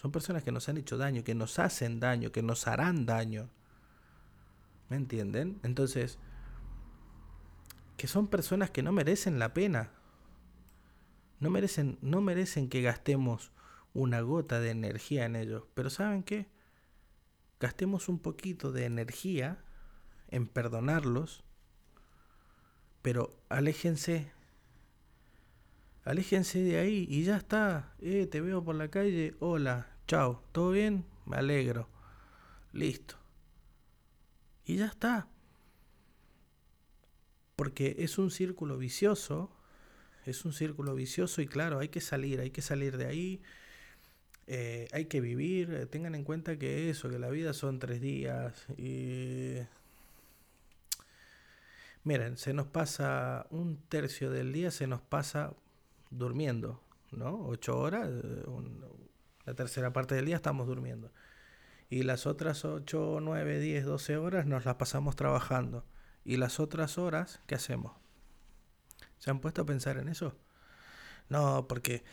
son 0.00 0.12
personas 0.12 0.42
que 0.42 0.52
nos 0.52 0.68
han 0.68 0.78
hecho 0.78 0.96
daño, 0.96 1.24
que 1.24 1.34
nos 1.34 1.58
hacen 1.58 2.00
daño, 2.00 2.32
que 2.32 2.42
nos 2.42 2.66
harán 2.66 3.06
daño. 3.06 3.50
¿Me 4.88 4.96
entienden? 4.96 5.60
Entonces, 5.62 6.18
que 7.96 8.06
son 8.06 8.28
personas 8.28 8.70
que 8.70 8.82
no 8.82 8.92
merecen 8.92 9.38
la 9.38 9.52
pena. 9.52 9.90
No 11.38 11.50
merecen, 11.50 11.98
no 12.00 12.20
merecen 12.20 12.68
que 12.68 12.82
gastemos 12.82 13.52
una 13.92 14.20
gota 14.20 14.60
de 14.60 14.70
energía 14.70 15.26
en 15.26 15.36
ellos. 15.36 15.64
Pero 15.74 15.90
¿saben 15.90 16.22
qué? 16.22 16.48
Gastemos 17.58 18.08
un 18.08 18.18
poquito 18.20 18.72
de 18.72 18.84
energía 18.86 19.62
en 20.28 20.46
perdonarlos 20.46 21.44
pero 23.02 23.34
aléjense. 23.48 24.30
Aléjense 26.04 26.60
de 26.60 26.78
ahí 26.78 27.06
y 27.08 27.24
ya 27.24 27.36
está. 27.36 27.94
Eh, 28.00 28.26
te 28.26 28.40
veo 28.40 28.64
por 28.64 28.74
la 28.74 28.88
calle. 28.88 29.36
Hola, 29.40 29.89
chao. 30.10 30.42
¿Todo 30.50 30.72
bien? 30.72 31.04
Me 31.24 31.36
alegro. 31.36 31.88
Listo. 32.72 33.14
Y 34.64 34.78
ya 34.78 34.86
está. 34.86 35.28
Porque 37.54 37.94
es 38.00 38.18
un 38.18 38.32
círculo 38.32 38.76
vicioso. 38.76 39.52
Es 40.26 40.44
un 40.44 40.52
círculo 40.52 40.96
vicioso 40.96 41.42
y 41.42 41.46
claro, 41.46 41.78
hay 41.78 41.90
que 41.90 42.00
salir, 42.00 42.40
hay 42.40 42.50
que 42.50 42.60
salir 42.60 42.96
de 42.96 43.06
ahí. 43.06 43.40
Eh, 44.48 44.88
hay 44.90 45.04
que 45.04 45.20
vivir. 45.20 45.86
Tengan 45.92 46.16
en 46.16 46.24
cuenta 46.24 46.58
que 46.58 46.90
eso, 46.90 47.08
que 47.08 47.20
la 47.20 47.30
vida 47.30 47.52
son 47.52 47.78
tres 47.78 48.00
días. 48.00 48.66
Y 48.76 49.58
Miren, 52.02 52.36
se 52.36 52.52
nos 52.52 52.66
pasa 52.66 53.46
un 53.50 53.76
tercio 53.88 54.32
del 54.32 54.52
día, 54.52 54.72
se 54.72 54.88
nos 54.88 55.02
pasa 55.02 55.54
durmiendo, 56.10 56.82
¿no? 57.12 57.46
Ocho 57.46 57.78
horas, 57.78 58.08
eh, 58.08 58.42
la 59.44 59.54
tercera 59.54 59.92
parte 59.92 60.14
del 60.14 60.26
día 60.26 60.36
estamos 60.36 60.66
durmiendo. 60.66 61.12
Y 61.88 62.02
las 62.02 62.26
otras 62.26 62.64
ocho, 62.64 63.18
nueve, 63.20 63.58
diez, 63.58 63.84
doce 63.84 64.16
horas 64.16 64.46
nos 64.46 64.64
las 64.64 64.76
pasamos 64.76 65.16
trabajando. 65.16 65.84
Y 66.24 66.36
las 66.36 66.60
otras 66.60 66.98
horas, 66.98 67.40
¿qué 67.46 67.54
hacemos? 67.54 67.92
¿Se 69.18 69.30
han 69.30 69.40
puesto 69.40 69.62
a 69.62 69.66
pensar 69.66 69.98
en 69.98 70.08
eso? 70.08 70.36
No, 71.28 71.66
porque... 71.68 72.04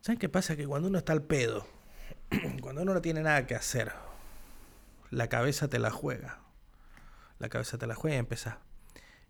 ¿Saben 0.00 0.18
qué 0.18 0.28
pasa? 0.28 0.56
Que 0.56 0.66
cuando 0.66 0.88
uno 0.88 0.98
está 0.98 1.14
al 1.14 1.22
pedo, 1.22 1.66
cuando 2.60 2.82
uno 2.82 2.94
no 2.94 3.00
tiene 3.00 3.22
nada 3.22 3.46
que 3.46 3.54
hacer, 3.54 3.92
la 5.10 5.28
cabeza 5.28 5.68
te 5.68 5.78
la 5.78 5.90
juega 5.90 6.44
la 7.38 7.48
cabeza 7.48 7.78
te 7.78 7.86
la 7.86 7.94
juega 7.94 8.16
y 8.16 8.20
empezás. 8.20 8.56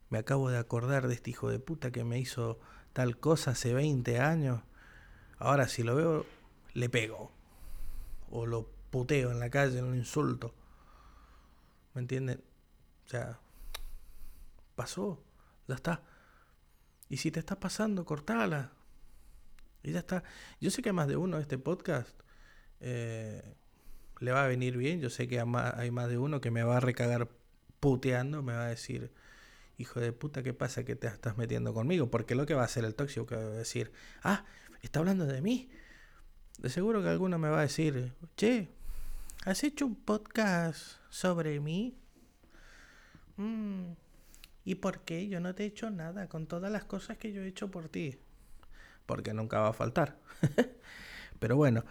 Me 0.08 0.18
acabo 0.18 0.50
de 0.50 0.58
acordar 0.58 1.08
de 1.08 1.14
este 1.14 1.30
hijo 1.30 1.50
de 1.50 1.58
puta 1.58 1.90
que 1.90 2.04
me 2.04 2.18
hizo 2.18 2.60
tal 2.92 3.18
cosa 3.18 3.52
hace 3.52 3.74
20 3.74 4.20
años. 4.20 4.62
Ahora 5.38 5.68
si 5.68 5.82
lo 5.82 5.96
veo, 5.96 6.26
le 6.75 6.89
pego. 6.89 7.33
O 8.31 8.47
lo 8.47 8.68
puteo 8.91 9.31
en 9.31 9.41
la 9.41 9.51
calle, 9.51 9.81
lo 9.81 9.95
insulto. 9.95 10.55
¿Me 11.95 12.01
entienden? 12.01 12.43
O 13.07 13.09
sea, 13.09 13.39
pasó, 14.75 15.22
ya 15.68 15.77
está. 15.77 16.03
Y 17.09 17.18
si 17.18 17.31
te 17.31 17.41
está 17.41 17.59
pasando, 17.59 18.05
cortala. 18.05 18.72
Y 19.83 19.93
ya 19.93 20.01
está. 20.01 20.25
Yo 20.61 20.70
sé 20.70 20.83
que 20.83 20.93
más 20.93 21.09
de 21.09 21.16
uno 21.16 21.39
este 21.39 21.59
podcast 21.59 22.18
eh, 22.81 23.57
le 24.20 24.33
va 24.33 24.45
a 24.45 24.49
venir 24.49 24.77
bien. 24.77 25.01
Yo 25.01 25.11
sé 25.11 25.29
que 25.29 25.39
hay 25.41 25.91
más 25.91 26.09
de 26.09 26.18
uno 26.18 26.41
que 26.41 26.51
me 26.51 26.62
va 26.62 26.79
a 26.79 26.81
recagar 26.81 27.29
puteando, 27.81 28.43
me 28.43 28.55
va 28.55 28.64
a 28.64 28.68
decir, 28.68 29.12
hijo 29.77 30.01
de 30.01 30.12
puta, 30.12 30.43
¿qué 30.43 30.55
pasa 30.55 30.85
que 30.85 30.97
te 30.97 31.07
estás 31.07 31.37
metiendo 31.37 31.75
conmigo? 31.75 32.11
Porque 32.11 32.35
lo 32.35 32.47
que 32.47 32.55
va 32.55 32.62
a 32.62 32.64
hacer 32.64 32.85
el 32.85 32.95
tóxico 32.95 33.27
que 33.27 33.37
va 33.37 33.43
a 33.43 33.49
decir, 33.51 33.93
ah, 34.22 34.45
está 34.83 35.01
hablando 35.01 35.27
de 35.27 35.43
mí. 35.43 35.70
De 36.59 36.70
seguro 36.70 37.02
que 37.02 37.09
alguno 37.09 37.38
me 37.38 37.48
va 37.48 37.59
a 37.59 37.62
decir, 37.62 38.12
che, 38.36 38.68
¿has 39.44 39.64
hecho 39.64 39.86
un 39.86 39.96
podcast 39.96 40.96
sobre 41.11 41.61
mí? 41.61 41.96
Mm, 43.36 43.92
¿Y 44.64 44.76
por 44.76 45.00
qué? 45.00 45.28
Yo 45.28 45.40
no 45.40 45.55
te 45.55 45.64
he 45.64 45.66
hecho 45.66 45.90
nada 45.90 46.28
con 46.28 46.46
todas 46.46 46.72
las 46.72 46.84
cosas 46.84 47.18
que 47.18 47.32
yo 47.32 47.42
he 47.42 47.48
hecho 47.48 47.70
por 47.70 47.88
ti. 47.88 48.18
Porque 49.07 49.34
nunca 49.34 49.61
va 49.61 49.68
a 49.68 49.72
faltar. 49.74 50.16
Pero 51.38 51.57
bueno, 51.57 51.84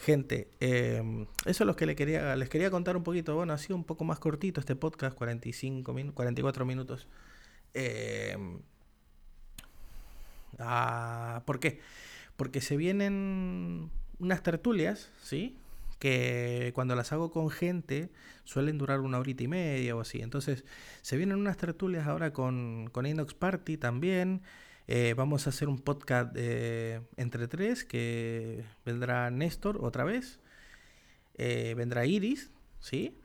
Gente, 0.00 0.48
em, 0.60 1.26
eso 1.44 1.64
es 1.64 1.66
lo 1.66 1.76
que 1.76 1.84
les 1.84 1.94
quería, 1.94 2.34
les 2.34 2.48
quería 2.48 2.70
contar 2.70 2.96
un 2.96 3.02
poquito. 3.02 3.34
Bueno, 3.34 3.52
ha 3.52 3.58
sido 3.58 3.76
un 3.76 3.84
poco 3.84 4.02
más 4.04 4.18
cortito 4.18 4.58
este 4.58 4.74
podcast, 4.74 5.14
45 5.14 5.92
44 6.14 6.64
minutos. 6.64 7.06
Em, 7.74 8.60
ah, 10.58 11.42
¿Por 11.44 11.60
qué? 11.60 11.80
Porque 12.36 12.62
se 12.62 12.78
vienen 12.78 13.90
unas 14.20 14.42
tertulias, 14.42 15.10
¿sí? 15.22 15.56
Que 15.98 16.72
cuando 16.74 16.94
las 16.94 17.12
hago 17.12 17.30
con 17.30 17.50
gente 17.50 18.10
suelen 18.44 18.78
durar 18.78 19.00
una 19.00 19.18
horita 19.18 19.42
y 19.44 19.48
media 19.48 19.96
o 19.96 20.00
así. 20.00 20.20
Entonces, 20.20 20.64
se 21.02 21.16
vienen 21.16 21.38
unas 21.38 21.56
tertulias 21.56 22.06
ahora 22.06 22.32
con, 22.32 22.88
con 22.92 23.06
Inox 23.06 23.34
Party 23.34 23.76
también. 23.76 24.42
Eh, 24.92 25.14
vamos 25.16 25.46
a 25.46 25.50
hacer 25.50 25.68
un 25.68 25.78
podcast 25.78 26.36
entre 26.36 27.46
tres, 27.46 27.84
que 27.84 28.64
vendrá 28.84 29.30
Néstor 29.30 29.78
otra 29.84 30.02
vez, 30.02 30.40
eh, 31.34 31.74
vendrá 31.76 32.06
Iris, 32.06 32.50
¿sí? 32.80 33.16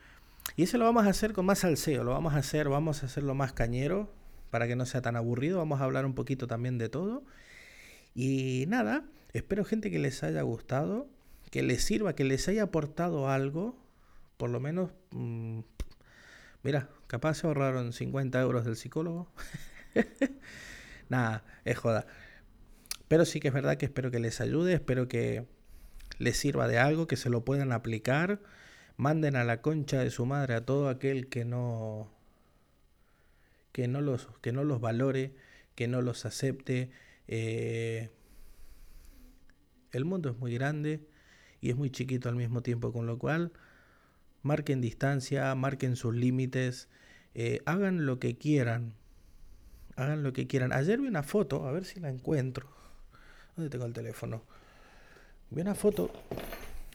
Y 0.58 0.64
ese 0.64 0.78
lo 0.78 0.86
vamos 0.86 1.08
a 1.08 1.10
hacer 1.10 1.34
con 1.34 1.48
más 1.48 1.60
salseo, 1.60 2.04
lo 2.04 2.12
vamos 2.12 2.36
a 2.36 2.38
hacer, 2.38 2.70
vamos 2.70 3.02
a 3.02 3.08
hacerlo 3.08 3.34
más 3.34 3.52
cañero, 3.52 4.14
para 4.52 4.68
que 4.68 4.76
no 4.76 4.86
sea 4.86 5.02
tan 5.02 5.16
aburrido, 5.16 5.58
vamos 5.58 5.82
a 5.82 5.86
hablar 5.86 6.06
un 6.06 6.14
poquito 6.14 6.46
también 6.46 6.78
de 6.78 6.88
todo. 6.88 7.24
Y 8.14 8.66
nada, 8.68 9.04
espero 9.38 9.66
gente 9.66 9.92
que 9.92 10.00
les 10.00 10.24
haya 10.24 10.42
gustado, 10.44 11.10
que 11.52 11.62
les 11.62 11.84
sirva, 11.84 12.16
que 12.16 12.24
les 12.24 12.48
haya 12.48 12.64
aportado 12.64 13.30
algo, 13.30 13.78
por 14.38 14.50
lo 14.50 14.60
menos, 14.60 14.92
mm, 15.12 15.60
mira, 16.64 16.90
capaz 17.08 17.36
se 17.36 17.48
ahorraron 17.48 17.94
50 17.94 18.40
euros 18.42 18.66
del 18.66 18.78
psicólogo. 18.78 19.30
Nada, 21.10 21.44
es 21.66 21.78
joda. 21.78 22.08
pero 23.08 23.26
sí 23.26 23.40
que 23.40 23.50
es 23.50 23.54
verdad 23.54 23.78
que 23.78 23.86
espero 23.86 24.10
que 24.10 24.20
les 24.20 24.42
ayude, 24.42 24.74
espero 24.74 25.08
que 25.08 25.46
les 26.18 26.38
sirva 26.38 26.68
de 26.68 26.80
algo, 26.80 27.08
que 27.08 27.18
se 27.18 27.30
lo 27.30 27.46
puedan 27.46 27.72
aplicar. 27.72 28.42
Manden 28.98 29.36
a 29.36 29.44
la 29.44 29.62
concha 29.62 30.00
de 30.00 30.12
su 30.12 30.26
madre 30.26 30.56
a 30.56 30.66
todo 30.66 30.90
aquel 30.90 31.28
que 31.28 31.46
no 31.46 32.10
que 33.74 33.88
no 33.90 34.00
los 34.02 34.30
que 34.42 34.54
no 34.54 34.64
los 34.64 34.80
valore, 34.82 35.36
que 35.76 35.88
no 35.88 36.02
los 36.02 36.26
acepte. 36.26 36.92
Eh, 37.28 38.10
el 39.96 40.06
mundo 40.06 40.30
es 40.30 40.38
muy 40.38 40.54
grande 40.54 41.08
y 41.62 41.70
es 41.70 41.76
muy 41.76 41.90
chiquito 41.90 42.30
al 42.30 42.36
mismo 42.36 42.62
tiempo, 42.62 42.92
con 42.92 43.08
lo 43.08 43.18
cual 43.18 43.52
marquen 44.42 44.82
distancia, 44.82 45.56
marquen 45.56 45.96
sus 45.96 46.14
límites, 46.14 46.90
eh, 47.34 47.62
hagan 47.66 48.06
lo 48.06 48.20
que 48.20 48.38
quieran, 48.38 48.94
hagan 49.96 50.22
lo 50.24 50.34
que 50.34 50.48
quieran. 50.48 50.74
Ayer 50.74 51.00
vi 51.00 51.08
una 51.08 51.24
foto, 51.24 51.66
a 51.68 51.72
ver 51.72 51.86
si 51.86 52.00
la 52.00 52.10
encuentro. 52.10 52.70
¿Dónde 53.56 53.70
tengo 53.70 53.86
el 53.86 53.94
teléfono? 53.94 54.44
Vi 55.50 55.62
una 55.62 55.76
foto, 55.76 56.12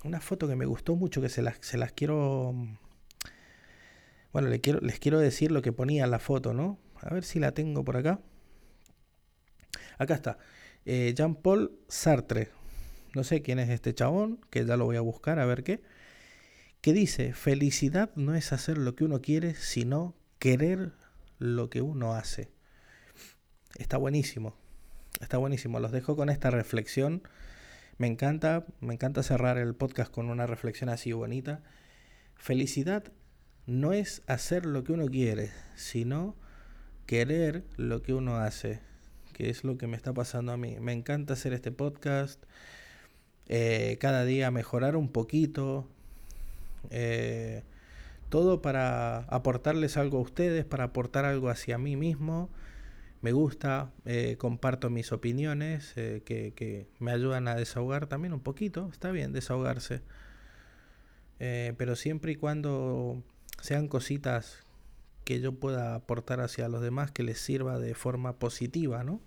una 0.05 0.21
foto 0.21 0.47
que 0.47 0.57
me 0.57 0.67
gustó 0.67 0.95
mucho, 0.95 1.21
que 1.21 1.29
se 1.29 1.43
las, 1.43 1.57
se 1.61 1.79
las 1.79 1.93
quiero... 1.93 2.55
Bueno, 4.33 4.49
les 4.49 4.61
quiero, 4.61 4.79
les 4.81 5.01
quiero 5.01 5.19
decir 5.19 5.51
lo 5.51 5.63
que 5.63 5.73
ponía 5.73 6.05
en 6.05 6.11
la 6.11 6.21
foto, 6.21 6.55
¿no? 6.55 6.79
A 7.01 7.13
ver 7.13 7.25
si 7.25 7.41
la 7.41 7.53
tengo 7.53 7.83
por 7.83 7.97
acá. 7.97 8.21
Acá 9.99 10.15
está. 10.15 10.39
Eh, 10.85 11.13
Jean-Paul 11.17 11.73
Sartre. 11.89 12.60
No 13.15 13.25
sé 13.25 13.43
quién 13.43 13.59
es 13.59 13.71
este 13.71 13.95
chabón, 13.95 14.41
que 14.51 14.65
ya 14.65 14.77
lo 14.77 14.85
voy 14.85 14.97
a 14.97 15.01
buscar 15.01 15.39
a 15.39 15.47
ver 15.47 15.65
qué. 15.65 15.83
Que 16.81 16.93
dice, 16.93 17.35
felicidad 17.35 18.11
no 18.17 18.35
es 18.35 18.53
hacer 18.53 18.79
lo 18.79 18.95
que 18.95 19.05
uno 19.05 19.21
quiere, 19.21 19.55
sino 19.55 20.15
querer 20.39 20.93
lo 21.39 21.69
que 21.71 21.83
uno 21.83 22.15
hace. 22.15 22.51
Está 23.77 23.97
buenísimo. 23.97 24.55
Está 25.21 25.39
buenísimo. 25.39 25.81
Los 25.81 25.93
dejo 25.93 26.17
con 26.17 26.31
esta 26.31 26.51
reflexión. 26.51 27.23
Me 27.99 28.07
encanta, 28.07 28.65
me 28.81 28.95
encanta 28.95 29.23
cerrar 29.23 29.59
el 29.59 29.75
podcast 29.75 30.11
con 30.11 30.31
una 30.31 30.47
reflexión 30.47 30.89
así 30.89 31.13
bonita. 31.13 31.63
Felicidad 32.37 33.13
no 33.67 33.93
es 33.93 34.23
hacer 34.27 34.65
lo 34.65 34.85
que 34.85 34.93
uno 34.93 35.07
quiere, 35.07 35.51
sino 35.77 36.37
querer 37.07 37.65
lo 37.77 38.03
que 38.03 38.15
uno 38.15 38.39
hace, 38.39 38.81
que 39.35 39.51
es 39.51 39.65
lo 39.65 39.77
que 39.77 39.87
me 39.87 39.97
está 39.97 40.15
pasando 40.15 40.53
a 40.53 40.57
mí. 40.57 40.79
Me 40.81 40.93
encanta 40.93 41.35
hacer 41.35 41.53
este 41.53 41.73
podcast, 41.73 42.43
eh, 43.53 43.99
cada 43.99 44.25
día 44.25 44.53
mejorar 44.53 44.95
un 44.95 45.09
poquito, 45.09 45.89
eh, 46.91 47.65
todo 48.29 48.63
para 48.63 49.25
aportarles 49.25 49.97
algo 49.97 50.19
a 50.19 50.21
ustedes, 50.21 50.65
para 50.65 50.85
aportar 50.85 51.25
algo 51.25 51.49
hacia 51.49 51.77
mí 51.77 51.97
mismo 51.97 52.49
me 53.23 53.33
gusta, 53.33 53.91
eh, 54.07 54.37
comparto 54.39 54.89
mis 54.89 55.11
opiniones 55.11 55.93
eh, 55.97 56.23
que, 56.25 56.87
me 57.01 57.11
ayudan 57.11 57.49
a 57.49 57.57
desahogar 57.57 58.07
también 58.07 58.33
un 58.33 58.41
poquito, 58.41 58.89
está 58.93 59.11
bien 59.11 59.33
desahogarse, 59.33 60.01
pero 61.39 61.97
siempre 61.97 62.33
y 62.33 62.37
cuando 62.37 63.21
sean 63.61 63.89
cositas 63.89 64.63
que 65.25 65.41
yo 65.41 65.53
pueda 65.57 65.97
aportar 65.97 66.41
hacia 66.41 66.69
los 66.69 66.83
demás 66.83 67.11
que 67.11 67.25
les 67.25 67.39
sirva 67.39 67.81
de 67.81 67.95
forma 67.95 68.39
positiva, 68.39 69.03
¿no? 69.03 69.21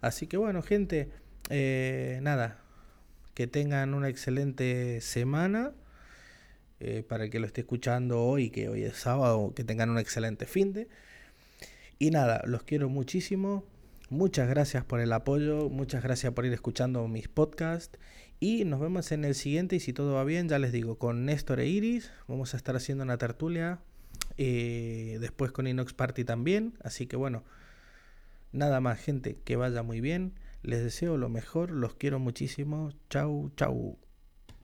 Así 0.00 0.26
que 0.26 0.36
bueno, 0.36 0.62
gente, 0.62 1.10
nada, 2.22 2.60
que 3.40 3.46
tengan 3.46 3.94
una 3.94 4.10
excelente 4.10 5.00
semana. 5.00 5.72
para 7.08 7.24
el 7.24 7.30
que 7.30 7.40
lo 7.40 7.46
esté 7.46 7.62
escuchando 7.62 8.22
hoy, 8.22 8.50
que 8.50 8.68
hoy 8.68 8.82
es 8.82 8.98
sábado, 8.98 9.54
que 9.56 9.64
tengan 9.64 9.88
un 9.88 9.98
excelente 9.98 10.44
fin 10.44 10.74
de. 10.74 10.88
Y 11.98 12.10
nada, 12.10 12.42
los 12.44 12.64
quiero 12.64 12.90
muchísimo. 12.90 13.64
Muchas 14.10 14.46
gracias 14.46 14.84
por 14.84 15.00
el 15.00 15.10
apoyo, 15.10 15.70
muchas 15.70 16.02
gracias 16.02 16.34
por 16.34 16.44
ir 16.44 16.52
escuchando 16.52 17.08
mis 17.08 17.28
podcasts 17.28 17.98
y 18.40 18.66
nos 18.66 18.78
vemos 18.78 19.10
en 19.10 19.24
el 19.24 19.34
siguiente 19.34 19.76
y 19.76 19.80
si 19.80 19.94
todo 19.94 20.12
va 20.16 20.24
bien, 20.24 20.46
ya 20.50 20.58
les 20.58 20.70
digo, 20.70 20.98
con 20.98 21.24
Néstor 21.24 21.60
e 21.60 21.66
Iris 21.66 22.10
vamos 22.28 22.52
a 22.52 22.58
estar 22.58 22.76
haciendo 22.76 23.04
una 23.04 23.16
tertulia, 23.16 23.78
eh, 24.36 25.16
después 25.18 25.50
con 25.50 25.66
Inox 25.66 25.94
Party 25.94 26.24
también, 26.24 26.74
así 26.84 27.06
que 27.06 27.16
bueno, 27.16 27.42
nada 28.52 28.82
más 28.82 29.00
gente, 29.00 29.38
que 29.46 29.56
vaya 29.56 29.82
muy 29.82 30.02
bien, 30.02 30.34
les 30.62 30.82
deseo 30.82 31.16
lo 31.16 31.28
mejor, 31.28 31.70
los 31.70 31.94
quiero 31.94 32.18
muchísimo, 32.18 32.90
chau, 33.08 33.50
chau. 33.56 33.98